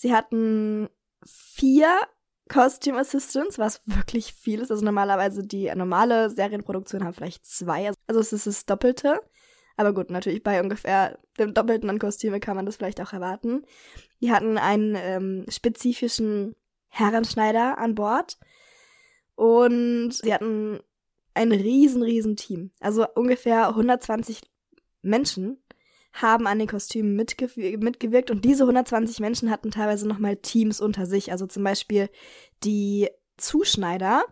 Sie 0.00 0.14
hatten 0.14 0.88
vier 1.26 1.94
Costume 2.48 3.00
Assistants, 3.00 3.58
was 3.58 3.82
wirklich 3.84 4.32
viel 4.32 4.60
ist. 4.60 4.70
Also 4.70 4.82
normalerweise 4.82 5.46
die 5.46 5.70
normale 5.74 6.30
Serienproduktion 6.30 7.04
haben 7.04 7.12
vielleicht 7.12 7.44
zwei. 7.44 7.92
Also 8.06 8.20
es 8.20 8.32
ist 8.32 8.46
das 8.46 8.64
Doppelte. 8.64 9.20
Aber 9.76 9.92
gut, 9.92 10.08
natürlich 10.08 10.42
bei 10.42 10.62
ungefähr 10.62 11.18
dem 11.38 11.52
Doppelten 11.52 11.90
an 11.90 11.98
Kostüme 11.98 12.40
kann 12.40 12.56
man 12.56 12.64
das 12.64 12.76
vielleicht 12.76 12.98
auch 13.02 13.12
erwarten. 13.12 13.66
Die 14.22 14.32
hatten 14.32 14.56
einen 14.56 14.94
ähm, 14.96 15.44
spezifischen 15.50 16.56
Herrenschneider 16.88 17.76
an 17.76 17.94
Bord. 17.94 18.38
Und 19.34 20.12
sie 20.12 20.32
hatten 20.32 20.80
ein 21.34 21.52
riesen, 21.52 22.02
riesen 22.02 22.36
Team. 22.36 22.70
Also 22.80 23.06
ungefähr 23.14 23.68
120 23.68 24.40
Menschen 25.02 25.59
haben 26.12 26.46
an 26.46 26.58
den 26.58 26.68
Kostümen 26.68 27.14
mitgew 27.14 27.48
mitgewirkt 27.78 28.30
und 28.30 28.44
diese 28.44 28.64
120 28.64 29.20
Menschen 29.20 29.50
hatten 29.50 29.70
teilweise 29.70 30.08
nochmal 30.08 30.36
Teams 30.36 30.80
unter 30.80 31.06
sich. 31.06 31.30
Also 31.32 31.46
zum 31.46 31.64
Beispiel 31.64 32.08
die 32.64 33.08
Zuschneider 33.36 34.24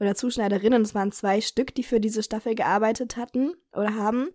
oder 0.00 0.14
Zuschneiderinnen, 0.14 0.82
es 0.82 0.94
waren 0.94 1.12
zwei 1.12 1.40
Stück, 1.40 1.74
die 1.74 1.84
für 1.84 2.00
diese 2.00 2.22
Staffel 2.22 2.54
gearbeitet 2.54 3.16
hatten 3.16 3.54
oder 3.72 3.94
haben. 3.94 4.30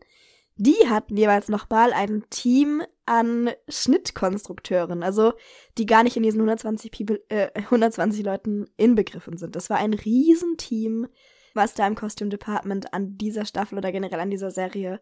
die 0.62 0.90
hatten 0.90 1.16
jeweils 1.16 1.48
nochmal 1.48 1.94
ein 1.94 2.26
Team 2.30 2.84
an 3.06 3.50
Schnittkonstrukteuren, 3.70 5.04
also 5.04 5.34
die 5.78 5.86
gar 5.86 6.04
nicht 6.04 6.18
in 6.18 6.24
diesen 6.24 6.40
120, 6.40 6.92
People, 6.92 7.24
äh, 7.30 7.50
120 7.56 8.26
Leuten 8.26 8.66
inbegriffen 8.76 9.38
sind. 9.38 9.56
Das 9.56 9.70
war 9.70 9.78
ein 9.78 9.94
Riesenteam, 9.94 11.08
was 11.54 11.76
da 11.76 11.88
im 11.88 11.96
Costume 11.96 12.30
Department 12.30 12.94
an 12.94 13.18
dieser 13.18 13.46
Staffel 13.46 13.78
oder 13.78 13.94
generell 13.94 14.20
an 14.20 14.30
dieser 14.30 14.52
Serie 14.52 15.00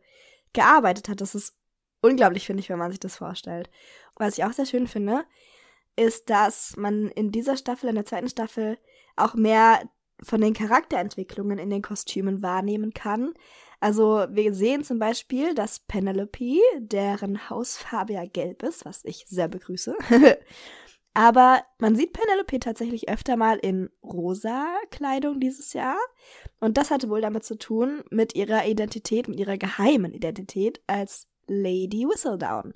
gearbeitet 0.57 1.07
hat. 1.07 1.21
Das 1.21 1.35
ist 1.35 1.55
unglaublich, 2.01 2.45
finde 2.45 2.61
ich, 2.61 2.69
wenn 2.69 2.79
man 2.79 2.91
sich 2.91 2.99
das 2.99 3.15
vorstellt. 3.15 3.69
Was 4.15 4.37
ich 4.37 4.43
auch 4.43 4.51
sehr 4.51 4.65
schön 4.65 4.87
finde, 4.87 5.23
ist, 5.95 6.29
dass 6.29 6.75
man 6.75 7.09
in 7.09 7.31
dieser 7.31 7.57
Staffel, 7.57 7.89
in 7.89 7.95
der 7.95 8.05
zweiten 8.05 8.29
Staffel, 8.29 8.77
auch 9.15 9.35
mehr 9.35 9.81
von 10.23 10.41
den 10.41 10.53
Charakterentwicklungen 10.53 11.59
in 11.59 11.69
den 11.69 11.83
Kostümen 11.83 12.41
wahrnehmen 12.41 12.93
kann. 12.93 13.33
Also 13.79 14.25
wir 14.29 14.53
sehen 14.55 14.83
zum 14.83 14.97
Beispiel, 14.97 15.53
dass 15.53 15.79
Penelope, 15.79 16.59
deren 16.79 17.49
Hausfarbe 17.49 18.13
ja 18.13 18.25
gelb 18.25 18.63
ist, 18.63 18.85
was 18.85 19.05
ich 19.05 19.25
sehr 19.27 19.47
begrüße, 19.47 19.95
aber 21.13 21.63
man 21.77 21.95
sieht 21.95 22.13
Penelope 22.13 22.59
tatsächlich 22.59 23.09
öfter 23.09 23.37
mal 23.37 23.57
in 23.57 23.91
rosa 24.01 24.67
Kleidung 24.89 25.39
dieses 25.39 25.73
Jahr. 25.73 25.97
Und 26.59 26.77
das 26.77 26.89
hatte 26.89 27.09
wohl 27.09 27.21
damit 27.21 27.43
zu 27.43 27.57
tun 27.57 28.03
mit 28.09 28.35
ihrer 28.35 28.65
Identität, 28.65 29.27
mit 29.27 29.39
ihrer 29.39 29.57
geheimen 29.57 30.13
Identität 30.13 30.81
als 30.87 31.27
Lady 31.47 32.07
Whistledown. 32.07 32.73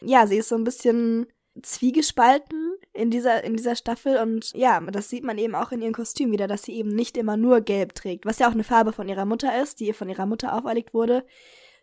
Ja, 0.00 0.26
sie 0.26 0.36
ist 0.36 0.48
so 0.48 0.54
ein 0.54 0.64
bisschen 0.64 1.26
zwiegespalten 1.62 2.76
in 2.92 3.10
dieser, 3.10 3.44
in 3.44 3.56
dieser 3.56 3.76
Staffel 3.76 4.18
und 4.18 4.52
ja, 4.54 4.80
das 4.80 5.08
sieht 5.08 5.24
man 5.24 5.38
eben 5.38 5.54
auch 5.54 5.70
in 5.70 5.82
ihrem 5.82 5.92
Kostüm 5.92 6.32
wieder, 6.32 6.48
dass 6.48 6.64
sie 6.64 6.74
eben 6.74 6.88
nicht 6.90 7.16
immer 7.16 7.36
nur 7.36 7.60
gelb 7.60 7.94
trägt, 7.94 8.26
was 8.26 8.38
ja 8.38 8.48
auch 8.48 8.52
eine 8.52 8.64
Farbe 8.64 8.92
von 8.92 9.08
ihrer 9.08 9.24
Mutter 9.24 9.62
ist, 9.62 9.78
die 9.78 9.86
ihr 9.86 9.94
von 9.94 10.08
ihrer 10.08 10.26
Mutter 10.26 10.52
auferlegt 10.52 10.94
wurde, 10.94 11.24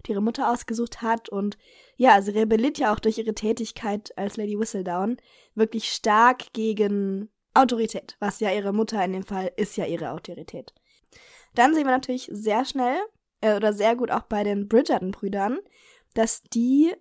die 0.05 0.11
ihre 0.11 0.21
Mutter 0.21 0.51
ausgesucht 0.51 1.01
hat 1.01 1.29
und 1.29 1.57
ja, 1.95 2.21
sie 2.21 2.31
rebelliert 2.31 2.79
ja 2.79 2.93
auch 2.93 2.99
durch 2.99 3.17
ihre 3.17 3.33
Tätigkeit 3.33 4.17
als 4.17 4.35
Lady 4.35 4.59
Whistledown 4.59 5.17
wirklich 5.55 5.89
stark 5.89 6.51
gegen 6.51 7.29
Autorität, 7.53 8.17
was 8.19 8.39
ja 8.41 8.51
ihre 8.51 8.73
Mutter 8.73 9.03
in 9.03 9.13
dem 9.13 9.23
Fall 9.23 9.51
ist 9.55 9.77
ja 9.77 9.85
ihre 9.85 10.11
Autorität. 10.11 10.73
Dann 11.55 11.73
sehen 11.73 11.85
wir 11.85 11.91
natürlich 11.91 12.29
sehr 12.31 12.65
schnell 12.65 12.97
äh, 13.41 13.55
oder 13.55 13.73
sehr 13.73 13.95
gut 13.95 14.11
auch 14.11 14.23
bei 14.23 14.43
den 14.43 14.67
Bridgerton-Brüdern, 14.67 15.59
dass 16.13 16.43
die 16.43 16.93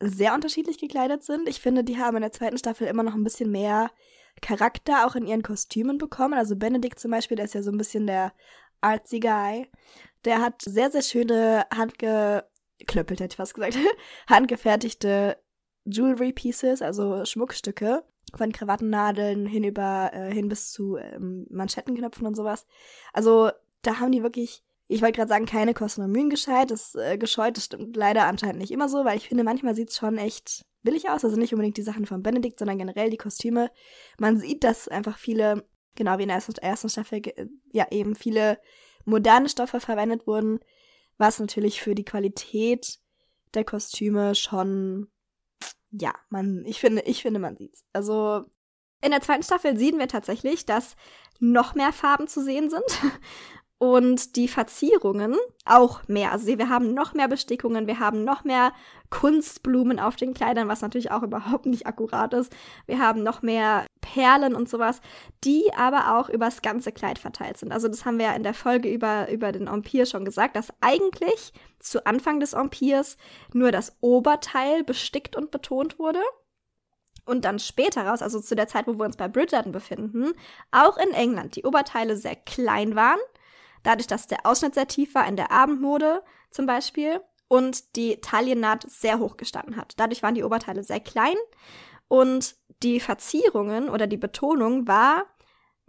sehr 0.00 0.34
unterschiedlich 0.34 0.78
gekleidet 0.78 1.24
sind. 1.24 1.48
Ich 1.48 1.60
finde, 1.60 1.84
die 1.84 1.98
haben 1.98 2.16
in 2.16 2.22
der 2.22 2.32
zweiten 2.32 2.58
Staffel 2.58 2.86
immer 2.86 3.02
noch 3.02 3.14
ein 3.14 3.24
bisschen 3.24 3.50
mehr 3.50 3.90
Charakter 4.40 5.06
auch 5.06 5.16
in 5.16 5.26
ihren 5.26 5.42
Kostümen 5.42 5.98
bekommen. 5.98 6.34
Also 6.34 6.56
Benedikt 6.56 7.00
zum 7.00 7.10
Beispiel, 7.10 7.36
der 7.36 7.46
ist 7.46 7.54
ja 7.54 7.62
so 7.62 7.70
ein 7.70 7.78
bisschen 7.78 8.06
der 8.06 8.32
artsy 8.80 9.20
Guy. 9.20 9.68
Der 10.24 10.40
hat 10.40 10.62
sehr, 10.62 10.90
sehr 10.90 11.02
schöne 11.02 11.66
handgeklöppelt, 11.74 13.20
hätte 13.20 13.32
ich 13.32 13.36
fast 13.36 13.54
gesagt, 13.54 13.76
handgefertigte 14.28 15.36
Jewelry 15.84 16.32
Pieces, 16.32 16.82
also 16.82 17.24
Schmuckstücke 17.24 18.04
von 18.36 18.52
Krawattennadeln 18.52 19.46
hinüber 19.46 20.10
äh, 20.12 20.32
hin 20.32 20.48
bis 20.48 20.70
zu 20.70 20.96
ähm, 20.96 21.46
Manschettenknöpfen 21.50 22.26
und 22.26 22.36
sowas. 22.36 22.66
Also 23.12 23.50
da 23.82 24.00
haben 24.00 24.12
die 24.12 24.22
wirklich 24.22 24.62
ich 24.88 25.02
wollte 25.02 25.16
gerade 25.16 25.28
sagen, 25.28 25.44
keine 25.44 25.74
Kosten 25.74 26.02
und 26.02 26.12
Mühen 26.12 26.30
gescheit, 26.30 26.70
das, 26.70 26.94
äh, 26.94 27.18
gescheut. 27.18 27.56
Das 27.56 27.66
stimmt 27.66 27.94
leider 27.94 28.24
anscheinend 28.24 28.58
nicht 28.58 28.70
immer 28.70 28.88
so, 28.88 29.04
weil 29.04 29.18
ich 29.18 29.28
finde, 29.28 29.44
manchmal 29.44 29.74
sieht 29.74 29.90
es 29.90 29.96
schon 29.96 30.16
echt 30.16 30.64
billig 30.82 31.10
aus. 31.10 31.24
Also 31.24 31.36
nicht 31.36 31.52
unbedingt 31.52 31.76
die 31.76 31.82
Sachen 31.82 32.06
von 32.06 32.22
Benedikt, 32.22 32.58
sondern 32.58 32.78
generell 32.78 33.10
die 33.10 33.18
Kostüme. 33.18 33.70
Man 34.18 34.38
sieht, 34.38 34.64
dass 34.64 34.88
einfach 34.88 35.18
viele, 35.18 35.68
genau 35.94 36.16
wie 36.16 36.22
in 36.22 36.28
der 36.28 36.42
ersten, 36.62 36.88
Staffel, 36.88 37.20
ja 37.70 37.86
eben 37.90 38.14
viele 38.14 38.58
moderne 39.04 39.50
Stoffe 39.50 39.78
verwendet 39.78 40.26
wurden, 40.26 40.58
was 41.18 41.38
natürlich 41.38 41.82
für 41.82 41.94
die 41.94 42.04
Qualität 42.04 42.98
der 43.52 43.64
Kostüme 43.64 44.34
schon, 44.34 45.08
ja, 45.90 46.14
man, 46.30 46.64
ich 46.64 46.80
finde, 46.80 47.02
ich 47.02 47.20
finde, 47.20 47.40
man 47.40 47.56
sieht's. 47.56 47.84
Also 47.92 48.44
in 49.02 49.10
der 49.10 49.20
zweiten 49.20 49.42
Staffel 49.42 49.76
sehen 49.76 49.98
wir 49.98 50.08
tatsächlich, 50.08 50.64
dass 50.64 50.96
noch 51.40 51.74
mehr 51.74 51.92
Farben 51.92 52.26
zu 52.26 52.42
sehen 52.42 52.68
sind 52.68 52.82
und 53.78 54.34
die 54.34 54.48
Verzierungen 54.48 55.36
auch 55.64 56.06
mehr. 56.08 56.32
Also 56.32 56.46
wir 56.46 56.68
haben 56.68 56.94
noch 56.94 57.14
mehr 57.14 57.28
Bestickungen, 57.28 57.86
wir 57.86 58.00
haben 58.00 58.24
noch 58.24 58.42
mehr 58.42 58.72
Kunstblumen 59.10 60.00
auf 60.00 60.16
den 60.16 60.34
Kleidern, 60.34 60.68
was 60.68 60.82
natürlich 60.82 61.12
auch 61.12 61.22
überhaupt 61.22 61.66
nicht 61.66 61.86
akkurat 61.86 62.34
ist. 62.34 62.54
Wir 62.86 62.98
haben 62.98 63.22
noch 63.22 63.40
mehr 63.42 63.86
Perlen 64.00 64.54
und 64.54 64.68
sowas, 64.68 65.00
die 65.44 65.64
aber 65.76 66.18
auch 66.18 66.28
übers 66.28 66.60
ganze 66.60 66.90
Kleid 66.90 67.20
verteilt 67.20 67.58
sind. 67.58 67.72
Also 67.72 67.86
das 67.86 68.04
haben 68.04 68.18
wir 68.18 68.26
ja 68.26 68.34
in 68.34 68.42
der 68.42 68.54
Folge 68.54 68.92
über, 68.92 69.30
über 69.30 69.52
den 69.52 69.68
Empire 69.68 70.06
schon 70.06 70.24
gesagt, 70.24 70.56
dass 70.56 70.72
eigentlich 70.80 71.52
zu 71.78 72.04
Anfang 72.04 72.40
des 72.40 72.54
Empires 72.54 73.16
nur 73.52 73.70
das 73.70 73.96
Oberteil 74.00 74.82
bestickt 74.82 75.36
und 75.36 75.52
betont 75.52 76.00
wurde 76.00 76.22
und 77.26 77.44
dann 77.44 77.60
später 77.60 78.06
raus, 78.06 78.22
also 78.22 78.40
zu 78.40 78.56
der 78.56 78.66
Zeit, 78.66 78.88
wo 78.88 78.94
wir 78.94 79.04
uns 79.04 79.16
bei 79.16 79.28
Bridgerton 79.28 79.70
befinden, 79.70 80.32
auch 80.72 80.96
in 80.96 81.12
England 81.12 81.54
die 81.54 81.64
Oberteile 81.64 82.16
sehr 82.16 82.34
klein 82.34 82.96
waren 82.96 83.20
dadurch, 83.82 84.06
dass 84.06 84.26
der 84.26 84.44
Ausschnitt 84.44 84.74
sehr 84.74 84.88
tief 84.88 85.14
war 85.14 85.26
in 85.26 85.36
der 85.36 85.52
Abendmode 85.52 86.22
zum 86.50 86.66
Beispiel 86.66 87.20
und 87.48 87.96
die 87.96 88.20
Taillennaht 88.20 88.88
sehr 88.90 89.18
hoch 89.18 89.36
gestanden 89.36 89.76
hat. 89.76 89.94
Dadurch 89.96 90.22
waren 90.22 90.34
die 90.34 90.44
Oberteile 90.44 90.82
sehr 90.84 91.00
klein 91.00 91.36
und 92.08 92.56
die 92.82 93.00
Verzierungen 93.00 93.88
oder 93.88 94.06
die 94.06 94.16
Betonung 94.16 94.86
war, 94.86 95.24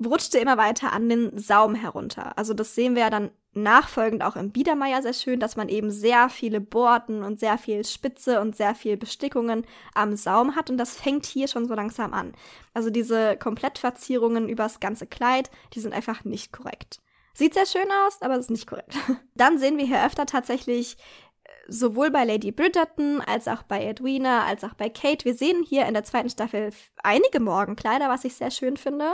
rutschte 0.04 0.40
immer 0.40 0.58
weiter 0.58 0.94
an 0.94 1.10
den 1.10 1.38
Saum 1.38 1.76
herunter. 1.76 2.38
Also 2.38 2.54
das 2.54 2.76
sehen 2.76 2.96
wir 2.96 3.04
ja 3.04 3.10
dann 3.10 3.32
nachfolgend 3.54 4.24
auch 4.24 4.36
im 4.36 4.52
Biedermeier 4.52 5.02
sehr 5.02 5.14
schön, 5.14 5.40
dass 5.40 5.56
man 5.56 5.70
eben 5.70 5.92
sehr 5.92 6.30
viele 6.30 6.62
Borten 6.62 7.24
und 7.24 7.40
sehr 7.40 7.58
viel 7.58 7.84
Spitze 7.84 8.40
und 8.42 8.56
sehr 8.56 8.76
viel 8.76 8.96
Bestickungen 8.96 9.66
am 9.94 10.16
Saum 10.16 10.56
hat 10.56 10.70
und 10.70 10.78
das 10.78 10.96
fängt 10.96 11.26
hier 11.26 11.48
schon 11.48 11.68
so 11.68 11.74
langsam 11.74 12.14
an. 12.14 12.34
Also 12.74 12.90
diese 12.90 13.38
Komplettverzierungen 13.38 14.48
übers 14.48 14.80
ganze 14.80 15.08
Kleid, 15.08 15.50
die 15.74 15.80
sind 15.80 15.94
einfach 15.94 16.24
nicht 16.24 16.54
korrekt. 16.54 17.02
Sieht 17.40 17.54
sehr 17.54 17.66
schön 17.66 17.90
aus, 18.06 18.22
aber 18.22 18.36
ist 18.36 18.52
nicht 18.52 18.68
korrekt. 18.68 18.94
Dann 19.34 19.58
sehen 19.58 19.78
wir 19.78 19.86
hier 19.86 20.06
öfter 20.06 20.26
tatsächlich 20.26 20.98
äh, 21.46 21.50
sowohl 21.70 22.12
bei 22.12 22.26
Lady 22.26 22.52
Bridgerton 22.52 23.22
als 23.22 23.48
auch 23.48 23.64
bei 23.64 23.86
Edwina 23.86 24.44
als 24.44 24.66
auch 24.66 24.74
bei 24.74 24.90
Kate. 24.90 25.24
Wir 25.24 25.34
sehen 25.34 25.64
hier 25.64 25.86
in 25.86 25.94
der 25.94 26.04
zweiten 26.04 26.30
Staffel 26.30 26.72
einige 27.02 27.40
Morgenkleider, 27.40 28.10
was 28.10 28.26
ich 28.26 28.36
sehr 28.36 28.52
schön 28.52 28.76
finde. 28.76 29.10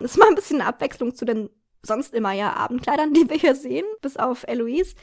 Das 0.00 0.12
ist 0.12 0.16
mal 0.16 0.26
ein 0.28 0.34
bisschen 0.34 0.62
eine 0.62 0.70
Abwechslung 0.70 1.14
zu 1.14 1.26
den 1.26 1.50
sonst 1.82 2.14
immer 2.14 2.32
ja 2.32 2.54
Abendkleidern, 2.54 3.12
die 3.12 3.28
wir 3.28 3.36
hier 3.36 3.54
sehen, 3.54 3.84
bis 4.00 4.16
auf 4.16 4.44
Eloise. 4.48 4.94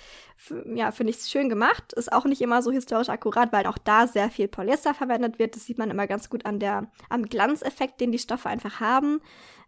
Ja, 0.74 0.90
finde 0.90 1.12
ich 1.12 1.20
schön 1.20 1.50
gemacht. 1.50 1.94
Ist 1.94 2.12
auch 2.12 2.26
nicht 2.26 2.42
immer 2.42 2.64
so 2.64 2.72
historisch 2.72 3.10
akkurat, 3.10 3.54
weil 3.54 3.68
auch 3.68 3.78
da 3.78 4.08
sehr 4.08 4.32
viel 4.32 4.48
Polyester 4.48 4.96
verwendet 4.96 5.38
wird. 5.38 5.56
Das 5.56 5.66
sieht 5.68 5.78
man 5.78 5.92
immer 5.92 6.08
ganz 6.08 6.28
gut 6.28 6.48
an 6.48 6.60
der, 6.60 6.92
am 7.10 7.28
Glanzeffekt, 7.28 8.02
den 8.02 8.12
die 8.12 8.18
Stoffe 8.18 8.50
einfach 8.50 8.80
haben. 8.80 9.22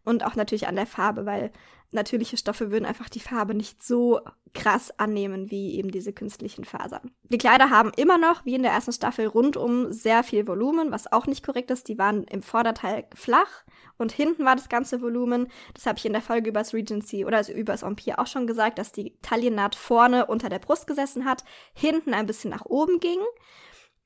Und 0.06 0.24
auch 0.24 0.36
natürlich 0.36 0.68
an 0.68 0.76
der 0.76 0.86
Farbe, 0.86 1.26
weil 1.26 1.52
natürliche 1.92 2.38
Stoffe 2.38 2.72
würden 2.72 2.86
einfach 2.86 3.10
die 3.10 3.20
Farbe 3.20 3.56
nicht 3.56 3.84
so 3.84 4.22
krass 4.54 4.98
annehmen 4.98 5.52
wie 5.52 5.76
eben 5.76 5.92
diese 5.92 6.14
künstlichen 6.14 6.64
Fasern. 6.64 7.12
Die 7.24 7.38
Kleider 7.38 7.70
haben 7.70 7.92
immer 7.96 8.18
noch, 8.18 8.46
wie 8.46 8.56
in 8.56 8.64
der 8.64 8.72
ersten 8.72 8.94
Staffel, 8.94 9.28
rundum 9.28 9.92
sehr 9.92 10.24
viel 10.24 10.48
Volumen, 10.48 10.92
was 10.92 11.12
auch 11.12 11.28
nicht 11.28 11.46
korrekt 11.46 11.72
ist. 11.72 11.88
Die 11.88 11.98
waren 11.98 12.24
im 12.26 12.42
Vorderteil 12.42 13.06
flach 13.14 13.64
und 13.98 14.12
hinten 14.12 14.46
war 14.46 14.56
das 14.56 14.70
ganze 14.70 15.02
Volumen. 15.02 15.48
Das 15.74 15.86
habe 15.86 15.98
ich 15.98 16.06
in 16.06 16.14
der 16.14 16.22
Folge 16.22 16.50
über 16.50 16.62
das 16.62 16.74
Regency 16.74 17.26
oder 17.26 17.38
also 17.38 17.52
über 17.52 17.74
das 17.74 17.84
Empire 17.84 18.20
auch 18.20 18.28
schon 18.28 18.48
gesagt, 18.48 18.80
dass 18.80 18.92
die 18.92 19.18
Taillennaht 19.22 19.76
vorne 19.76 20.28
unter 20.28 20.50
der 20.50 20.60
Brust 20.60 20.88
gesessen 20.88 21.26
hat, 21.26 21.44
hinten 21.74 22.14
ein 22.14 22.26
bisschen 22.26 22.52
nach 22.52 22.66
oben 22.66 23.00
ging 23.00 23.20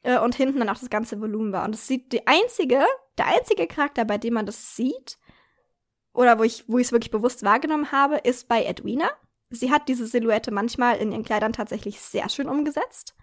äh, 0.01 0.19
und 0.19 0.35
hinten 0.35 0.59
dann 0.59 0.69
auch 0.69 0.79
das 0.79 0.89
ganze 0.89 1.21
Volumen 1.21 1.53
war. 1.53 1.65
Und 1.65 1.75
es 1.75 1.87
sieht 1.87 2.11
die 2.11 2.25
einzige, 2.25 2.83
der 3.19 3.27
einzige 3.27 3.67
Charakter, 3.67 4.03
bei 4.03 4.17
dem 4.17 4.33
man 4.33 4.47
das 4.47 4.75
sieht, 4.75 5.18
oder 6.13 6.39
wo 6.39 6.43
ich 6.43 6.65
wo 6.67 6.77
ich 6.77 6.87
es 6.87 6.91
wirklich 6.91 7.11
bewusst 7.11 7.43
wahrgenommen 7.43 7.91
habe, 7.91 8.17
ist 8.17 8.47
bei 8.47 8.63
Edwina. 8.63 9.09
Sie 9.49 9.71
hat 9.71 9.87
diese 9.87 10.05
Silhouette 10.05 10.51
manchmal 10.51 10.97
in 10.97 11.11
ihren 11.11 11.23
Kleidern 11.23 11.53
tatsächlich 11.53 11.99
sehr 12.01 12.29
schön 12.29 12.47
umgesetzt. 12.47 13.15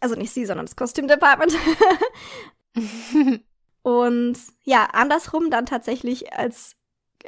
Also 0.00 0.14
nicht 0.14 0.32
sie, 0.32 0.46
sondern 0.46 0.66
das 0.66 0.76
Kostümdepartment. 0.76 1.56
Und 3.82 4.38
ja, 4.62 4.84
andersrum 4.92 5.50
dann 5.50 5.66
tatsächlich 5.66 6.32
als 6.32 6.76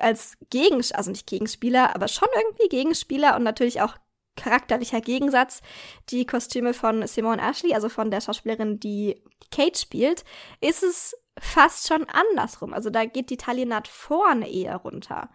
als 0.00 0.36
Gegenspieler, 0.50 0.98
also 0.98 1.10
nicht 1.10 1.26
Gegenspieler, 1.26 1.94
aber 1.94 2.08
schon 2.08 2.28
irgendwie 2.36 2.68
Gegenspieler 2.68 3.36
und 3.36 3.42
natürlich 3.44 3.80
auch 3.80 3.96
charakterlicher 4.36 5.00
Gegensatz 5.00 5.62
die 6.10 6.26
Kostüme 6.26 6.74
von 6.74 7.06
Simone 7.06 7.40
Ashley, 7.40 7.74
also 7.74 7.88
von 7.88 8.10
der 8.10 8.20
Schauspielerin, 8.20 8.80
die 8.80 9.22
Kate 9.50 9.78
spielt, 9.78 10.24
ist 10.60 10.82
es 10.82 11.16
fast 11.38 11.88
schon 11.88 12.06
andersrum. 12.08 12.72
Also 12.72 12.90
da 12.90 13.04
geht 13.04 13.30
die 13.30 13.36
Taillennaht 13.36 13.88
vorne 13.88 14.50
eher 14.50 14.76
runter 14.76 15.30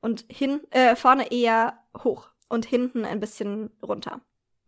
und 0.00 0.24
hin, 0.28 0.60
äh, 0.70 0.96
vorne 0.96 1.30
eher 1.30 1.78
hoch 2.02 2.28
und 2.48 2.64
hinten 2.66 3.04
ein 3.04 3.20
bisschen 3.20 3.70
runter. 3.82 4.20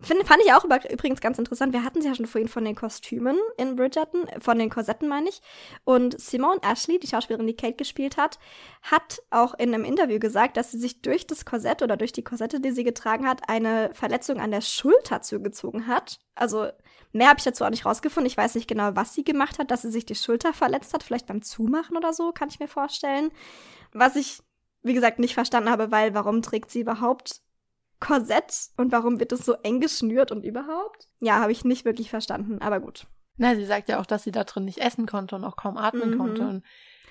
Find, 0.05 0.27
fand 0.27 0.43
ich 0.45 0.53
auch 0.53 0.65
übrigens 0.65 1.21
ganz 1.21 1.39
interessant. 1.39 1.73
Wir 1.73 1.83
hatten 1.83 2.03
sie 2.03 2.09
ja 2.09 2.15
schon 2.15 2.27
vorhin 2.27 2.49
von 2.49 2.65
den 2.65 2.75
Kostümen 2.75 3.39
in 3.57 3.75
Bridgerton, 3.75 4.27
von 4.39 4.59
den 4.59 4.69
Korsetten 4.69 5.09
meine 5.09 5.29
ich. 5.29 5.41
Und 5.85 6.21
Simone 6.21 6.61
Ashley, 6.63 6.99
die 6.99 7.07
Schauspielerin, 7.07 7.47
die 7.47 7.57
Kate 7.57 7.77
gespielt 7.77 8.17
hat, 8.17 8.39
hat 8.83 9.23
auch 9.31 9.55
in 9.55 9.73
einem 9.73 9.85
Interview 9.85 10.19
gesagt, 10.19 10.57
dass 10.57 10.71
sie 10.71 10.79
sich 10.79 11.01
durch 11.01 11.27
das 11.27 11.45
Korsett 11.45 11.83
oder 11.83 11.97
durch 11.97 12.13
die 12.13 12.23
Korsette, 12.23 12.61
die 12.61 12.71
sie 12.71 12.85
getragen 12.85 13.27
hat, 13.27 13.49
eine 13.49 13.91
Verletzung 13.95 14.41
an 14.41 14.51
der 14.51 14.61
Schulter 14.61 15.23
zugezogen 15.23 15.87
hat. 15.87 16.21
Also 16.35 16.69
mehr 17.13 17.29
habe 17.29 17.39
ich 17.39 17.45
dazu 17.45 17.65
auch 17.65 17.71
nicht 17.71 17.87
rausgefunden. 17.87 18.27
Ich 18.27 18.37
weiß 18.37 18.55
nicht 18.57 18.69
genau, 18.69 18.91
was 18.95 19.15
sie 19.15 19.25
gemacht 19.25 19.59
hat, 19.59 19.71
dass 19.71 19.83
sie 19.83 19.91
sich 19.91 20.05
die 20.05 20.15
Schulter 20.15 20.53
verletzt 20.53 20.93
hat. 20.93 21.03
Vielleicht 21.03 21.27
beim 21.27 21.43
Zumachen 21.43 21.97
oder 21.97 22.13
so, 22.13 22.33
kann 22.33 22.51
ich 22.51 22.61
mir 22.61 22.69
vorstellen. 22.69 23.31
Was 23.93 24.17
ich, 24.17 24.41
wie 24.83 24.95
gesagt, 24.95 25.19
nicht 25.19 25.35
verstanden 25.35 25.71
habe, 25.71 25.91
weil 25.91 26.15
warum 26.15 26.43
trägt 26.43 26.71
sie 26.71 26.81
überhaupt 26.81 27.41
Korsett 28.05 28.69
und 28.77 28.93
warum 28.93 29.19
wird 29.19 29.33
es 29.33 29.45
so 29.45 29.55
eng 29.63 29.81
geschnürt 29.81 30.31
und 30.31 30.45
überhaupt? 30.45 31.09
Ja, 31.21 31.39
habe 31.39 31.53
ich 31.53 31.65
nicht 31.65 31.85
wirklich 31.85 32.11
verstanden, 32.11 32.61
aber 32.61 32.81
gut. 32.81 33.07
Na, 33.37 33.55
sie 33.55 33.65
sagt 33.65 33.89
ja 33.89 34.01
auch, 34.01 34.07
dass 34.07 34.23
sie 34.23 34.31
da 34.31 34.45
drin 34.45 34.65
nicht 34.65 34.79
essen 34.79 35.07
konnte 35.07 35.37
und 35.37 35.45
auch 35.45 35.57
kaum 35.57 35.77
atmen 35.77 36.11
mhm. 36.11 36.19
konnte. 36.19 36.43
Und 36.43 36.65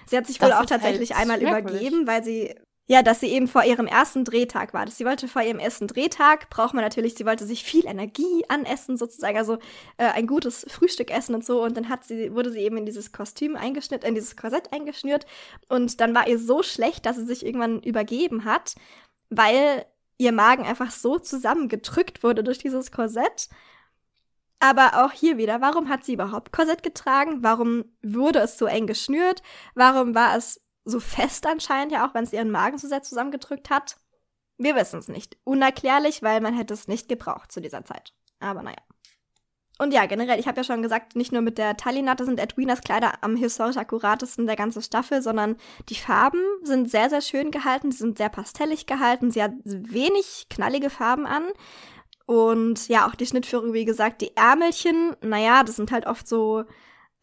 sie 0.06 0.18
hat 0.18 0.28
sich 0.28 0.42
wohl 0.42 0.54
auch 0.54 0.66
tatsächlich 0.66 1.12
halt 1.12 1.22
einmal 1.22 1.42
übergeben, 1.42 2.08
weil 2.08 2.24
sie 2.24 2.56
ja, 2.86 3.02
dass 3.02 3.22
sie 3.22 3.28
eben 3.28 3.48
vor 3.48 3.64
ihrem 3.64 3.88
ersten 3.88 4.26
Drehtag 4.26 4.74
war. 4.74 4.86
Dass 4.86 4.98
sie 4.98 5.06
wollte 5.06 5.30
vor 5.30 5.42
ihrem 5.42 5.60
ersten 5.60 5.88
Drehtag, 5.88 6.50
braucht 6.50 6.74
man 6.74 6.84
natürlich, 6.84 7.16
sie 7.16 7.26
wollte 7.26 7.46
sich 7.46 7.64
viel 7.64 7.86
Energie 7.86 8.44
anessen, 8.50 8.98
sozusagen, 8.98 9.38
also 9.38 9.54
äh, 9.98 10.08
ein 10.14 10.28
gutes 10.28 10.66
Frühstück 10.70 11.10
essen 11.10 11.34
und 11.34 11.46
so. 11.46 11.64
Und 11.64 11.78
dann 11.78 11.88
hat 11.88 12.04
sie, 12.04 12.34
wurde 12.34 12.52
sie 12.52 12.60
eben 12.60 12.76
in 12.76 12.86
dieses 12.86 13.14
Kostüm 13.14 13.56
eingeschnitten, 13.56 14.10
in 14.10 14.16
dieses 14.16 14.36
Korsett 14.36 14.74
eingeschnürt. 14.74 15.26
Und 15.70 16.02
dann 16.02 16.14
war 16.14 16.28
ihr 16.28 16.38
so 16.38 16.62
schlecht, 16.62 17.06
dass 17.06 17.16
sie 17.16 17.26
sich 17.26 17.46
irgendwann 17.46 17.82
übergeben 17.82 18.44
hat, 18.44 18.76
weil 19.30 19.86
ihr 20.18 20.32
Magen 20.32 20.66
einfach 20.66 20.92
so 20.92 21.20
zusammengedrückt 21.20 22.24
wurde 22.24 22.44
durch 22.44 22.58
dieses 22.60 22.92
Korsett. 22.92 23.50
Aber 24.60 25.04
auch 25.04 25.12
hier 25.12 25.38
wieder, 25.38 25.60
warum 25.60 25.90
hat 25.90 26.06
sie 26.06 26.14
überhaupt 26.14 26.54
Korsett 26.54 26.84
getragen? 26.84 27.44
Warum 27.44 27.84
wurde 28.02 28.40
es 28.40 28.58
so 28.58 28.66
eng 28.66 28.88
geschnürt? 28.88 29.42
Warum 29.76 30.16
war 30.16 30.38
es 30.38 30.62
so 30.86 31.00
fest 31.00 31.46
anscheinend 31.46 31.92
ja 31.92 32.08
auch, 32.08 32.14
wenn 32.14 32.24
es 32.24 32.34
ihren 32.34 32.52
Magen 32.52 32.78
so 32.78 32.88
sehr 32.88 33.04
zusammengedrückt 33.04 33.70
hat? 33.70 33.98
Wir 34.58 34.76
wissen 34.76 35.00
es 35.00 35.08
nicht. 35.08 35.38
Unerklärlich, 35.44 36.24
weil 36.24 36.40
man 36.40 36.54
hätte 36.54 36.74
es 36.74 36.88
nicht 36.88 37.10
gebraucht 37.10 37.52
zu 37.52 37.60
dieser 37.60 37.84
Zeit. 37.84 38.14
Aber 38.40 38.64
naja. 38.64 38.78
Und 39.80 39.94
ja, 39.94 40.06
generell, 40.06 40.40
ich 40.40 40.48
habe 40.48 40.58
ja 40.58 40.64
schon 40.64 40.84
gesagt, 40.84 41.16
nicht 41.16 41.32
nur 41.32 41.42
mit 41.42 41.58
der 41.58 41.76
Talinatte 41.76 42.26
sind 42.26 42.40
Edwinas 42.40 42.82
Kleider 42.82 43.14
am 43.22 43.36
historisch 43.36 43.78
akkuratesten 43.78 44.46
der 44.46 44.56
ganzen 44.56 44.84
Staffel, 44.84 45.22
sondern 45.22 45.56
die 45.90 45.96
Farben 45.96 46.42
sind 46.62 46.92
sehr, 46.92 47.10
sehr 47.10 47.22
schön 47.22 47.50
gehalten, 47.50 47.92
sie 47.92 47.98
sind 47.98 48.18
sehr 48.20 48.30
pastellig 48.30 48.86
gehalten, 48.86 49.32
sie 49.32 49.42
hat 49.42 49.54
wenig 49.64 50.46
knallige 50.50 50.92
Farben 50.92 51.26
an. 51.26 51.46
Und 52.26 52.88
ja, 52.88 53.08
auch 53.08 53.16
die 53.16 53.26
Schnittführung, 53.26 53.74
wie 53.74 53.86
gesagt, 53.86 54.22
die 54.22 54.38
Ärmelchen, 54.38 55.16
naja, 55.22 55.64
das 55.64 55.76
sind 55.76 55.92
halt 55.92 56.06
oft 56.06 56.28
so 56.28 56.64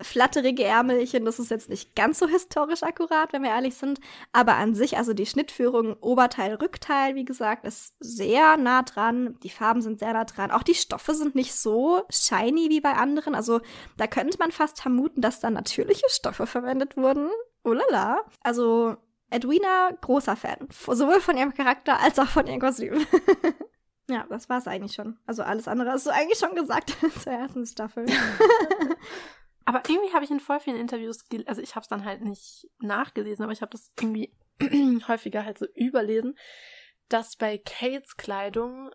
flatterige 0.03 0.65
Ärmelchen. 0.65 1.25
Das 1.25 1.39
ist 1.39 1.51
jetzt 1.51 1.69
nicht 1.69 1.95
ganz 1.97 2.19
so 2.19 2.29
historisch 2.29 2.83
akkurat, 2.83 3.33
wenn 3.33 3.43
wir 3.43 3.51
ehrlich 3.51 3.75
sind. 3.75 4.01
Aber 4.33 4.57
an 4.57 4.75
sich, 4.75 4.97
also 4.97 5.13
die 5.13 5.27
Schnittführung 5.27 5.95
Oberteil, 6.01 6.55
Rückteil, 6.55 7.15
wie 7.15 7.25
gesagt, 7.25 7.65
ist 7.65 7.95
sehr 8.01 8.57
nah 8.57 8.83
dran. 8.83 9.39
Die 9.43 9.51
Farben 9.51 9.83
sind 9.83 10.01
sehr 10.01 10.13
nah 10.13 10.25
dran. 10.25 10.51
Auch 10.51 10.63
die 10.63 10.75
Stoffe 10.75 11.15
sind 11.15 11.35
nicht 11.35 11.55
so 11.55 12.03
shiny 12.11 12.71
wie 12.71 12.81
bei 12.81 12.93
anderen. 12.93 13.35
Also 13.35 13.61
da 13.97 14.07
könnte 14.07 14.39
man 14.39 14.53
fast 14.53 14.81
vermuten, 14.81 15.21
dass 15.21 15.41
da 15.41 15.51
natürliche 15.51 16.09
Stoffe 16.09 16.47
verwendet 16.47 16.97
wurden. 16.97 17.29
Oh 17.65 17.73
lala. 17.73 18.23
Also 18.43 18.97
Edwina, 19.31 19.91
großer 20.01 20.37
Fan. 20.37 20.69
Sowohl 20.71 21.21
von 21.21 21.37
ihrem 21.37 21.55
Charakter 21.55 22.01
als 22.01 22.19
auch 22.19 22.27
von 22.27 22.47
ihrem 22.47 22.61
Kostüm. 22.61 23.07
ja, 24.11 24.27
das 24.29 24.49
war's 24.49 24.67
eigentlich 24.67 24.95
schon. 24.95 25.19
Also 25.27 25.43
alles 25.43 25.69
andere 25.69 25.93
hast 25.93 26.07
du 26.07 26.11
eigentlich 26.11 26.39
schon 26.39 26.55
gesagt 26.55 26.97
zur 27.23 27.33
ersten 27.33 27.65
Staffel. 27.65 28.07
Aber 29.71 29.89
irgendwie 29.89 30.13
habe 30.13 30.25
ich 30.25 30.33
in 30.33 30.41
voll 30.41 30.59
vielen 30.59 30.77
Interviews, 30.77 31.25
also 31.47 31.63
ich 31.63 31.77
habe 31.77 31.85
es 31.85 31.89
dann 31.89 32.05
halt 32.05 32.23
nicht 32.23 32.69
nachgelesen, 32.81 33.45
aber 33.45 33.53
ich 33.53 33.63
habe 33.63 33.71
das 33.71 33.93
irgendwie 34.01 34.35
häufiger 35.07 35.45
halt 35.45 35.59
so 35.59 35.67
überlesen, 35.77 36.37
dass 37.09 37.37
bei 37.37 37.57
Kates 37.57 38.17
Kleidung 38.17 38.91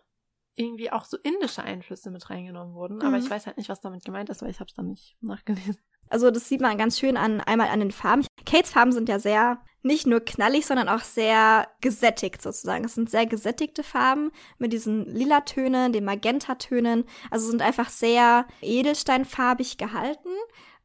irgendwie 0.54 0.92
auch 0.92 1.06
so 1.06 1.16
indische 1.16 1.62
Einflüsse 1.62 2.10
mit 2.10 2.28
reingenommen 2.28 2.74
wurden. 2.74 3.00
Aber 3.00 3.16
mhm. 3.16 3.24
ich 3.24 3.30
weiß 3.30 3.46
halt 3.46 3.56
nicht, 3.56 3.70
was 3.70 3.80
damit 3.80 4.04
gemeint 4.04 4.28
ist, 4.28 4.42
weil 4.42 4.50
ich 4.50 4.60
habe 4.60 4.68
es 4.68 4.74
dann 4.74 4.88
nicht 4.88 5.16
nachgelesen. 5.22 5.78
Also 6.10 6.30
das 6.30 6.46
sieht 6.46 6.60
man 6.60 6.76
ganz 6.76 6.98
schön 6.98 7.16
an 7.16 7.40
einmal 7.40 7.68
an 7.68 7.80
den 7.80 7.90
Farben. 7.90 8.26
Kates 8.44 8.70
Farben 8.70 8.92
sind 8.92 9.08
ja 9.08 9.18
sehr 9.18 9.64
nicht 9.82 10.06
nur 10.06 10.20
knallig, 10.20 10.66
sondern 10.66 10.88
auch 10.90 11.00
sehr 11.00 11.68
gesättigt 11.80 12.42
sozusagen. 12.42 12.84
Es 12.84 12.94
sind 12.94 13.08
sehr 13.08 13.24
gesättigte 13.24 13.82
Farben 13.82 14.30
mit 14.58 14.74
diesen 14.74 15.06
Lila-Tönen, 15.06 15.92
den 15.92 16.04
Magenta-Tönen. 16.04 17.04
Also 17.30 17.48
sind 17.48 17.62
einfach 17.62 17.88
sehr 17.88 18.46
edelsteinfarbig 18.60 19.78
gehalten. 19.78 20.28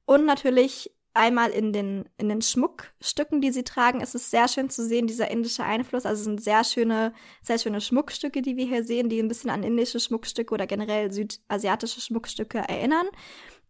Und 0.06 0.26
natürlich 0.26 0.92
einmal 1.14 1.50
in 1.50 1.74
den, 1.74 2.10
in 2.18 2.30
den 2.30 2.42
Schmuckstücken, 2.42 3.42
die 3.42 3.52
sie 3.52 3.64
tragen, 3.64 4.02
ist 4.02 4.16
es 4.16 4.32
sehr 4.32 4.48
schön 4.48 4.70
zu 4.70 4.86
sehen, 4.86 5.08
dieser 5.08 5.30
indische 5.30 5.64
Einfluss. 5.64 6.06
Also 6.06 6.22
es 6.22 6.26
sind 6.26 6.42
sehr 6.42 6.64
schöne, 6.64 7.14
sehr 7.42 7.60
schöne 7.60 7.82
Schmuckstücke, 7.82 8.42
die 8.42 8.56
wir 8.56 8.66
hier 8.66 8.84
sehen, 8.84 9.10
die 9.10 9.20
ein 9.20 9.28
bisschen 9.28 9.50
an 9.50 9.64
indische 9.64 10.00
Schmuckstücke 10.00 10.54
oder 10.54 10.68
generell 10.68 11.12
südasiatische 11.12 12.02
Schmuckstücke 12.02 12.60
erinnern 12.60 13.08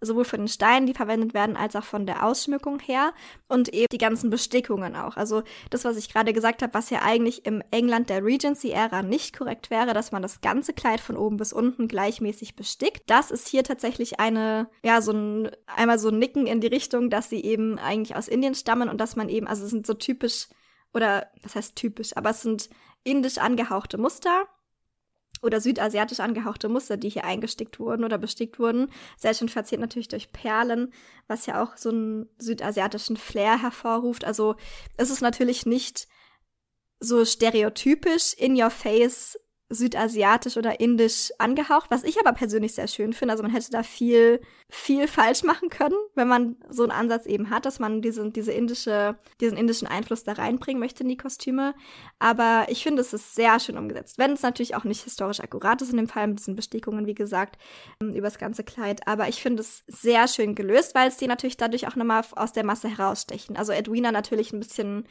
sowohl 0.02 0.26
von 0.26 0.40
den 0.40 0.48
Steinen, 0.48 0.88
die 0.88 0.94
verwendet 0.94 1.34
werden, 1.34 1.56
als 1.56 1.76
auch 1.76 1.84
von 1.84 2.08
der 2.08 2.26
Ausschmückung 2.26 2.80
her 2.80 3.14
und 3.48 3.70
eben 3.70 3.88
die 3.92 4.00
ganzen 4.00 4.32
Bestickungen 4.32 4.96
auch. 4.96 5.16
Also 5.16 5.44
das, 5.70 5.86
was 5.86 5.96
ich 5.96 6.12
gerade 6.12 6.34
gesagt 6.34 6.64
habe, 6.64 6.74
was 6.74 6.90
ja 6.90 7.04
eigentlich 7.04 7.46
im 7.46 7.62
England 7.70 8.10
der 8.10 8.26
Regency-Ära 8.26 9.04
nicht 9.04 9.38
korrekt 9.38 9.70
wäre, 9.70 9.94
dass 9.94 10.12
man 10.12 10.24
das 10.24 10.42
ganze 10.42 10.74
Kleid 10.74 11.00
von 11.00 11.16
oben 11.16 11.38
bis 11.38 11.54
unten 11.54 11.88
gleichmäßig 11.88 12.56
bestickt. 12.56 13.04
Das 13.08 13.30
ist 13.30 13.48
hier 13.48 13.64
tatsächlich 13.64 14.20
eine, 14.20 14.70
ja, 14.84 15.02
so 15.02 15.12
ein, 15.12 15.52
einmal 15.68 16.00
so 16.00 16.10
ein 16.10 16.18
Nicken 16.18 16.48
in 16.48 16.62
die 16.62 16.68
Richtung, 16.68 17.12
dass 17.12 17.30
sie 17.30 17.44
eben 17.44 17.78
eigentlich 17.78 18.16
aus 18.16 18.28
Indien 18.28 18.56
stammen 18.56 18.90
und 18.90 19.00
dass 19.00 19.16
man 19.16 19.30
eben, 19.30 19.48
also 19.48 19.64
es 19.64 19.70
sind 19.70 19.86
so 19.86 19.94
typisch, 19.94 20.48
oder 20.94 21.28
was 21.44 21.56
heißt 21.56 21.76
typisch, 21.76 22.18
aber 22.18 22.32
es 22.32 22.42
sind 22.42 22.70
indisch 23.04 23.38
angehauchte 23.38 23.98
Muster 23.98 24.48
oder 25.42 25.60
südasiatisch 25.60 26.20
angehauchte 26.20 26.70
Muster, 26.70 26.98
die 26.98 27.10
hier 27.10 27.26
eingestickt 27.26 27.80
wurden 27.80 28.04
oder 28.04 28.18
bestickt 28.18 28.60
wurden. 28.60 28.92
Sehr 29.18 29.34
schön 29.34 29.50
verziert 29.50 29.82
natürlich 29.82 30.08
durch 30.08 30.32
Perlen, 30.32 30.94
was 31.28 31.46
ja 31.46 31.64
auch 31.64 31.78
so 31.78 31.90
einen 31.90 32.30
südasiatischen 32.38 33.18
Flair 33.18 33.62
hervorruft. 33.62 34.24
Also 34.24 34.56
es 34.98 35.10
ist 35.10 35.22
natürlich 35.22 35.66
nicht 35.66 36.08
so 37.00 37.26
stereotypisch 37.26 38.34
in 38.34 38.62
your 38.62 38.70
face 38.70 39.40
südasiatisch 39.72 40.58
oder 40.58 40.80
indisch 40.80 41.32
angehaucht, 41.38 41.90
was 41.90 42.04
ich 42.04 42.20
aber 42.20 42.34
persönlich 42.34 42.74
sehr 42.74 42.88
schön 42.88 43.14
finde. 43.14 43.32
Also 43.32 43.44
man 43.44 43.52
hätte 43.52 43.72
da 43.72 43.84
viel, 43.84 44.42
viel 44.70 45.08
falsch 45.08 45.44
machen 45.44 45.70
können, 45.70 45.96
wenn 46.16 46.28
man 46.28 46.58
so 46.70 46.84
einen 46.84 46.92
Ansatz 46.92 47.26
eben 47.26 47.50
hat, 47.50 47.66
dass 47.66 47.80
man 47.80 48.02
diesen, 48.02 48.34
diese 48.34 48.52
indische, 48.52 49.18
diesen 49.40 49.58
indischen 49.58 49.88
Einfluss 49.88 50.24
da 50.24 50.34
reinbringen 50.34 50.80
möchte 50.80 51.04
in 51.04 51.10
die 51.10 51.18
Kostüme. 51.18 51.74
Aber 52.20 52.66
ich 52.70 52.84
finde, 52.84 53.02
es 53.02 53.14
ist 53.14 53.34
sehr 53.34 53.60
schön 53.60 53.78
umgesetzt. 53.78 54.18
Wenn 54.18 54.34
es 54.34 54.42
natürlich 54.42 54.76
auch 54.76 54.84
nicht 54.84 55.04
historisch 55.04 55.40
akkurat 55.40 55.82
ist 55.82 55.92
in 55.92 55.98
dem 55.98 56.08
Fall 56.08 56.28
mit 56.28 56.40
diesen 56.40 56.56
Bestickungen, 56.56 57.08
wie 57.08 57.16
gesagt, 57.16 57.58
ähm, 58.02 58.10
über 58.10 58.28
das 58.28 58.38
ganze 58.38 58.64
Kleid. 58.64 59.08
Aber 59.08 59.30
ich 59.30 59.42
finde 59.42 59.62
es 59.62 59.84
sehr 59.88 60.28
schön 60.28 60.56
gelöst, 60.56 60.96
weil 60.96 61.08
es 61.08 61.18
die 61.18 61.28
natürlich 61.28 61.58
dadurch 61.58 61.88
auch 61.88 61.96
nochmal 61.96 62.24
aus 62.36 62.52
der 62.52 62.66
Masse 62.66 62.90
herausstechen. 62.90 63.56
Also 63.56 63.72
Edwina 63.72 64.12
natürlich 64.12 64.52
ein 64.54 64.60
bisschen 64.60 65.06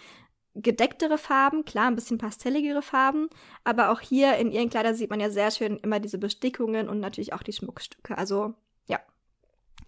gedecktere 0.55 1.18
Farben, 1.18 1.64
klar, 1.64 1.86
ein 1.86 1.94
bisschen 1.94 2.18
pastelligere 2.18 2.82
Farben, 2.82 3.28
aber 3.64 3.90
auch 3.90 4.01
hier 4.01 4.36
in 4.36 4.51
ihren 4.51 4.70
Kleidern 4.70 4.94
sieht 4.94 5.11
man 5.11 5.20
ja 5.20 5.30
sehr 5.30 5.51
schön 5.51 5.76
immer 5.78 6.01
diese 6.01 6.18
Bestickungen 6.18 6.88
und 6.88 7.01
natürlich 7.01 7.32
auch 7.32 7.42
die 7.42 7.53
Schmuckstücke. 7.53 8.18
Also, 8.18 8.55
ja, 8.86 9.01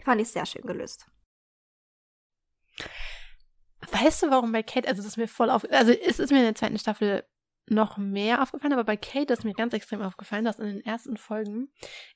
fand 0.04 0.20
ich 0.20 0.28
sehr 0.28 0.46
schön 0.46 0.62
gelöst. 0.62 1.06
Weißt 3.90 4.22
du, 4.22 4.30
warum 4.30 4.52
bei 4.52 4.62
Kate, 4.62 4.88
also 4.88 5.02
das 5.02 5.12
ist 5.12 5.16
mir 5.16 5.28
voll 5.28 5.50
auf, 5.50 5.64
also 5.70 5.92
es 5.92 6.18
ist 6.18 6.30
mir 6.30 6.38
in 6.38 6.44
der 6.44 6.54
zweiten 6.54 6.78
Staffel 6.78 7.24
noch 7.68 7.96
mehr 7.96 8.42
aufgefallen, 8.42 8.72
aber 8.72 8.84
bei 8.84 8.96
Kate 8.96 9.32
ist 9.32 9.44
mir 9.44 9.54
ganz 9.54 9.74
extrem 9.74 10.02
aufgefallen, 10.02 10.44
dass 10.44 10.58
in 10.58 10.66
den 10.66 10.84
ersten 10.84 11.16
Folgen 11.16 11.72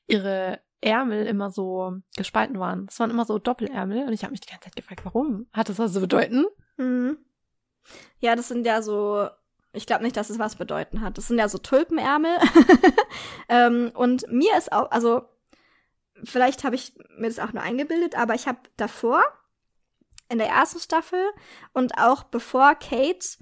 ihre 0.07 0.61
Ärmel 0.81 1.27
immer 1.27 1.51
so 1.51 1.97
gespalten 2.17 2.59
waren. 2.59 2.87
Es 2.89 3.01
waren 3.01 3.11
immer 3.11 3.25
so 3.25 3.39
Doppelärmel 3.39 4.07
und 4.07 4.13
ich 4.13 4.23
habe 4.23 4.33
mich 4.33 4.41
die 4.41 4.51
ganze 4.51 4.65
Zeit 4.65 4.77
gefragt, 4.77 5.05
warum? 5.05 5.49
Hat 5.53 5.69
das 5.69 5.79
was 5.79 5.93
zu 5.93 6.01
bedeuten? 6.01 6.47
Mhm. 6.77 7.19
Ja, 8.21 8.37
das 8.37 8.49
sind 8.49 8.67
ja 8.67 8.83
so, 8.83 9.29
ich 9.73 9.87
glaube 9.87 10.05
nicht, 10.05 10.17
dass 10.17 10.31
es 10.31 10.39
was 10.39 10.57
bedeuten 10.57 11.01
hat. 11.01 11.19
Das 11.19 11.29
sind 11.29 11.39
ja 11.39 11.49
so 11.49 11.59
Tulpenärmel. 11.59 12.37
ähm, 13.49 13.93
und 13.95 14.31
mir 14.31 14.57
ist 14.57 14.73
auch, 14.73 14.91
also 14.91 15.25
vielleicht 16.25 16.65
habe 16.65 16.77
ich 16.77 16.95
mir 17.19 17.29
das 17.29 17.39
auch 17.39 17.53
nur 17.53 17.63
eingebildet, 17.63 18.17
aber 18.17 18.35
ich 18.35 18.47
habe 18.47 18.59
davor 18.77 19.23
in 20.29 20.39
der 20.39 20.49
ersten 20.49 20.81
Staffel 20.81 21.23
und 21.73 21.99
auch 21.99 22.25
bevor 22.25 22.75
Kate 22.75 23.39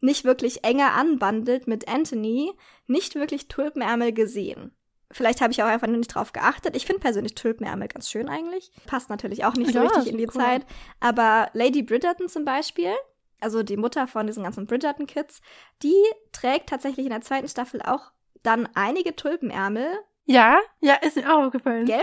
nicht 0.00 0.24
wirklich 0.24 0.64
enger 0.64 0.92
anbandelt 0.92 1.66
mit 1.66 1.88
Anthony, 1.88 2.52
nicht 2.86 3.16
wirklich 3.16 3.48
Tulpenärmel 3.48 4.12
gesehen. 4.12 4.72
Vielleicht 5.10 5.40
habe 5.40 5.52
ich 5.52 5.62
auch 5.62 5.66
einfach 5.66 5.86
nicht 5.88 6.14
drauf 6.14 6.32
geachtet. 6.32 6.76
Ich 6.76 6.84
finde 6.84 7.00
persönlich 7.00 7.34
Tulpenärmel 7.34 7.88
ganz 7.88 8.10
schön 8.10 8.28
eigentlich. 8.28 8.70
Passt 8.86 9.08
natürlich 9.08 9.44
auch 9.44 9.54
nicht 9.54 9.72
so 9.72 9.78
ja, 9.78 9.88
richtig 9.88 10.12
in 10.12 10.18
die 10.18 10.26
cool. 10.26 10.34
Zeit. 10.34 10.66
Aber 11.00 11.48
Lady 11.54 11.82
Bridgerton 11.82 12.28
zum 12.28 12.44
Beispiel, 12.44 12.92
also 13.40 13.62
die 13.62 13.76
Mutter 13.76 14.06
von 14.06 14.26
diesen 14.26 14.44
ganzen 14.44 14.66
Bridgerton-Kids, 14.66 15.40
die 15.82 16.02
trägt 16.32 16.68
tatsächlich 16.68 17.06
in 17.06 17.12
der 17.12 17.20
zweiten 17.20 17.48
Staffel 17.48 17.82
auch 17.82 18.12
dann 18.42 18.68
einige 18.74 19.16
Tulpenärmel 19.16 19.98
Ja, 20.24 20.58
ja, 20.80 20.94
ist 20.94 21.16
mir 21.16 21.32
auch 21.32 21.46
aufgefallen. 21.46 21.86
Gell? 21.86 22.02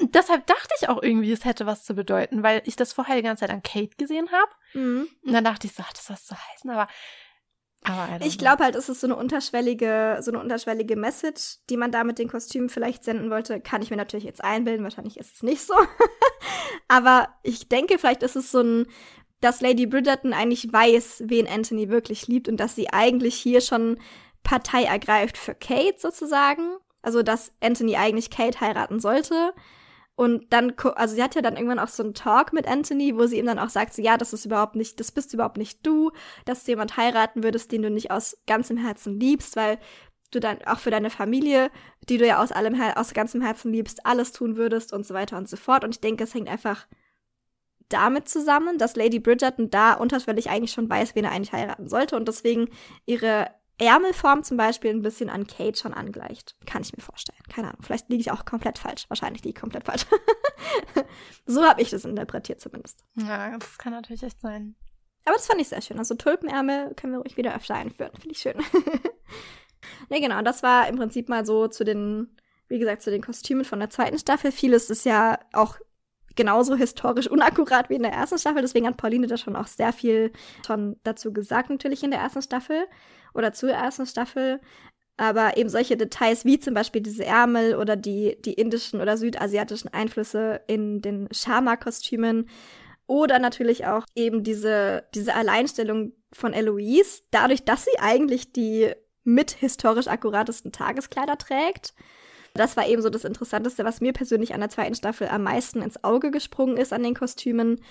Deshalb 0.00 0.46
dachte 0.46 0.74
ich 0.80 0.88
auch 0.88 1.02
irgendwie, 1.02 1.32
es 1.32 1.44
hätte 1.44 1.66
was 1.66 1.84
zu 1.84 1.94
bedeuten, 1.94 2.42
weil 2.42 2.62
ich 2.64 2.76
das 2.76 2.92
vorher 2.92 3.16
die 3.16 3.22
ganze 3.22 3.40
Zeit 3.40 3.50
an 3.50 3.62
Kate 3.62 3.96
gesehen 3.96 4.28
habe. 4.32 4.50
Mhm. 4.74 5.08
Und 5.24 5.32
dann 5.32 5.44
dachte 5.44 5.66
ich 5.66 5.74
so, 5.74 5.82
hat 5.82 5.96
das 5.96 6.10
was 6.10 6.24
zu 6.24 6.34
heißen? 6.34 6.70
Aber, 6.70 6.88
Ich 8.24 8.38
glaube 8.38 8.64
halt, 8.64 8.74
es 8.74 8.88
ist 8.88 9.00
so 9.00 9.06
eine 9.06 9.16
unterschwellige, 9.16 10.18
so 10.20 10.30
eine 10.30 10.40
unterschwellige 10.40 10.96
Message, 10.96 11.58
die 11.68 11.76
man 11.76 11.92
da 11.92 12.04
mit 12.04 12.18
den 12.18 12.28
Kostümen 12.28 12.68
vielleicht 12.68 13.04
senden 13.04 13.30
wollte. 13.30 13.60
Kann 13.60 13.82
ich 13.82 13.90
mir 13.90 13.96
natürlich 13.96 14.24
jetzt 14.24 14.42
einbilden, 14.42 14.84
wahrscheinlich 14.84 15.18
ist 15.18 15.34
es 15.34 15.42
nicht 15.42 15.62
so. 15.62 15.74
Aber 16.88 17.28
ich 17.42 17.68
denke, 17.68 17.98
vielleicht 17.98 18.22
ist 18.22 18.36
es 18.36 18.50
so 18.50 18.60
ein, 18.60 18.86
dass 19.42 19.60
Lady 19.60 19.86
Bridgerton 19.86 20.32
eigentlich 20.32 20.72
weiß, 20.72 21.24
wen 21.26 21.46
Anthony 21.46 21.90
wirklich 21.90 22.28
liebt 22.28 22.48
und 22.48 22.58
dass 22.58 22.74
sie 22.74 22.90
eigentlich 22.90 23.34
hier 23.34 23.60
schon 23.60 23.98
Partei 24.42 24.84
ergreift 24.84 25.36
für 25.36 25.54
Kate 25.54 25.96
sozusagen. 25.98 26.76
Also, 27.02 27.22
dass 27.22 27.52
Anthony 27.60 27.96
eigentlich 27.96 28.30
Kate 28.30 28.60
heiraten 28.60 29.00
sollte. 29.00 29.52
Und 30.14 30.52
dann, 30.52 30.74
also 30.94 31.16
sie 31.16 31.22
hat 31.22 31.34
ja 31.34 31.42
dann 31.42 31.56
irgendwann 31.56 31.80
auch 31.80 31.88
so 31.88 32.04
einen 32.04 32.14
Talk 32.14 32.52
mit 32.52 32.68
Anthony, 32.68 33.16
wo 33.16 33.26
sie 33.26 33.38
ihm 33.38 33.46
dann 33.46 33.58
auch 33.58 33.70
sagt, 33.70 33.94
so, 33.94 34.00
ja, 34.00 34.16
das 34.16 34.32
ist 34.32 34.44
überhaupt 34.44 34.76
nicht, 34.76 35.00
das 35.00 35.10
bist 35.10 35.34
überhaupt 35.34 35.56
nicht 35.56 35.84
du, 35.84 36.12
dass 36.44 36.64
du 36.64 36.72
jemand 36.72 36.96
heiraten 36.96 37.42
würdest, 37.42 37.72
den 37.72 37.82
du 37.82 37.90
nicht 37.90 38.12
aus 38.12 38.36
ganzem 38.46 38.76
Herzen 38.76 39.18
liebst, 39.18 39.56
weil 39.56 39.78
du 40.30 40.38
dann 40.38 40.58
auch 40.66 40.78
für 40.78 40.90
deine 40.92 41.10
Familie, 41.10 41.70
die 42.08 42.18
du 42.18 42.26
ja 42.26 42.40
aus 42.40 42.52
allem, 42.52 42.80
aus 42.94 43.14
ganzem 43.14 43.42
Herzen 43.42 43.72
liebst, 43.72 44.06
alles 44.06 44.30
tun 44.30 44.56
würdest 44.56 44.92
und 44.92 45.04
so 45.04 45.14
weiter 45.14 45.36
und 45.36 45.48
so 45.48 45.56
fort. 45.56 45.82
Und 45.82 45.96
ich 45.96 46.00
denke, 46.00 46.22
es 46.22 46.34
hängt 46.34 46.48
einfach 46.48 46.86
damit 47.92 48.28
zusammen, 48.28 48.78
dass 48.78 48.96
Lady 48.96 49.18
Bridgerton 49.18 49.70
da 49.70 49.94
unterschwellig 49.94 50.50
eigentlich 50.50 50.72
schon 50.72 50.88
weiß, 50.88 51.14
wen 51.14 51.24
er 51.24 51.32
eigentlich 51.32 51.52
heiraten 51.52 51.88
sollte 51.88 52.16
und 52.16 52.28
deswegen 52.28 52.68
ihre 53.06 53.48
Ärmelform 53.78 54.44
zum 54.44 54.56
Beispiel 54.56 54.90
ein 54.90 55.02
bisschen 55.02 55.28
an 55.30 55.46
Kate 55.46 55.78
schon 55.78 55.94
angleicht. 55.94 56.54
Kann 56.66 56.82
ich 56.82 56.96
mir 56.96 57.02
vorstellen. 57.02 57.38
Keine 57.48 57.68
Ahnung. 57.68 57.82
Vielleicht 57.82 58.08
liege 58.10 58.20
ich 58.20 58.30
auch 58.30 58.44
komplett 58.44 58.78
falsch. 58.78 59.06
Wahrscheinlich 59.08 59.42
liege 59.42 59.56
ich 59.56 59.60
komplett 59.60 59.84
falsch. 59.84 60.06
so 61.46 61.64
habe 61.64 61.82
ich 61.82 61.90
das 61.90 62.04
interpretiert 62.04 62.60
zumindest. 62.60 63.04
Ja, 63.16 63.56
das 63.56 63.78
kann 63.78 63.92
natürlich 63.92 64.22
echt 64.22 64.40
sein. 64.40 64.76
Aber 65.24 65.34
das 65.34 65.46
fand 65.46 65.60
ich 65.60 65.68
sehr 65.68 65.80
schön. 65.80 65.98
Also 65.98 66.14
Tulpenärmel 66.14 66.94
können 66.94 67.14
wir 67.14 67.20
ruhig 67.20 67.36
wieder 67.36 67.56
öfter 67.56 67.74
einführen. 67.74 68.12
Finde 68.12 68.32
ich 68.32 68.38
schön. 68.38 68.56
ne, 70.10 70.20
genau. 70.20 70.42
Das 70.42 70.62
war 70.62 70.88
im 70.88 70.96
Prinzip 70.96 71.28
mal 71.28 71.46
so 71.46 71.66
zu 71.66 71.84
den, 71.84 72.36
wie 72.68 72.78
gesagt, 72.78 73.02
zu 73.02 73.10
den 73.10 73.22
Kostümen 73.22 73.64
von 73.64 73.80
der 73.80 73.90
zweiten 73.90 74.18
Staffel. 74.18 74.52
Vieles 74.52 74.90
ist 74.90 75.04
ja 75.04 75.38
auch 75.52 75.78
genauso 76.36 76.76
historisch 76.76 77.28
unakkurat 77.28 77.90
wie 77.90 77.94
in 77.94 78.02
der 78.02 78.12
ersten 78.12 78.38
Staffel. 78.38 78.62
Deswegen 78.62 78.86
hat 78.86 78.96
Pauline 78.96 79.26
da 79.26 79.36
schon 79.36 79.56
auch 79.56 79.66
sehr 79.66 79.92
viel 79.92 80.32
schon 80.66 80.96
dazu 81.04 81.32
gesagt, 81.32 81.70
natürlich 81.70 82.02
in 82.02 82.10
der 82.10 82.20
ersten 82.20 82.42
Staffel 82.42 82.84
oder 83.34 83.52
zur 83.52 83.70
ersten 83.70 84.06
Staffel. 84.06 84.60
Aber 85.16 85.56
eben 85.56 85.68
solche 85.68 85.96
Details 85.96 86.44
wie 86.44 86.58
zum 86.58 86.74
Beispiel 86.74 87.02
diese 87.02 87.24
Ärmel 87.24 87.76
oder 87.76 87.96
die, 87.96 88.40
die 88.42 88.54
indischen 88.54 89.00
oder 89.00 89.16
südasiatischen 89.16 89.92
Einflüsse 89.92 90.62
in 90.66 91.02
den 91.02 91.28
Sharma-Kostümen 91.30 92.48
oder 93.06 93.38
natürlich 93.38 93.86
auch 93.86 94.06
eben 94.14 94.42
diese, 94.42 95.04
diese 95.14 95.34
Alleinstellung 95.34 96.12
von 96.32 96.54
Eloise, 96.54 97.22
dadurch, 97.30 97.64
dass 97.64 97.84
sie 97.84 97.98
eigentlich 98.00 98.52
die 98.52 98.90
mit 99.24 99.50
historisch 99.50 100.08
akkuratesten 100.08 100.72
Tageskleider 100.72 101.36
trägt. 101.36 101.94
Das 102.54 102.76
war 102.76 102.86
eben 102.86 103.02
so 103.02 103.10
das 103.10 103.24
Interessanteste, 103.24 103.84
was 103.84 104.00
mir 104.00 104.12
persönlich 104.12 104.54
an 104.54 104.60
der 104.60 104.68
zweiten 104.68 104.94
Staffel 104.94 105.28
am 105.28 105.42
meisten 105.42 105.82
ins 105.82 106.02
Auge 106.04 106.30
gesprungen 106.30 106.76
ist 106.76 106.92
an 106.92 107.02
den 107.02 107.14
Kostümen. 107.14 107.82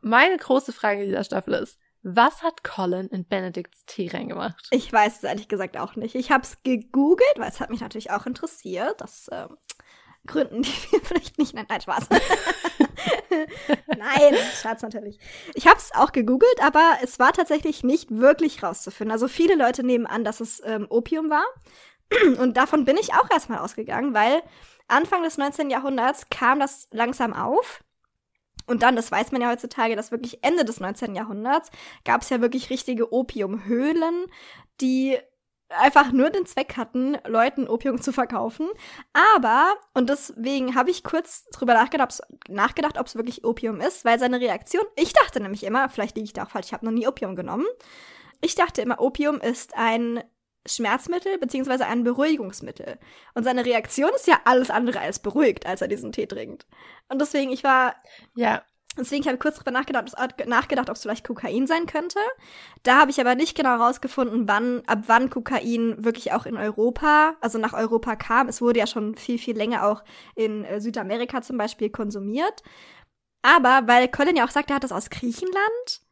Meine 0.00 0.36
große 0.36 0.72
Frage 0.72 1.04
dieser 1.04 1.24
Staffel 1.24 1.54
ist, 1.54 1.78
was 2.02 2.42
hat 2.42 2.64
Colin 2.64 3.08
in 3.08 3.26
Benedicts 3.26 3.84
Tee 3.84 4.08
reingemacht? 4.08 4.68
Ich 4.70 4.90
weiß 4.90 5.18
es 5.18 5.24
ehrlich 5.24 5.48
gesagt 5.48 5.76
auch 5.76 5.96
nicht. 5.96 6.14
Ich 6.14 6.30
habe 6.30 6.44
es 6.44 6.62
gegoogelt, 6.62 7.34
weil 7.36 7.50
es 7.50 7.60
hat 7.60 7.68
mich 7.68 7.80
natürlich 7.80 8.10
auch 8.10 8.24
interessiert. 8.24 9.00
Das 9.02 9.28
äh, 9.28 9.48
Gründen, 10.26 10.62
die 10.62 10.68
wir 10.92 11.00
vielleicht 11.02 11.38
nicht 11.38 11.54
nennen. 11.54 11.66
Nein, 11.68 11.80
Spaß. 11.82 12.08
Nein, 13.86 14.34
Schatz 14.62 14.82
natürlich. 14.82 15.18
Ich 15.54 15.66
habe 15.66 15.78
es 15.78 15.90
auch 15.94 16.12
gegoogelt, 16.12 16.62
aber 16.62 16.98
es 17.02 17.18
war 17.18 17.32
tatsächlich 17.32 17.84
nicht 17.84 18.10
wirklich 18.10 18.62
rauszufinden. 18.62 19.12
Also 19.12 19.28
viele 19.28 19.54
Leute 19.54 19.82
nehmen 19.82 20.06
an, 20.06 20.24
dass 20.24 20.40
es 20.40 20.62
ähm, 20.64 20.86
Opium 20.88 21.28
war. 21.28 21.44
Und 22.38 22.56
davon 22.56 22.84
bin 22.84 22.96
ich 22.96 23.14
auch 23.14 23.30
erstmal 23.30 23.58
ausgegangen, 23.58 24.14
weil 24.14 24.42
Anfang 24.88 25.22
des 25.22 25.38
19. 25.38 25.70
Jahrhunderts 25.70 26.28
kam 26.30 26.60
das 26.60 26.88
langsam 26.90 27.32
auf. 27.32 27.84
Und 28.66 28.82
dann, 28.82 28.96
das 28.96 29.10
weiß 29.10 29.32
man 29.32 29.40
ja 29.40 29.50
heutzutage, 29.50 29.96
dass 29.96 30.12
wirklich 30.12 30.44
Ende 30.44 30.64
des 30.64 30.80
19. 30.80 31.14
Jahrhunderts 31.14 31.70
gab 32.04 32.22
es 32.22 32.30
ja 32.30 32.40
wirklich 32.40 32.70
richtige 32.70 33.12
Opiumhöhlen, 33.12 34.26
die 34.80 35.18
einfach 35.70 36.12
nur 36.12 36.30
den 36.30 36.46
Zweck 36.46 36.76
hatten, 36.76 37.16
Leuten 37.26 37.68
Opium 37.68 38.00
zu 38.00 38.12
verkaufen. 38.12 38.68
Aber, 39.12 39.74
und 39.94 40.10
deswegen 40.10 40.74
habe 40.74 40.90
ich 40.90 41.04
kurz 41.04 41.46
drüber 41.52 41.74
nachgedacht, 42.48 42.98
ob 42.98 43.06
es 43.06 43.16
wirklich 43.16 43.44
Opium 43.44 43.80
ist, 43.80 44.04
weil 44.04 44.18
seine 44.18 44.40
Reaktion, 44.40 44.84
ich 44.96 45.12
dachte 45.12 45.40
nämlich 45.40 45.64
immer, 45.64 45.88
vielleicht 45.88 46.16
liege 46.16 46.26
ich 46.26 46.32
da 46.32 46.44
auch 46.44 46.50
falsch, 46.50 46.66
ich 46.66 46.72
habe 46.72 46.84
noch 46.84 46.92
nie 46.92 47.06
Opium 47.06 47.36
genommen. 47.36 47.66
Ich 48.40 48.54
dachte 48.54 48.82
immer, 48.82 49.00
Opium 49.00 49.40
ist 49.40 49.76
ein 49.76 50.22
Schmerzmittel 50.66 51.38
beziehungsweise 51.38 51.86
ein 51.86 52.04
Beruhigungsmittel. 52.04 52.98
Und 53.34 53.44
seine 53.44 53.64
Reaktion 53.64 54.10
ist 54.14 54.26
ja 54.26 54.40
alles 54.44 54.70
andere 54.70 55.00
als 55.00 55.20
beruhigt, 55.20 55.66
als 55.66 55.80
er 55.82 55.88
diesen 55.88 56.12
Tee 56.12 56.26
trinkt. 56.26 56.66
Und 57.08 57.20
deswegen, 57.20 57.50
ich 57.50 57.64
war 57.64 57.94
Ja, 58.34 58.62
Deswegen 58.98 59.24
habe 59.24 59.34
ich 59.34 59.40
kurz 59.40 59.56
drüber 59.56 59.70
nachgedacht, 59.70 60.12
nachgedacht 60.46 60.90
ob 60.90 60.96
es 60.96 61.02
vielleicht 61.02 61.24
Kokain 61.24 61.68
sein 61.68 61.86
könnte. 61.86 62.18
Da 62.82 62.98
habe 63.00 63.12
ich 63.12 63.20
aber 63.20 63.36
nicht 63.36 63.56
genau 63.56 63.76
rausgefunden, 63.76 64.48
wann, 64.48 64.82
ab 64.86 65.04
wann 65.06 65.30
Kokain 65.30 66.04
wirklich 66.04 66.32
auch 66.32 66.44
in 66.44 66.56
Europa, 66.56 67.36
also 67.40 67.58
nach 67.58 67.72
Europa 67.72 68.16
kam. 68.16 68.48
Es 68.48 68.60
wurde 68.60 68.80
ja 68.80 68.88
schon 68.88 69.14
viel, 69.14 69.38
viel 69.38 69.56
länger 69.56 69.86
auch 69.86 70.02
in 70.34 70.64
äh, 70.64 70.80
Südamerika 70.80 71.40
zum 71.40 71.56
Beispiel 71.56 71.90
konsumiert. 71.90 72.64
Aber 73.42 73.82
weil 73.86 74.08
Colin 74.08 74.36
ja 74.36 74.44
auch 74.44 74.50
sagt, 74.50 74.70
er 74.70 74.76
hat 74.76 74.84
das 74.84 74.92
aus 74.92 75.08
Griechenland. 75.08 76.02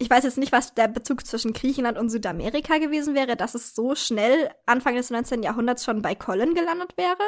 Ich 0.00 0.08
weiß 0.08 0.24
jetzt 0.24 0.38
nicht, 0.38 0.50
was 0.50 0.72
der 0.74 0.88
Bezug 0.88 1.26
zwischen 1.26 1.52
Griechenland 1.52 1.98
und 1.98 2.08
Südamerika 2.08 2.78
gewesen 2.78 3.14
wäre, 3.14 3.36
dass 3.36 3.54
es 3.54 3.74
so 3.74 3.94
schnell 3.94 4.50
Anfang 4.64 4.94
des 4.94 5.10
19. 5.10 5.42
Jahrhunderts 5.42 5.84
schon 5.84 6.00
bei 6.00 6.14
Colin 6.14 6.54
gelandet 6.54 6.96
wäre. 6.96 7.18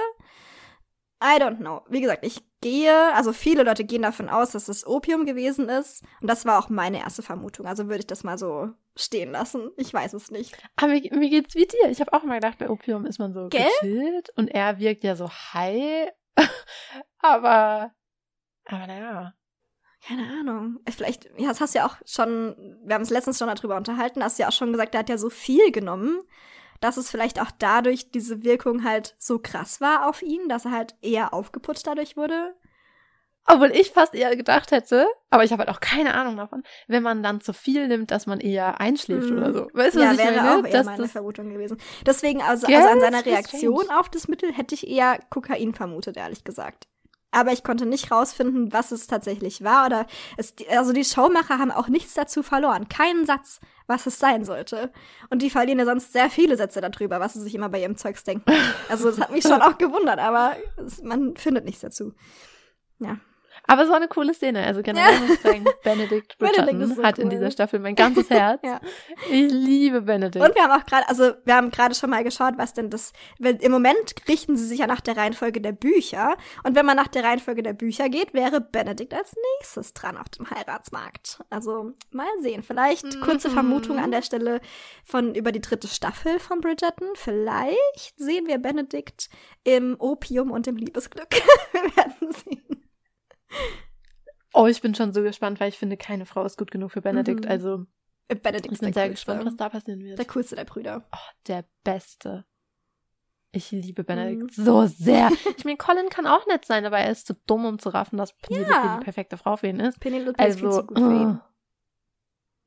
I 1.22 1.38
don't 1.38 1.58
know. 1.58 1.82
Wie 1.90 2.00
gesagt, 2.00 2.24
ich 2.24 2.42
gehe, 2.62 3.12
also 3.14 3.34
viele 3.34 3.62
Leute 3.62 3.84
gehen 3.84 4.00
davon 4.00 4.30
aus, 4.30 4.52
dass 4.52 4.68
es 4.68 4.86
Opium 4.86 5.26
gewesen 5.26 5.68
ist. 5.68 6.02
Und 6.22 6.28
das 6.28 6.46
war 6.46 6.58
auch 6.58 6.70
meine 6.70 7.00
erste 7.00 7.22
Vermutung. 7.22 7.66
Also 7.66 7.88
würde 7.88 7.98
ich 7.98 8.06
das 8.06 8.24
mal 8.24 8.38
so 8.38 8.70
stehen 8.96 9.32
lassen. 9.32 9.70
Ich 9.76 9.92
weiß 9.92 10.14
es 10.14 10.30
nicht. 10.30 10.56
aber 10.76 10.92
mir, 10.92 11.02
mir 11.14 11.28
geht's 11.28 11.54
wie 11.54 11.66
dir. 11.66 11.90
Ich 11.90 12.00
habe 12.00 12.14
auch 12.14 12.22
mal 12.22 12.36
gedacht, 12.36 12.56
bei 12.56 12.70
Opium 12.70 13.04
ist 13.04 13.18
man 13.18 13.34
so 13.34 13.48
Gell? 13.50 13.66
gechillt 13.82 14.30
und 14.36 14.48
er 14.48 14.78
wirkt 14.78 15.04
ja 15.04 15.14
so 15.14 15.28
high. 15.28 16.08
aber, 17.18 17.92
aber 18.64 18.86
naja. 18.86 19.34
Keine 20.06 20.22
Ahnung. 20.40 20.80
Äh, 20.84 20.92
Vielleicht, 20.92 21.26
ja, 21.38 21.48
das 21.48 21.60
hast 21.60 21.74
du 21.74 21.78
ja 21.78 21.86
auch 21.86 21.96
schon, 22.06 22.56
wir 22.84 22.94
haben 22.94 23.02
es 23.02 23.10
letztens 23.10 23.38
schon 23.38 23.48
darüber 23.48 23.76
unterhalten, 23.76 24.22
hast 24.24 24.38
du 24.38 24.42
ja 24.42 24.48
auch 24.48 24.52
schon 24.52 24.72
gesagt, 24.72 24.94
er 24.94 25.00
hat 25.00 25.08
ja 25.08 25.18
so 25.18 25.30
viel 25.30 25.70
genommen, 25.70 26.20
dass 26.80 26.96
es 26.96 27.10
vielleicht 27.10 27.40
auch 27.40 27.50
dadurch 27.58 28.10
diese 28.10 28.42
Wirkung 28.42 28.82
halt 28.84 29.14
so 29.18 29.38
krass 29.38 29.80
war 29.80 30.08
auf 30.08 30.20
ihn, 30.22 30.48
dass 30.48 30.64
er 30.64 30.72
halt 30.72 30.96
eher 31.02 31.32
aufgeputscht 31.32 31.86
dadurch 31.86 32.16
wurde. 32.16 32.54
Obwohl 33.44 33.72
ich 33.72 33.90
fast 33.90 34.14
eher 34.14 34.36
gedacht 34.36 34.70
hätte, 34.70 35.04
aber 35.30 35.42
ich 35.42 35.50
habe 35.50 35.60
halt 35.64 35.68
auch 35.70 35.80
keine 35.80 36.14
Ahnung 36.14 36.36
davon, 36.36 36.62
wenn 36.86 37.02
man 37.02 37.24
dann 37.24 37.40
zu 37.40 37.52
viel 37.52 37.88
nimmt, 37.88 38.12
dass 38.12 38.26
man 38.26 38.38
eher 38.38 38.80
einschläft 38.80 39.30
Mhm. 39.30 39.36
oder 39.36 39.52
so. 39.52 39.68
Weißt 39.72 39.96
du, 39.96 40.00
ja, 40.00 40.06
was 40.10 40.12
ich 40.12 40.18
wäre 40.24 40.36
meine? 40.36 40.50
auch 40.60 40.64
eher 40.64 40.72
Dass 40.72 40.86
meine 40.86 41.02
das- 41.02 41.10
Vermutung 41.12 41.50
gewesen. 41.52 41.76
Deswegen, 42.06 42.40
also, 42.40 42.68
also 42.68 42.88
an 42.88 43.00
seiner 43.00 43.24
Reaktion 43.26 43.82
strange. 43.82 43.98
auf 44.00 44.08
das 44.10 44.28
Mittel 44.28 44.52
hätte 44.52 44.76
ich 44.76 44.86
eher 44.86 45.18
Kokain 45.28 45.74
vermutet, 45.74 46.16
ehrlich 46.16 46.44
gesagt. 46.44 46.86
Aber 47.32 47.52
ich 47.52 47.64
konnte 47.64 47.86
nicht 47.86 48.10
rausfinden, 48.10 48.72
was 48.72 48.92
es 48.92 49.06
tatsächlich 49.06 49.64
war. 49.64 49.86
Oder 49.86 50.06
es, 50.36 50.54
also 50.70 50.92
die 50.92 51.04
Showmacher 51.04 51.58
haben 51.58 51.70
auch 51.70 51.88
nichts 51.88 52.14
dazu 52.14 52.42
verloren. 52.42 52.88
Keinen 52.88 53.26
Satz, 53.26 53.60
was 53.86 54.06
es 54.06 54.18
sein 54.18 54.44
sollte. 54.44 54.92
Und 55.30 55.42
die 55.42 55.50
verlieren 55.50 55.78
ja 55.78 55.86
sonst 55.86 56.12
sehr 56.12 56.30
viele 56.30 56.56
Sätze 56.56 56.80
darüber, 56.80 57.20
was 57.20 57.32
sie 57.32 57.40
sich 57.40 57.54
immer 57.54 57.70
bei 57.70 57.80
ihrem 57.80 57.96
Zeugs 57.96 58.22
denken. 58.22 58.52
Also 58.88 59.10
das 59.10 59.18
hat 59.18 59.30
mich 59.30 59.42
schon 59.42 59.62
auch 59.62 59.78
gewundert, 59.78 60.18
aber 60.18 60.56
es, 60.76 61.02
man 61.02 61.36
findet 61.36 61.64
nichts 61.64 61.80
dazu. 61.80 62.12
Ja. 62.98 63.18
Aber 63.68 63.82
es 63.82 63.88
war 63.88 63.96
eine 63.96 64.08
coole 64.08 64.34
Szene. 64.34 64.64
Also 64.64 64.82
generell 64.82 65.20
muss 65.20 65.30
ich 65.36 65.40
sagen, 65.40 65.64
Benedict 65.84 66.36
Benedict 66.38 66.38
Bridgerton 66.38 66.94
so 66.96 67.02
hat 67.02 67.18
in 67.18 67.24
cool. 67.26 67.30
dieser 67.30 67.50
Staffel 67.50 67.78
mein 67.80 67.94
ganzes 67.94 68.28
Herz. 68.30 68.60
Ja. 68.64 68.80
Ich 69.30 69.50
liebe 69.52 70.02
Benedict. 70.02 70.44
Und 70.44 70.54
wir 70.54 70.62
haben 70.64 70.80
auch 70.80 70.84
gerade, 70.84 71.08
also 71.08 71.32
wir 71.44 71.54
haben 71.54 71.70
gerade 71.70 71.94
schon 71.94 72.10
mal 72.10 72.24
geschaut, 72.24 72.54
was 72.56 72.74
denn 72.74 72.90
das, 72.90 73.12
weil 73.38 73.56
im 73.62 73.70
Moment 73.72 74.14
richten 74.28 74.56
sie 74.56 74.66
sich 74.66 74.80
ja 74.80 74.86
nach 74.86 75.00
der 75.00 75.16
Reihenfolge 75.16 75.60
der 75.60 75.72
Bücher. 75.72 76.36
Und 76.64 76.74
wenn 76.74 76.84
man 76.86 76.96
nach 76.96 77.08
der 77.08 77.24
Reihenfolge 77.24 77.62
der 77.62 77.72
Bücher 77.72 78.08
geht, 78.08 78.34
wäre 78.34 78.60
Benedikt 78.60 79.14
als 79.14 79.32
nächstes 79.58 79.94
dran 79.94 80.16
auf 80.16 80.28
dem 80.30 80.50
Heiratsmarkt. 80.50 81.38
Also 81.50 81.92
mal 82.10 82.26
sehen. 82.40 82.62
Vielleicht 82.62 83.20
kurze 83.20 83.48
Mhm. 83.48 83.52
Vermutung 83.54 83.98
an 83.98 84.10
der 84.10 84.22
Stelle 84.22 84.60
von 85.04 85.34
über 85.34 85.52
die 85.52 85.60
dritte 85.60 85.88
Staffel 85.88 86.38
von 86.38 86.60
Bridgerton. 86.60 87.08
Vielleicht 87.14 88.14
sehen 88.16 88.46
wir 88.46 88.58
Benedikt 88.58 89.28
im 89.64 89.96
Opium 89.98 90.50
und 90.50 90.66
im 90.66 90.76
Liebesglück. 90.76 91.28
wir 91.72 91.96
werden 91.96 92.32
sehen. 92.44 92.62
Oh, 94.52 94.66
ich 94.66 94.80
bin 94.80 94.94
schon 94.94 95.12
so 95.12 95.22
gespannt, 95.22 95.60
weil 95.60 95.68
ich 95.68 95.78
finde, 95.78 95.96
keine 95.96 96.26
Frau 96.26 96.44
ist 96.44 96.58
gut 96.58 96.70
genug 96.70 96.92
für 96.92 97.02
Benedict. 97.02 97.44
Mhm. 97.44 97.50
Also 97.50 97.86
Benedikt 98.28 98.66
ich 98.66 98.72
ist 98.72 98.80
bin 98.80 98.92
sehr 98.92 99.08
coolste. 99.08 99.10
gespannt, 99.10 99.46
was 99.46 99.56
da 99.56 99.68
passieren 99.68 100.02
wird. 100.02 100.18
der 100.18 100.26
coolste 100.26 100.56
der 100.56 100.64
Brüder. 100.64 101.04
oh, 101.12 101.30
der 101.46 101.64
Beste. 101.84 102.44
Ich 103.54 103.70
liebe 103.70 104.02
Benedict 104.02 104.56
mhm. 104.56 104.64
so 104.64 104.86
sehr. 104.86 105.30
Ich 105.56 105.64
meine, 105.64 105.76
Colin 105.76 106.08
kann 106.08 106.26
auch 106.26 106.46
nett 106.46 106.64
sein, 106.64 106.86
aber 106.86 106.98
er 106.98 107.10
ist 107.10 107.26
zu 107.26 107.34
dumm, 107.46 107.66
um 107.66 107.78
zu 107.78 107.90
raffen, 107.90 108.16
dass 108.16 108.32
Penelope 108.38 108.72
ja. 108.72 108.96
die 108.98 109.04
perfekte 109.04 109.36
Frau 109.36 109.56
für 109.56 109.68
ihn 109.68 109.80
ist. 109.80 110.00
Penelope 110.00 110.38
also, 110.38 110.52
ist 110.54 110.60
viel 110.60 110.70
zu 110.70 110.86
gut 110.86 110.98
für 110.98 111.12
ihn. 111.12 111.40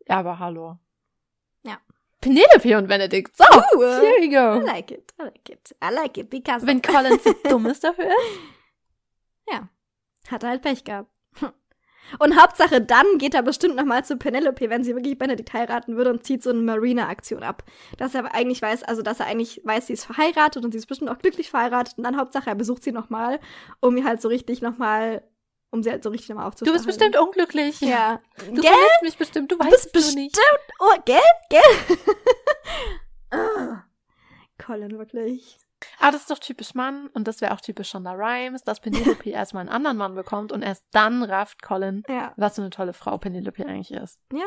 Ja, 0.08 0.18
aber 0.18 0.38
hallo. 0.38 0.78
Ja. 1.64 1.80
Penelope 2.22 2.78
und 2.78 2.88
Benedict. 2.88 3.36
So, 3.36 3.44
uh, 3.44 4.00
here 4.00 4.22
we 4.22 4.30
go. 4.30 4.62
I 4.62 4.66
like 4.66 4.92
it. 4.92 5.14
I 5.20 5.24
like 5.24 5.50
it. 5.50 5.76
I 5.84 5.94
like 5.94 6.18
it 6.18 6.30
because. 6.30 6.66
Wenn 6.66 6.82
Colin 6.82 7.20
zu 7.20 7.34
dumm 7.50 7.66
ist 7.66 7.84
dafür. 7.84 8.12
Ja. 9.52 9.68
Hat 10.30 10.44
er 10.44 10.50
halt 10.50 10.62
Pech 10.62 10.84
gehabt. 10.84 11.10
Und 12.20 12.40
Hauptsache, 12.40 12.82
dann 12.82 13.18
geht 13.18 13.34
er 13.34 13.42
bestimmt 13.42 13.76
nochmal 13.76 14.06
zu 14.06 14.18
Penelope, 14.18 14.70
wenn 14.70 14.84
sie 14.84 14.96
wirklich 14.96 15.18
Benedikt 15.18 15.54
heiraten 15.54 15.98
würde 15.98 16.12
und 16.12 16.24
zieht 16.24 16.44
so 16.44 16.52
eine 16.52 16.62
Marina-Aktion 16.62 17.42
ab. 17.42 17.64
Dass 17.98 18.14
er 18.14 18.32
eigentlich 18.34 18.62
weiß, 18.62 18.84
also 18.84 19.02
dass 19.02 19.20
er 19.20 19.26
eigentlich 19.26 19.62
weiß, 19.64 19.88
sie 19.88 19.94
ist 19.94 20.06
verheiratet 20.06 20.64
und 20.64 20.72
sie 20.72 20.78
ist 20.78 20.86
bestimmt 20.86 21.10
auch 21.10 21.18
glücklich 21.18 21.50
verheiratet. 21.50 21.98
Und 21.98 22.04
dann 22.04 22.18
Hauptsache, 22.18 22.50
er 22.50 22.56
besucht 22.56 22.84
sie 22.84 22.92
nochmal, 22.92 23.40
um 23.80 23.98
ihr 23.98 24.04
halt 24.04 24.22
so 24.22 24.28
richtig 24.28 24.62
nochmal, 24.62 25.24
um 25.72 25.82
sie 25.82 25.90
halt 25.90 26.04
so 26.04 26.10
richtig 26.10 26.30
nochmal 26.30 26.48
aufzustellen. 26.48 26.78
Du 26.78 26.86
bist 26.86 27.00
bestimmt 27.00 27.18
unglücklich. 27.18 27.82
Ja. 27.82 28.22
Du 28.54 28.62
gell? 28.62 28.72
mich 29.02 29.18
bestimmt, 29.18 29.52
du, 29.52 29.58
du 29.58 29.66
weißt 29.66 29.92
bist 29.92 30.10
es 30.10 30.16
nicht. 30.16 30.38
Oh, 30.80 30.94
gell? 31.06 31.18
Gell? 31.50 31.98
ah. 33.40 33.84
Colin, 34.64 34.98
wirklich. 34.98 35.58
Ah, 36.00 36.12
das 36.12 36.22
ist 36.22 36.32
doch 36.32 36.40
typisch 36.40 36.74
Mann 36.74 37.08
und 37.08 37.28
das 37.28 37.42
wäre 37.42 37.54
auch 37.54 37.62
typisch 37.62 37.90
Shonda 37.90 38.14
Rhimes, 38.14 38.64
dass 38.64 38.80
Penelope 38.80 39.30
erstmal 39.30 39.62
einen 39.62 39.70
anderen 39.70 39.98
Mann 39.98 40.16
bekommt 40.16 40.52
und 40.52 40.62
erst 40.62 40.86
dann 40.92 41.24
rafft 41.24 41.62
Colin, 41.62 42.04
ja. 42.08 42.34
was 42.38 42.56
für 42.56 42.62
eine 42.62 42.70
tolle 42.70 42.94
Frau 42.94 43.18
Penelope 43.18 43.66
eigentlich 43.66 43.92
ist. 43.92 44.20
Ja, 44.32 44.46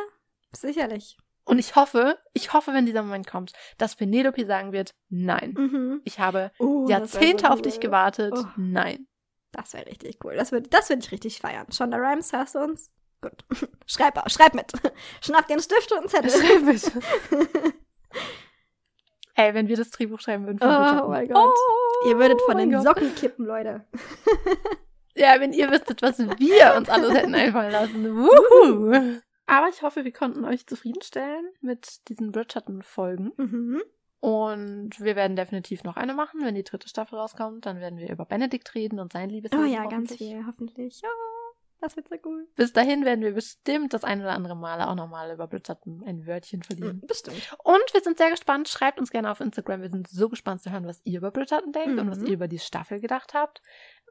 sicherlich. 0.52 1.18
Und 1.44 1.58
ich 1.58 1.76
hoffe, 1.76 2.18
ich 2.34 2.52
hoffe, 2.52 2.74
wenn 2.74 2.84
dieser 2.84 3.02
Moment 3.02 3.26
kommt, 3.26 3.52
dass 3.78 3.96
Penelope 3.96 4.44
sagen 4.44 4.72
wird, 4.72 4.94
nein. 5.08 5.54
Mhm. 5.56 6.02
Ich 6.04 6.18
habe 6.18 6.52
uh, 6.60 6.86
Jahrzehnte 6.88 7.46
so 7.46 7.52
auf 7.52 7.62
dich 7.62 7.80
gewartet. 7.80 8.34
Oh. 8.36 8.44
Nein. 8.56 9.06
Das 9.52 9.72
wäre 9.72 9.86
richtig 9.86 10.18
cool. 10.24 10.36
Das 10.36 10.52
würde 10.52 10.68
das 10.68 10.90
würd 10.90 11.04
ich 11.04 11.10
richtig 11.10 11.38
feiern. 11.38 11.72
Shonda 11.72 11.96
Rhimes, 11.96 12.32
hörst 12.32 12.54
du 12.54 12.58
uns? 12.58 12.92
Gut. 13.22 13.44
schreib, 13.86 14.20
schreib 14.30 14.54
mit. 14.54 14.72
Schnapp 15.22 15.46
dir 15.46 15.54
einen 15.54 15.62
Stift 15.62 15.90
und 15.92 15.98
einen 16.00 16.08
Zettel. 16.08 16.30
Schreib 16.30 16.62
mit. 16.62 16.92
Ey, 19.38 19.54
wenn 19.54 19.68
wir 19.68 19.76
das 19.76 19.90
Drehbuch 19.90 20.18
schreiben 20.18 20.46
würden. 20.46 20.58
Von 20.58 20.68
oh 20.68 21.08
mein 21.08 21.28
Gott. 21.28 21.36
Oh, 21.36 22.08
ihr 22.08 22.18
würdet 22.18 22.42
von 22.42 22.58
den 22.58 22.72
Gott. 22.72 22.82
Socken 22.82 23.14
kippen, 23.14 23.46
Leute. 23.46 23.84
ja, 25.14 25.38
wenn 25.38 25.52
ihr 25.52 25.70
wüsstet, 25.70 26.02
was 26.02 26.18
wir 26.18 26.74
uns 26.76 26.88
alles 26.88 27.14
hätten 27.14 27.36
einfallen 27.36 27.70
lassen. 27.70 28.16
Wuhu. 28.16 29.20
Aber 29.46 29.68
ich 29.68 29.82
hoffe, 29.82 30.04
wir 30.04 30.12
konnten 30.12 30.44
euch 30.44 30.66
zufriedenstellen 30.66 31.46
mit 31.60 32.08
diesen 32.08 32.32
Bridgerton-Folgen. 32.32 33.30
Mhm. 33.36 33.82
Und 34.18 34.98
wir 34.98 35.14
werden 35.14 35.36
definitiv 35.36 35.84
noch 35.84 35.96
eine 35.96 36.14
machen, 36.14 36.40
wenn 36.42 36.56
die 36.56 36.64
dritte 36.64 36.88
Staffel 36.88 37.16
rauskommt. 37.16 37.64
Dann 37.64 37.78
werden 37.78 38.00
wir 38.00 38.10
über 38.10 38.24
Benedikt 38.24 38.74
reden 38.74 38.98
und 38.98 39.12
sein 39.12 39.30
Liebesleben. 39.30 39.64
Oh 39.64 39.68
ja, 39.68 39.86
ganz 39.86 40.16
viel, 40.16 40.44
hoffentlich. 40.48 41.00
Oh. 41.04 41.37
Das 41.80 41.96
wird 41.96 42.08
sehr 42.08 42.18
cool. 42.24 42.48
Bis 42.56 42.72
dahin 42.72 43.04
werden 43.04 43.22
wir 43.22 43.32
bestimmt 43.32 43.94
das 43.94 44.02
ein 44.02 44.20
oder 44.20 44.32
andere 44.32 44.56
Mal 44.56 44.82
auch 44.82 44.96
nochmal 44.96 45.32
über 45.32 45.46
Bridgerton 45.46 46.02
ein 46.04 46.26
Wörtchen 46.26 46.64
verlieren. 46.64 47.00
Mm, 47.04 47.06
bestimmt. 47.06 47.56
Und 47.62 47.94
wir 47.94 48.00
sind 48.00 48.18
sehr 48.18 48.30
gespannt. 48.30 48.68
Schreibt 48.68 48.98
uns 48.98 49.10
gerne 49.10 49.30
auf 49.30 49.40
Instagram. 49.40 49.82
Wir 49.82 49.90
sind 49.90 50.08
so 50.08 50.28
gespannt 50.28 50.60
zu 50.60 50.72
hören, 50.72 50.86
was 50.86 51.00
ihr 51.04 51.18
über 51.18 51.30
Bridgerton 51.30 51.72
denkt 51.72 51.92
mhm. 51.92 51.98
und 52.00 52.10
was 52.10 52.18
mhm. 52.18 52.26
ihr 52.26 52.32
über 52.32 52.48
die 52.48 52.58
Staffel 52.58 53.00
gedacht 53.00 53.32
habt. 53.32 53.62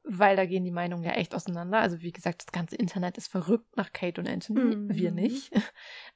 Weil 0.03 0.37
da 0.37 0.45
gehen 0.45 0.63
die 0.63 0.71
Meinungen 0.71 1.03
ja 1.03 1.11
echt 1.11 1.35
auseinander. 1.35 1.79
Also 1.79 2.01
wie 2.01 2.13
gesagt, 2.13 2.43
das 2.43 2.53
ganze 2.53 2.77
Internet 2.77 3.17
ist 3.17 3.27
verrückt 3.27 3.75
nach 3.75 3.91
Kate 3.91 4.21
und 4.21 4.29
Anthony. 4.29 4.75
Mhm. 4.75 4.95
Wir 4.95 5.11
nicht. 5.11 5.51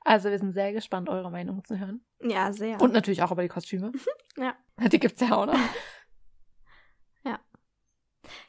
Also 0.04 0.32
wir 0.32 0.40
sind 0.40 0.54
sehr 0.54 0.74
gespannt, 0.74 1.10
eure 1.10 1.30
Meinungen 1.30 1.64
zu 1.64 1.78
hören. 1.78 2.04
Ja, 2.24 2.52
sehr. 2.52 2.82
Und 2.82 2.92
natürlich 2.92 3.22
auch 3.22 3.32
über 3.32 3.44
die 3.44 3.50
Kostüme. 3.50 3.92
ja. 4.36 4.56
Die 4.92 5.00
gibt's 5.00 5.22
ja 5.22 5.36
auch 5.36 5.46
noch. 5.46 5.60
Ja. 7.24 7.40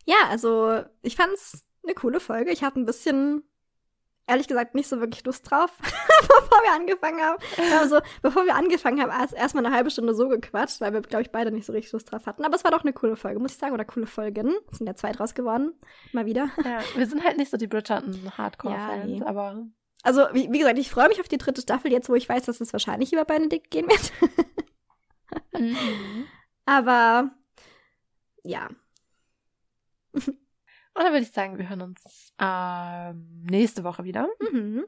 Ja, 0.06 0.28
also 0.30 0.82
ich 1.02 1.14
fand's 1.14 1.66
eine 1.84 1.94
coole 1.94 2.20
Folge. 2.20 2.50
Ich 2.50 2.62
hatte 2.62 2.80
ein 2.80 2.84
bisschen, 2.84 3.42
ehrlich 4.26 4.48
gesagt, 4.48 4.74
nicht 4.74 4.88
so 4.88 5.00
wirklich 5.00 5.24
Lust 5.24 5.50
drauf, 5.50 5.70
bevor 6.20 6.62
wir 6.62 6.72
angefangen 6.72 7.20
haben. 7.20 7.42
Also, 7.78 8.00
bevor 8.22 8.44
wir 8.44 8.54
angefangen 8.54 9.00
haben, 9.00 9.10
erst 9.10 9.34
erstmal 9.34 9.66
eine 9.66 9.74
halbe 9.74 9.90
Stunde 9.90 10.14
so 10.14 10.28
gequatscht, 10.28 10.80
weil 10.80 10.92
wir, 10.92 11.02
glaube 11.02 11.22
ich, 11.22 11.30
beide 11.30 11.50
nicht 11.50 11.66
so 11.66 11.72
richtig 11.72 11.92
Lust 11.92 12.10
drauf 12.10 12.26
hatten. 12.26 12.44
Aber 12.44 12.54
es 12.54 12.64
war 12.64 12.70
doch 12.70 12.82
eine 12.82 12.92
coole 12.92 13.16
Folge, 13.16 13.40
muss 13.40 13.52
ich 13.52 13.58
sagen, 13.58 13.74
oder 13.74 13.84
coole 13.84 14.06
Folgen. 14.06 14.54
Es 14.70 14.78
sind 14.78 14.86
ja 14.86 14.94
zwei 14.94 15.12
draus 15.12 15.34
geworden. 15.34 15.72
Mal 16.12 16.26
wieder. 16.26 16.50
Ja, 16.64 16.80
wir 16.96 17.06
sind 17.06 17.24
halt 17.24 17.36
nicht 17.36 17.50
so 17.50 17.56
die 17.56 17.66
Bridgerton-Hardcore-Fans, 17.66 19.10
ja, 19.10 19.18
nee. 19.18 19.22
aber. 19.24 19.66
Also, 20.04 20.22
wie, 20.32 20.52
wie, 20.52 20.58
gesagt, 20.58 20.78
ich 20.78 20.90
freue 20.90 21.08
mich 21.08 21.20
auf 21.20 21.28
die 21.28 21.38
dritte 21.38 21.62
Staffel, 21.62 21.92
jetzt 21.92 22.08
wo 22.08 22.14
ich 22.16 22.28
weiß, 22.28 22.44
dass 22.44 22.60
es 22.60 22.72
wahrscheinlich 22.72 23.12
über 23.12 23.24
Benedikt 23.24 23.70
gehen 23.70 23.86
wird. 23.88 24.12
mhm. 25.60 26.26
Aber 26.66 27.30
ja. 28.44 28.68
Und 30.94 31.04
dann 31.04 31.12
würde 31.12 31.24
ich 31.24 31.32
sagen, 31.32 31.58
wir 31.58 31.68
hören 31.68 31.82
uns 31.82 32.32
ähm, 32.38 33.44
nächste 33.48 33.84
Woche 33.84 34.04
wieder. 34.04 34.28
Mhm. 34.52 34.84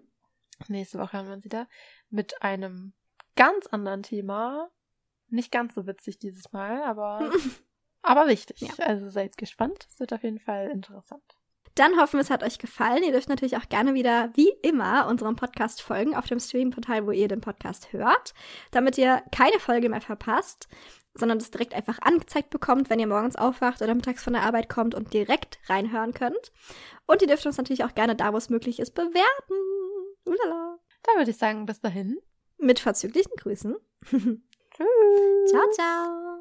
Nächste 0.68 0.98
Woche 0.98 1.16
hören 1.16 1.26
wir 1.26 1.34
uns 1.34 1.44
wieder 1.44 1.68
mit 2.10 2.42
einem 2.42 2.92
ganz 3.36 3.66
anderen 3.68 4.02
Thema. 4.02 4.70
Nicht 5.28 5.50
ganz 5.50 5.74
so 5.74 5.86
witzig 5.86 6.18
dieses 6.18 6.52
Mal, 6.52 6.82
aber, 6.82 7.30
aber 8.02 8.28
wichtig. 8.28 8.60
Ja. 8.60 8.74
Also 8.84 9.08
seid 9.08 9.36
gespannt. 9.36 9.86
Es 9.88 9.98
wird 9.98 10.12
auf 10.12 10.22
jeden 10.22 10.40
Fall 10.40 10.70
interessant. 10.70 11.24
Dann 11.74 11.98
hoffen 11.98 12.18
wir, 12.18 12.20
es 12.20 12.30
hat 12.30 12.44
euch 12.44 12.58
gefallen. 12.58 13.02
Ihr 13.02 13.10
dürft 13.10 13.28
natürlich 13.28 13.56
auch 13.56 13.68
gerne 13.68 13.94
wieder, 13.94 14.30
wie 14.34 14.50
immer, 14.62 15.08
unserem 15.08 15.34
Podcast 15.34 15.82
folgen 15.82 16.14
auf 16.14 16.26
dem 16.26 16.38
Streaming-Portal, 16.38 17.04
wo 17.04 17.10
ihr 17.10 17.26
den 17.26 17.40
Podcast 17.40 17.92
hört, 17.92 18.32
damit 18.70 18.96
ihr 18.96 19.24
keine 19.32 19.58
Folge 19.58 19.88
mehr 19.88 20.00
verpasst 20.00 20.68
sondern 21.14 21.38
das 21.38 21.50
direkt 21.50 21.74
einfach 21.74 21.98
angezeigt 22.00 22.50
bekommt, 22.50 22.90
wenn 22.90 22.98
ihr 22.98 23.06
morgens 23.06 23.36
aufwacht 23.36 23.82
oder 23.82 23.94
mittags 23.94 24.22
von 24.22 24.32
der 24.32 24.42
Arbeit 24.42 24.68
kommt 24.68 24.94
und 24.94 25.12
direkt 25.12 25.58
reinhören 25.68 26.12
könnt. 26.12 26.52
Und 27.06 27.22
ihr 27.22 27.28
dürft 27.28 27.46
uns 27.46 27.56
natürlich 27.56 27.84
auch 27.84 27.94
gerne 27.94 28.16
da, 28.16 28.32
wo 28.32 28.36
es 28.36 28.50
möglich 28.50 28.80
ist, 28.80 28.94
bewerten. 28.94 29.54
Ulala. 30.24 30.78
Da 31.02 31.18
würde 31.18 31.30
ich 31.30 31.36
sagen, 31.36 31.66
bis 31.66 31.80
dahin. 31.80 32.18
Mit 32.58 32.80
verzüglichen 32.80 33.32
Grüßen. 33.36 33.76
Tschüss. 34.10 35.50
Ciao, 35.50 35.70
ciao. 35.72 36.33